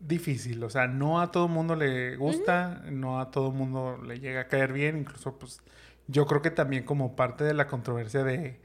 difícil, 0.00 0.62
o 0.62 0.70
sea, 0.70 0.86
no 0.86 1.20
a 1.20 1.30
todo 1.30 1.48
mundo 1.48 1.76
le 1.76 2.16
gusta, 2.16 2.82
no 2.90 3.20
a 3.20 3.30
todo 3.30 3.50
mundo 3.50 4.00
le 4.04 4.18
llega 4.20 4.42
a 4.42 4.48
caer 4.48 4.72
bien, 4.72 4.96
incluso 4.96 5.38
pues 5.38 5.60
yo 6.06 6.26
creo 6.26 6.40
que 6.40 6.50
también 6.50 6.84
como 6.84 7.16
parte 7.16 7.44
de 7.44 7.54
la 7.54 7.66
controversia 7.66 8.22
de, 8.22 8.60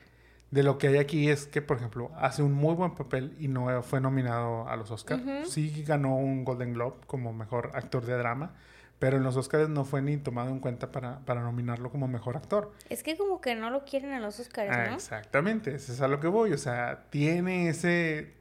de 0.54 0.62
lo 0.62 0.78
que 0.78 0.88
hay 0.89 0.97
aquí 0.97 1.30
es 1.30 1.47
que, 1.47 1.64
por 1.64 1.78
ejemplo, 1.78 2.12
hace 2.16 2.43
un 2.43 2.54
muy 2.54 2.76
buen 2.76 2.93
papel 2.93 3.36
y 3.39 3.47
no 3.47 3.82
fue 3.82 3.99
nominado 3.99 4.68
a 4.68 4.76
los 4.76 4.91
Oscars. 4.91 5.24
Sí 5.49 5.84
ganó 5.84 6.16
un 6.16 6.45
Golden 6.45 6.74
Globe 6.74 6.97
como 7.08 7.34
mejor 7.34 7.72
actor 7.74 8.06
de 8.06 8.16
drama, 8.16 8.54
pero 8.99 9.18
en 9.18 9.24
los 9.24 9.36
Oscars 9.36 9.68
no 9.68 9.84
fue 9.84 10.04
ni 10.04 10.16
tomado 10.18 10.51
en 10.51 10.60
cuenta 10.60 10.91
para, 10.91 11.22
para 11.26 11.41
nominarlo 11.41 11.89
como 11.89 12.08
mejor 12.08 12.38
actor. 12.38 12.72
Es 12.88 13.01
que 13.01 13.18
como 13.18 13.41
que 13.41 13.56
no 13.56 13.72
lo 13.72 13.84
quieren 13.84 14.12
a 14.14 14.20
los 14.20 14.39
Oscars, 14.39 14.70
Ah, 14.72 14.89
¿no? 14.89 14.95
Exactamente, 14.95 15.74
eso 15.74 15.91
es 15.91 16.01
a 16.01 16.08
lo 16.08 16.20
que 16.20 16.28
voy. 16.28 16.54
O 16.54 16.58
sea, 16.60 17.06
tiene 17.10 17.70
ese 17.70 18.34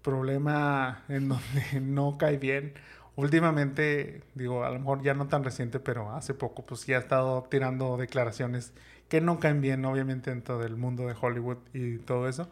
problema 0.00 1.04
en 1.08 1.28
donde 1.28 1.80
no 1.82 2.16
cae 2.16 2.38
bien. 2.38 2.72
Últimamente, 3.16 4.22
digo, 4.34 4.64
a 4.64 4.70
lo 4.70 4.78
mejor 4.78 5.02
ya 5.02 5.12
no 5.14 5.28
tan 5.28 5.44
reciente, 5.44 5.78
pero 5.78 6.10
hace 6.10 6.32
poco, 6.34 6.64
pues 6.66 6.86
ya 6.86 6.96
ha 6.96 7.00
estado 7.00 7.42
tirando 7.44 7.96
declaraciones 7.96 8.72
que 9.08 9.20
no 9.20 9.38
caen 9.40 9.60
bien, 9.60 9.84
obviamente, 9.84 10.30
dentro 10.30 10.58
del 10.58 10.76
mundo 10.76 11.06
de 11.06 11.14
Hollywood 11.20 11.58
y 11.72 11.98
todo 11.98 12.28
eso. 12.28 12.48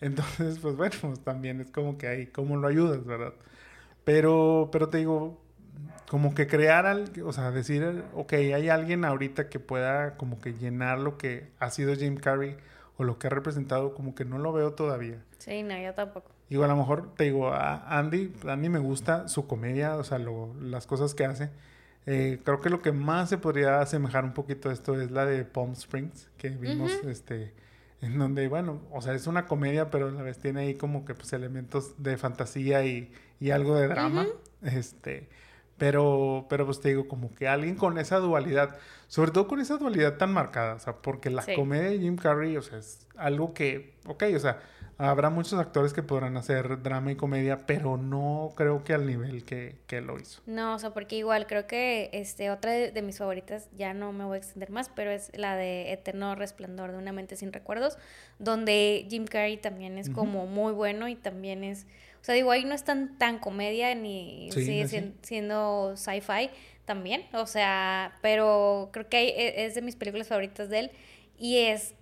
Entonces, 0.00 0.58
pues 0.60 0.76
bueno, 0.76 0.94
pues 1.00 1.20
también 1.20 1.60
es 1.60 1.70
como 1.70 1.96
que 1.98 2.08
ahí, 2.08 2.26
¿cómo 2.26 2.56
lo 2.56 2.68
ayudas, 2.68 3.04
verdad? 3.04 3.32
Pero, 4.04 4.68
pero 4.72 4.88
te 4.88 4.98
digo, 4.98 5.40
como 6.08 6.34
que 6.34 6.46
crear, 6.46 6.86
al, 6.86 7.10
o 7.24 7.32
sea, 7.32 7.50
decir, 7.50 8.04
ok, 8.14 8.32
hay 8.34 8.68
alguien 8.68 9.04
ahorita 9.04 9.48
que 9.48 9.58
pueda 9.60 10.16
como 10.16 10.40
que 10.40 10.52
llenar 10.52 10.98
lo 10.98 11.16
que 11.16 11.50
ha 11.58 11.70
sido 11.70 11.94
Jim 11.94 12.16
Carrey 12.16 12.56
o 12.98 13.04
lo 13.04 13.18
que 13.18 13.26
ha 13.28 13.30
representado, 13.30 13.94
como 13.94 14.14
que 14.14 14.24
no 14.24 14.38
lo 14.38 14.52
veo 14.52 14.74
todavía. 14.74 15.22
Sí, 15.38 15.62
no, 15.62 15.76
yo 15.78 15.94
tampoco. 15.94 16.30
Digo, 16.50 16.64
a 16.64 16.68
lo 16.68 16.76
mejor 16.76 17.14
te 17.14 17.24
digo, 17.24 17.48
a 17.48 17.98
Andy, 17.98 18.32
Andy 18.46 18.68
me 18.68 18.78
gusta 18.78 19.28
su 19.28 19.46
comedia, 19.46 19.96
o 19.96 20.04
sea, 20.04 20.18
lo- 20.18 20.54
las 20.60 20.86
cosas 20.86 21.14
que 21.14 21.24
hace. 21.24 21.50
Eh, 22.06 22.40
creo 22.44 22.60
que 22.60 22.68
lo 22.70 22.80
que 22.82 22.92
más 22.92 23.30
se 23.30 23.38
podría 23.38 23.80
asemejar 23.80 24.24
un 24.24 24.34
poquito 24.34 24.68
a 24.68 24.72
esto 24.72 25.00
es 25.00 25.10
la 25.10 25.24
de 25.24 25.44
Palm 25.44 25.72
Springs, 25.72 26.28
que 26.36 26.50
vimos, 26.50 26.92
este, 27.06 27.54
en 28.02 28.18
donde, 28.18 28.46
bueno, 28.48 28.82
o 28.92 29.00
sea, 29.00 29.14
es 29.14 29.26
una 29.26 29.46
comedia, 29.46 29.90
pero 29.90 30.08
a 30.08 30.10
la 30.10 30.22
vez 30.22 30.38
tiene 30.38 30.60
ahí 30.62 30.74
como 30.74 31.04
que 31.06 31.14
pues 31.14 31.32
elementos 31.32 31.94
de 32.02 32.16
fantasía 32.18 32.84
y, 32.84 33.10
y 33.40 33.50
algo 33.50 33.74
de 33.76 33.88
drama. 33.88 34.26
Este, 34.62 35.28
pero, 35.78 36.46
pero 36.48 36.66
pues 36.66 36.80
te 36.80 36.90
digo, 36.90 37.08
como 37.08 37.34
que 37.34 37.48
alguien 37.48 37.74
con 37.76 37.98
esa 37.98 38.18
dualidad, 38.18 38.76
sobre 39.08 39.30
todo 39.32 39.48
con 39.48 39.60
esa 39.60 39.76
dualidad 39.78 40.16
tan 40.18 40.32
marcada, 40.32 40.74
o 40.74 40.78
sea, 40.78 40.96
porque 40.96 41.30
la 41.30 41.42
Sí. 41.42 41.54
comedia 41.54 41.90
de 41.90 41.98
Jim 41.98 42.16
Carrey, 42.16 42.56
o 42.56 42.62
sea, 42.62 42.78
es 42.78 43.06
algo 43.16 43.54
que, 43.54 43.94
ok, 44.06 44.24
o 44.36 44.38
sea, 44.38 44.60
habrá 44.98 45.30
muchos 45.30 45.58
actores 45.58 45.92
que 45.92 46.02
podrán 46.02 46.36
hacer 46.36 46.82
drama 46.82 47.12
y 47.12 47.16
comedia, 47.16 47.66
pero 47.66 47.96
no 47.96 48.52
creo 48.56 48.84
que 48.84 48.92
al 48.94 49.06
nivel 49.06 49.44
que, 49.44 49.76
que 49.86 50.00
lo 50.00 50.18
hizo. 50.18 50.40
No, 50.46 50.74
o 50.74 50.78
sea, 50.78 50.90
porque 50.94 51.16
igual 51.16 51.46
creo 51.46 51.66
que 51.66 52.10
este 52.12 52.50
otra 52.50 52.72
de, 52.72 52.90
de 52.92 53.02
mis 53.02 53.18
favoritas, 53.18 53.68
ya 53.76 53.94
no 53.94 54.12
me 54.12 54.24
voy 54.24 54.36
a 54.36 54.38
extender 54.38 54.70
más, 54.70 54.88
pero 54.88 55.10
es 55.10 55.30
la 55.36 55.56
de 55.56 55.92
Eterno 55.92 56.34
Resplandor 56.34 56.92
de 56.92 56.98
una 56.98 57.12
mente 57.12 57.36
sin 57.36 57.52
recuerdos, 57.52 57.98
donde 58.38 59.06
Jim 59.10 59.24
Carrey 59.26 59.56
también 59.56 59.98
es 59.98 60.10
como 60.10 60.46
muy 60.46 60.72
bueno 60.72 61.08
y 61.08 61.14
también 61.16 61.64
es, 61.64 61.86
o 62.20 62.24
sea, 62.24 62.34
digo, 62.34 62.50
ahí 62.50 62.64
no 62.64 62.74
es 62.74 62.84
tan, 62.84 63.18
tan 63.18 63.38
comedia 63.38 63.94
ni 63.94 64.48
Sí, 64.52 64.64
sigue 64.64 64.88
sí. 64.88 64.96
sien- 64.96 65.14
siendo 65.22 65.94
sci-fi 65.96 66.50
también, 66.84 67.24
o 67.32 67.46
sea, 67.46 68.14
pero 68.22 68.90
creo 68.92 69.08
que 69.08 69.16
hay- 69.16 69.28
e- 69.28 69.64
es 69.66 69.74
de 69.74 69.82
mis 69.82 69.96
películas 69.96 70.28
favoritas 70.28 70.68
de 70.68 70.78
él 70.80 70.90
y 71.38 71.58
es 71.58 71.94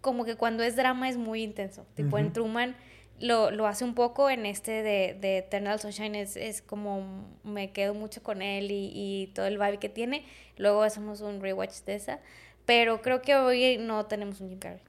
como 0.00 0.24
que 0.24 0.36
cuando 0.36 0.62
es 0.62 0.76
drama 0.76 1.08
es 1.08 1.16
muy 1.16 1.42
intenso, 1.42 1.86
tipo 1.94 2.18
en 2.18 2.26
Ujú. 2.26 2.32
Truman 2.32 2.76
lo, 3.20 3.50
lo 3.50 3.66
hace 3.66 3.84
un 3.84 3.94
poco 3.94 4.30
en 4.30 4.46
este 4.46 4.82
de, 4.82 5.16
de 5.20 5.38
Eternal 5.38 5.78
Sunshine, 5.78 6.14
es, 6.14 6.36
es 6.36 6.62
como 6.62 7.28
me 7.44 7.70
quedo 7.72 7.94
mucho 7.94 8.22
con 8.22 8.42
él 8.42 8.70
y, 8.70 8.90
y 8.94 9.26
todo 9.34 9.46
el 9.46 9.58
vibe 9.58 9.78
que 9.78 9.88
tiene. 9.90 10.24
Luego 10.56 10.82
hacemos 10.82 11.20
un 11.20 11.40
rewatch 11.40 11.82
de 11.84 11.96
esa, 11.96 12.20
pero 12.64 13.02
creo 13.02 13.20
que 13.22 13.36
hoy 13.36 13.78
no 13.78 14.06
tenemos 14.06 14.40
un 14.40 14.48
Jim 14.48 14.58
Carrey. 14.58 14.80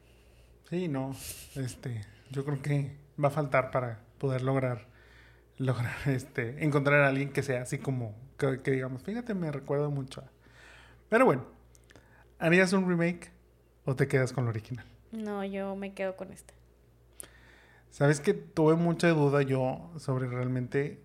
Sí, 0.69 0.87
no, 0.87 1.15
este, 1.55 2.01
yo 2.29 2.45
creo 2.45 2.61
que 2.61 2.95
va 3.21 3.27
a 3.27 3.31
faltar 3.31 3.71
para 3.71 3.99
poder 4.17 4.41
lograr, 4.41 4.87
lograr, 5.57 5.95
este, 6.07 6.63
encontrar 6.63 7.01
a 7.01 7.09
alguien 7.09 7.31
que 7.33 7.43
sea 7.43 7.63
así 7.63 7.79
como, 7.79 8.15
que, 8.37 8.61
que 8.61 8.71
digamos, 8.71 9.03
fíjate, 9.03 9.33
me 9.33 9.51
recuerda 9.51 9.89
mucho 9.89 10.21
a... 10.21 10.31
Pero 11.09 11.25
bueno, 11.25 11.45
¿harías 12.39 12.73
un 12.73 12.87
remake 12.89 13.31
o 13.85 13.95
te 13.95 14.07
quedas 14.07 14.33
con 14.33 14.45
lo 14.45 14.51
original? 14.51 14.85
No, 15.11 15.43
yo 15.43 15.75
me 15.75 15.93
quedo 15.93 16.15
con 16.15 16.31
esta. 16.31 16.53
Sabes 17.89 18.21
que 18.21 18.33
tuve 18.33 18.75
mucha 18.75 19.09
duda 19.09 19.41
yo 19.41 19.91
sobre 19.97 20.27
realmente 20.27 21.01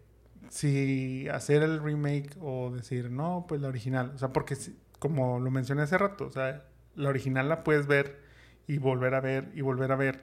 si 0.48 1.28
hacer 1.28 1.62
el 1.62 1.82
remake 1.82 2.36
o 2.40 2.70
decir, 2.70 3.11
no, 3.11 3.46
pues 3.48 3.61
la 3.61 3.68
original. 3.68 4.12
O 4.14 4.18
sea, 4.18 4.32
porque 4.32 4.57
como 4.98 5.40
lo 5.40 5.50
mencioné 5.50 5.82
hace 5.82 5.98
rato, 5.98 6.26
o 6.26 6.30
sea, 6.30 6.64
la 6.94 7.09
original 7.09 7.48
la 7.48 7.64
puedes 7.64 7.86
ver 7.86 8.20
y 8.66 8.78
volver 8.78 9.14
a 9.14 9.20
ver 9.20 9.50
y 9.54 9.61
volver 9.62 9.92
a 9.92 9.96
ver. 9.96 10.22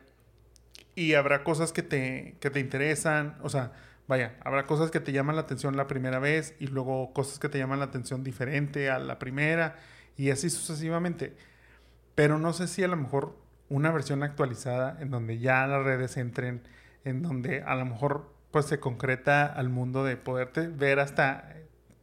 Y 0.96 1.16
habrá 1.16 1.44
cosas 1.44 1.74
que 1.74 1.84
te, 1.84 2.38
que 2.40 2.50
te 2.50 2.60
interesan, 2.60 3.38
o 3.42 3.50
sea, 3.50 3.74
vaya, 4.08 4.38
habrá 4.44 4.66
cosas 4.66 4.92
que 4.92 5.00
te 5.00 5.12
llaman 5.12 5.36
la 5.36 5.42
atención 5.44 5.76
la 5.76 5.88
primera 5.88 6.20
vez 6.20 6.56
y 6.60 6.68
luego 6.68 7.14
cosas 7.14 7.40
que 7.40 7.50
te 7.50 7.58
llaman 7.58 7.80
la 7.80 7.86
atención 7.86 8.24
diferente 8.24 8.90
a 8.90 9.00
la 9.00 9.20
primera 9.20 9.78
y 10.18 10.30
así 10.30 10.50
sucesivamente. 10.50 11.36
Pero 12.16 12.40
no 12.40 12.54
sé 12.54 12.68
si 12.68 12.84
a 12.84 12.88
lo 12.88 12.96
mejor 12.96 13.43
una 13.74 13.92
versión 13.92 14.24
actualizada 14.24 14.98
en 15.02 15.10
donde 15.10 15.40
ya 15.40 15.66
las 15.68 15.84
redes 15.84 16.18
entren, 16.18 16.62
en 17.06 17.22
donde 17.22 17.64
a 17.64 17.76
lo 17.76 17.86
mejor 17.86 18.32
pues 18.52 18.66
se 18.66 18.80
concreta 18.80 19.46
al 19.48 19.70
mundo 19.70 20.04
de 20.04 20.16
poderte 20.16 20.68
ver 20.68 21.00
hasta 21.00 21.50
a 21.50 21.56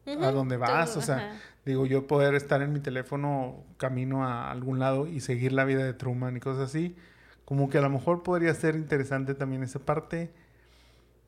Ujú, 0.06 0.32
dónde 0.32 0.56
vas, 0.56 0.90
todo, 0.90 0.98
o 0.98 1.02
sea, 1.02 1.16
ajá. 1.16 1.40
digo 1.64 1.86
yo 1.86 2.06
poder 2.06 2.34
estar 2.34 2.60
en 2.62 2.72
mi 2.72 2.80
teléfono 2.80 3.64
camino 3.76 4.24
a 4.26 4.50
algún 4.50 4.78
lado 4.80 5.06
y 5.06 5.20
seguir 5.20 5.52
la 5.52 5.64
vida 5.64 5.84
de 5.84 5.94
Truman 5.94 6.36
y 6.36 6.40
cosas 6.40 6.70
así, 6.70 6.96
como 7.44 7.68
que 7.70 7.78
a 7.78 7.82
lo 7.82 7.90
mejor 7.90 8.22
podría 8.24 8.52
ser 8.54 8.74
interesante 8.74 9.34
también 9.34 9.62
esa 9.62 9.78
parte. 9.78 10.30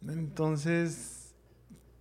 Entonces, 0.09 1.35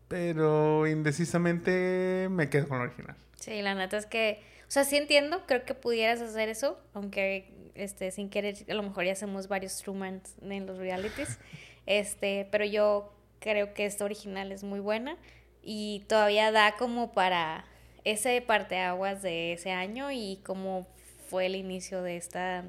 pero 0.08 0.88
indecisamente 0.88 2.28
me 2.32 2.50
quedo 2.50 2.68
con 2.68 2.80
la 2.80 2.86
original. 2.86 3.16
Sí, 3.36 3.62
la 3.62 3.74
neta 3.76 3.98
es 3.98 4.06
que, 4.06 4.44
sea, 4.72 4.86
sí 4.86 4.96
entiendo, 4.96 5.44
creo 5.48 5.66
que 5.66 5.74
pudieras 5.74 6.22
hacer 6.22 6.50
eso, 6.50 6.80
aunque 6.94 7.54
este 7.76 8.12
sin 8.12 8.30
querer 8.30 8.56
a 8.70 8.74
lo 8.74 8.84
mejor 8.84 9.06
ya 9.06 9.14
hacemos 9.14 9.48
varios 9.48 9.78
Trumans 9.78 10.36
en 10.42 10.66
los 10.66 10.78
realities. 10.78 11.40
Este, 11.88 12.48
pero 12.52 12.64
yo 12.64 13.12
creo 13.40 13.74
que 13.74 13.88
esta 13.88 14.06
original 14.06 14.52
es 14.52 14.64
muy 14.64 14.80
buena 14.80 15.18
y 15.64 16.06
todavía 16.08 16.52
da 16.52 16.76
como 16.78 17.12
para 17.12 17.66
ese 18.04 18.40
parteaguas 18.42 19.24
de 19.24 19.54
ese 19.54 19.72
año 19.72 20.12
y 20.12 20.40
cómo 20.46 20.88
fue 21.28 21.48
el 21.48 21.56
inicio 21.56 22.04
de 22.04 22.18
esta 22.18 22.64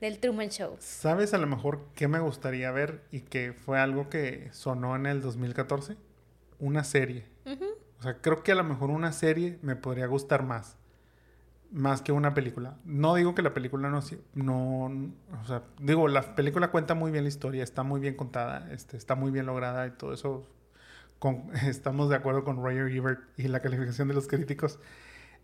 del 0.00 0.20
Truman 0.20 0.48
Show. 0.48 0.76
¿Sabes 0.78 1.34
a 1.34 1.38
lo 1.38 1.48
mejor 1.48 1.88
qué 1.94 2.08
me 2.08 2.20
gustaría 2.20 2.70
ver 2.70 3.02
y 3.10 3.22
que 3.22 3.52
fue 3.52 3.80
algo 3.80 4.08
que 4.08 4.48
sonó 4.52 4.94
en 4.94 5.06
el 5.06 5.20
2014? 5.20 5.96
Una 6.60 6.84
serie. 6.84 7.24
O 7.98 8.02
sea, 8.02 8.20
creo 8.20 8.42
que 8.42 8.52
a 8.52 8.56
lo 8.56 8.64
mejor 8.64 8.90
una 8.90 9.12
serie 9.12 9.58
me 9.62 9.76
podría 9.76 10.06
gustar 10.06 10.44
más. 10.44 10.76
Más 11.72 12.02
que 12.02 12.12
una 12.12 12.34
película. 12.34 12.76
No 12.84 13.14
digo 13.14 13.34
que 13.34 13.42
la 13.42 13.54
película 13.54 13.88
no... 13.88 14.00
no 14.34 14.84
o 15.40 15.44
sea, 15.46 15.62
digo, 15.80 16.06
la 16.08 16.34
película 16.34 16.70
cuenta 16.70 16.94
muy 16.94 17.10
bien 17.10 17.24
la 17.24 17.28
historia, 17.28 17.64
está 17.64 17.82
muy 17.82 18.00
bien 18.00 18.14
contada, 18.14 18.70
este, 18.72 18.96
está 18.96 19.14
muy 19.14 19.30
bien 19.30 19.46
lograda 19.46 19.86
y 19.86 19.90
todo 19.92 20.12
eso. 20.12 20.46
Con, 21.18 21.50
estamos 21.66 22.10
de 22.10 22.16
acuerdo 22.16 22.44
con 22.44 22.56
Roger 22.56 22.88
Ebert 22.88 23.20
y 23.36 23.48
la 23.48 23.60
calificación 23.60 24.08
de 24.08 24.14
los 24.14 24.28
críticos. 24.28 24.78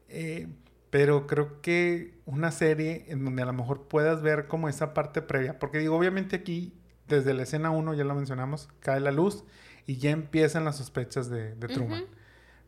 Eh, 0.08 0.48
pero 0.90 1.26
creo 1.26 1.60
que 1.60 2.14
una 2.24 2.50
serie 2.50 3.04
en 3.08 3.24
donde 3.24 3.42
a 3.42 3.46
lo 3.46 3.52
mejor 3.52 3.88
puedas 3.88 4.22
ver 4.22 4.46
como 4.46 4.68
esa 4.68 4.94
parte 4.94 5.22
previa. 5.22 5.58
Porque 5.58 5.78
digo, 5.78 5.96
obviamente 5.96 6.36
aquí, 6.36 6.74
desde 7.08 7.34
la 7.34 7.42
escena 7.42 7.70
1, 7.70 7.94
ya 7.94 8.04
lo 8.04 8.14
mencionamos, 8.14 8.68
cae 8.80 9.00
la 9.00 9.12
luz 9.12 9.44
y 9.86 9.96
ya 9.96 10.10
empiezan 10.10 10.64
las 10.64 10.76
sospechas 10.76 11.28
de, 11.30 11.54
Truman. 11.54 12.04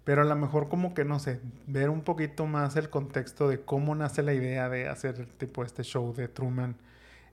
Pero 0.05 0.23
a 0.23 0.25
lo 0.25 0.37
mejor 0.37 0.69
como 0.69 0.95
que, 0.95 1.05
no 1.05 1.19
sé, 1.19 1.41
ver 1.67 1.91
un 1.91 2.03
poquito 2.03 2.47
más 2.47 2.77
el 2.77 2.91
contexto 2.91 3.49
de 3.49 3.61
cómo 3.65 3.95
nace 3.95 4.23
la 4.23 4.33
idea 4.35 4.69
de 4.69 4.89
hacer 4.89 5.27
tipo 5.39 5.65
este 5.65 5.83
show 5.85 6.13
de 6.15 6.29
Truman. 6.29 6.77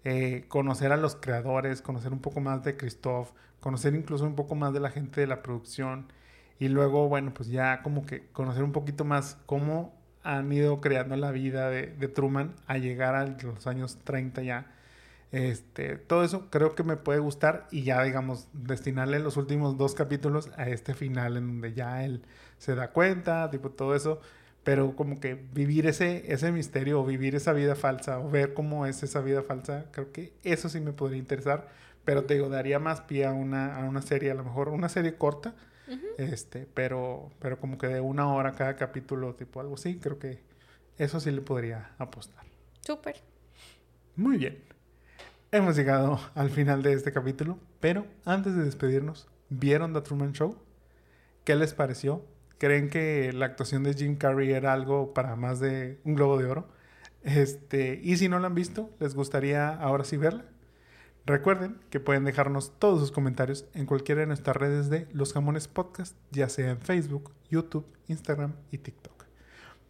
eh, 0.03 0.45
conocer 0.47 0.91
a 0.93 0.97
los 0.97 1.15
creadores, 1.15 1.81
conocer 1.81 2.13
un 2.13 2.19
poco 2.21 2.39
más 2.41 2.63
de 2.63 2.77
Christoph, 2.77 3.31
conocer 3.59 3.95
incluso 3.95 4.25
un 4.25 4.35
poco 4.35 4.55
más 4.55 4.73
de 4.73 4.79
la 4.79 4.89
gente 4.91 5.21
de 5.21 5.27
la 5.27 5.41
producción. 5.43 6.11
Y 6.59 6.69
luego, 6.69 7.07
bueno, 7.09 7.33
pues 7.33 7.49
ya 7.49 7.81
como 7.83 8.05
que 8.05 8.27
conocer 8.31 8.63
un 8.63 8.71
poquito 8.71 9.05
más 9.05 9.37
cómo 9.45 9.95
han 10.23 10.51
ido 10.51 10.81
creando 10.81 11.15
la 11.17 11.31
vida 11.31 11.69
de, 11.69 11.87
de 11.87 12.07
Truman 12.07 12.55
a 12.67 12.77
llegar 12.77 13.15
a 13.15 13.25
los 13.27 13.67
años 13.67 13.99
30 14.03 14.43
ya. 14.43 14.67
Este, 15.31 15.97
todo 15.97 16.23
eso 16.23 16.49
creo 16.49 16.73
que 16.75 16.83
me 16.83 16.95
puede 16.95 17.19
gustar 17.19 17.67
y 17.71 17.83
ya, 17.83 18.01
digamos, 18.03 18.47
destinarle 18.53 19.19
los 19.19 19.35
últimos 19.37 19.77
dos 19.77 19.93
capítulos 19.93 20.49
a 20.57 20.69
este 20.69 20.93
final 20.93 21.35
en 21.37 21.47
donde 21.47 21.73
ya 21.73 22.03
él 22.05 22.23
se 22.57 22.75
da 22.75 22.91
cuenta, 22.91 23.49
tipo 23.49 23.69
todo 23.71 23.95
eso, 23.95 24.19
pero 24.63 24.95
como 24.95 25.19
que 25.19 25.35
vivir 25.35 25.87
ese, 25.87 26.31
ese 26.31 26.51
misterio 26.51 27.01
o 27.01 27.05
vivir 27.05 27.35
esa 27.35 27.53
vida 27.53 27.75
falsa 27.75 28.19
o 28.19 28.29
ver 28.29 28.53
cómo 28.53 28.85
es 28.85 29.01
esa 29.03 29.21
vida 29.21 29.41
falsa, 29.43 29.85
creo 29.91 30.11
que 30.11 30.33
eso 30.43 30.67
sí 30.67 30.81
me 30.81 30.91
podría 30.91 31.19
interesar, 31.19 31.69
pero 32.03 32.25
te 32.25 32.33
digo, 32.33 32.49
daría 32.49 32.79
más 32.79 33.01
pie 33.01 33.25
a 33.25 33.31
una, 33.31 33.77
a 33.77 33.85
una 33.87 34.01
serie, 34.01 34.31
a 34.31 34.33
lo 34.33 34.43
mejor 34.43 34.69
una 34.69 34.89
serie 34.89 35.15
corta, 35.15 35.55
este, 36.17 36.67
pero, 36.73 37.31
pero 37.39 37.59
como 37.59 37.77
que 37.77 37.87
de 37.87 38.01
una 38.01 38.33
hora 38.33 38.53
cada 38.53 38.75
capítulo, 38.75 39.35
tipo 39.35 39.61
algo 39.61 39.75
así, 39.75 39.99
creo 39.99 40.19
que 40.19 40.41
eso 40.97 41.19
sí 41.19 41.31
le 41.31 41.41
podría 41.41 41.91
apostar. 41.97 42.43
Súper. 42.81 43.15
Muy 44.17 44.37
bien. 44.37 44.57
Hemos 45.51 45.77
llegado 45.77 46.19
al 46.35 46.49
final 46.49 46.83
de 46.83 46.91
este 46.91 47.13
capítulo, 47.13 47.57
pero 47.79 48.05
antes 48.25 48.53
de 48.55 48.65
despedirnos, 48.65 49.29
¿vieron 49.47 49.93
The 49.93 50.01
Truman 50.01 50.33
Show? 50.33 50.57
¿Qué 51.45 51.55
les 51.55 51.73
pareció? 51.73 52.25
¿Creen 52.57 52.89
que 52.89 53.31
la 53.33 53.45
actuación 53.45 53.83
de 53.83 53.93
Jim 53.93 54.15
Carrey 54.15 54.51
era 54.51 54.73
algo 54.73 55.13
para 55.13 55.35
más 55.35 55.59
de 55.59 55.99
un 56.03 56.15
globo 56.15 56.37
de 56.37 56.45
oro? 56.45 56.67
Este, 57.23 57.99
y 58.03 58.17
si 58.17 58.29
no 58.29 58.39
la 58.39 58.47
han 58.47 58.55
visto, 58.55 58.89
¿les 58.99 59.13
gustaría 59.13 59.69
ahora 59.69 60.03
sí 60.03 60.17
verla? 60.17 60.45
Recuerden 61.25 61.77
que 61.89 61.99
pueden 61.99 62.23
dejarnos 62.23 62.79
todos 62.79 63.01
sus 63.01 63.11
comentarios 63.11 63.65
en 63.73 63.85
cualquiera 63.85 64.21
de 64.21 64.27
nuestras 64.27 64.55
redes 64.55 64.89
de 64.89 65.07
Los 65.11 65.33
Jamones 65.33 65.67
Podcast, 65.67 66.15
ya 66.31 66.47
sea 66.47 66.71
en 66.71 66.79
Facebook, 66.79 67.33
YouTube, 67.49 67.85
Instagram 68.07 68.53
y 68.71 68.77
TikTok. 68.77 69.25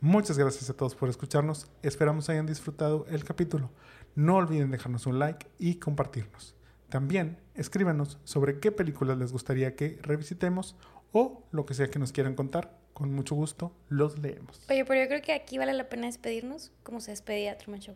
Muchas 0.02 0.38
gracias 0.38 0.70
a 0.70 0.74
todos 0.74 0.96
por 0.96 1.10
escucharnos. 1.10 1.72
Esperamos 1.84 2.30
hayan 2.30 2.48
disfrutado 2.48 3.06
el 3.10 3.24
capítulo. 3.24 3.70
No 4.16 4.36
olviden 4.36 4.72
dejarnos 4.72 5.06
un 5.06 5.20
like 5.20 5.48
y 5.60 5.76
compartirnos. 5.76 6.56
También 6.90 7.38
escríbanos 7.54 8.20
sobre 8.24 8.60
qué 8.60 8.72
películas 8.72 9.18
les 9.18 9.32
gustaría 9.32 9.76
que 9.76 10.00
revisitemos 10.02 10.76
o 11.18 11.44
lo 11.52 11.66
que 11.66 11.74
sea 11.74 11.88
que 11.88 12.00
nos 12.00 12.12
quieran 12.12 12.36
contar. 12.36 12.78
Con 12.94 13.14
mucho 13.14 13.36
gusto 13.36 13.76
los 13.90 14.18
leemos. 14.20 14.62
Oye, 14.70 14.84
pero 14.86 15.02
yo 15.02 15.08
creo 15.08 15.22
que 15.22 15.34
aquí 15.34 15.58
vale 15.58 15.74
la 15.74 15.88
pena 15.88 16.08
despedirnos 16.08 16.72
como 16.84 17.00
se 17.00 17.12
despedía 17.12 17.58
Truman 17.58 17.80
Show. 17.80 17.96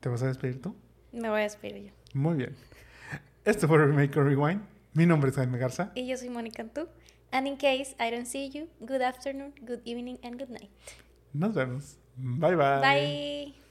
¿Te 0.00 0.08
vas 0.08 0.22
a 0.22 0.26
despedir 0.26 0.62
tú? 0.62 0.74
Me 1.12 1.28
voy 1.28 1.40
a 1.40 1.42
despedir 1.42 1.84
yo. 1.84 1.92
Muy 2.14 2.36
bien. 2.36 2.56
Este 3.44 3.66
fue 3.66 3.78
Remake 3.78 4.16
or 4.18 4.26
Rewind. 4.26 4.62
Mi 4.94 5.04
nombre 5.04 5.30
es 5.30 5.36
Jaime 5.36 5.58
Garza. 5.58 5.92
Y 5.94 6.06
yo 6.06 6.16
soy 6.16 6.30
Mónica 6.30 6.62
Antú. 6.62 6.88
And 7.32 7.46
in 7.46 7.56
case 7.56 7.94
I 8.00 8.10
don't 8.10 8.26
see 8.26 8.50
you, 8.50 8.68
good 8.80 9.02
afternoon, 9.02 9.52
good 9.60 9.80
evening, 9.84 10.18
and 10.22 10.38
good 10.38 10.48
night. 10.48 10.70
Nos 11.32 11.54
vemos. 11.54 11.98
Bye 12.16 12.56
bye. 12.56 12.80
Bye. 12.80 13.65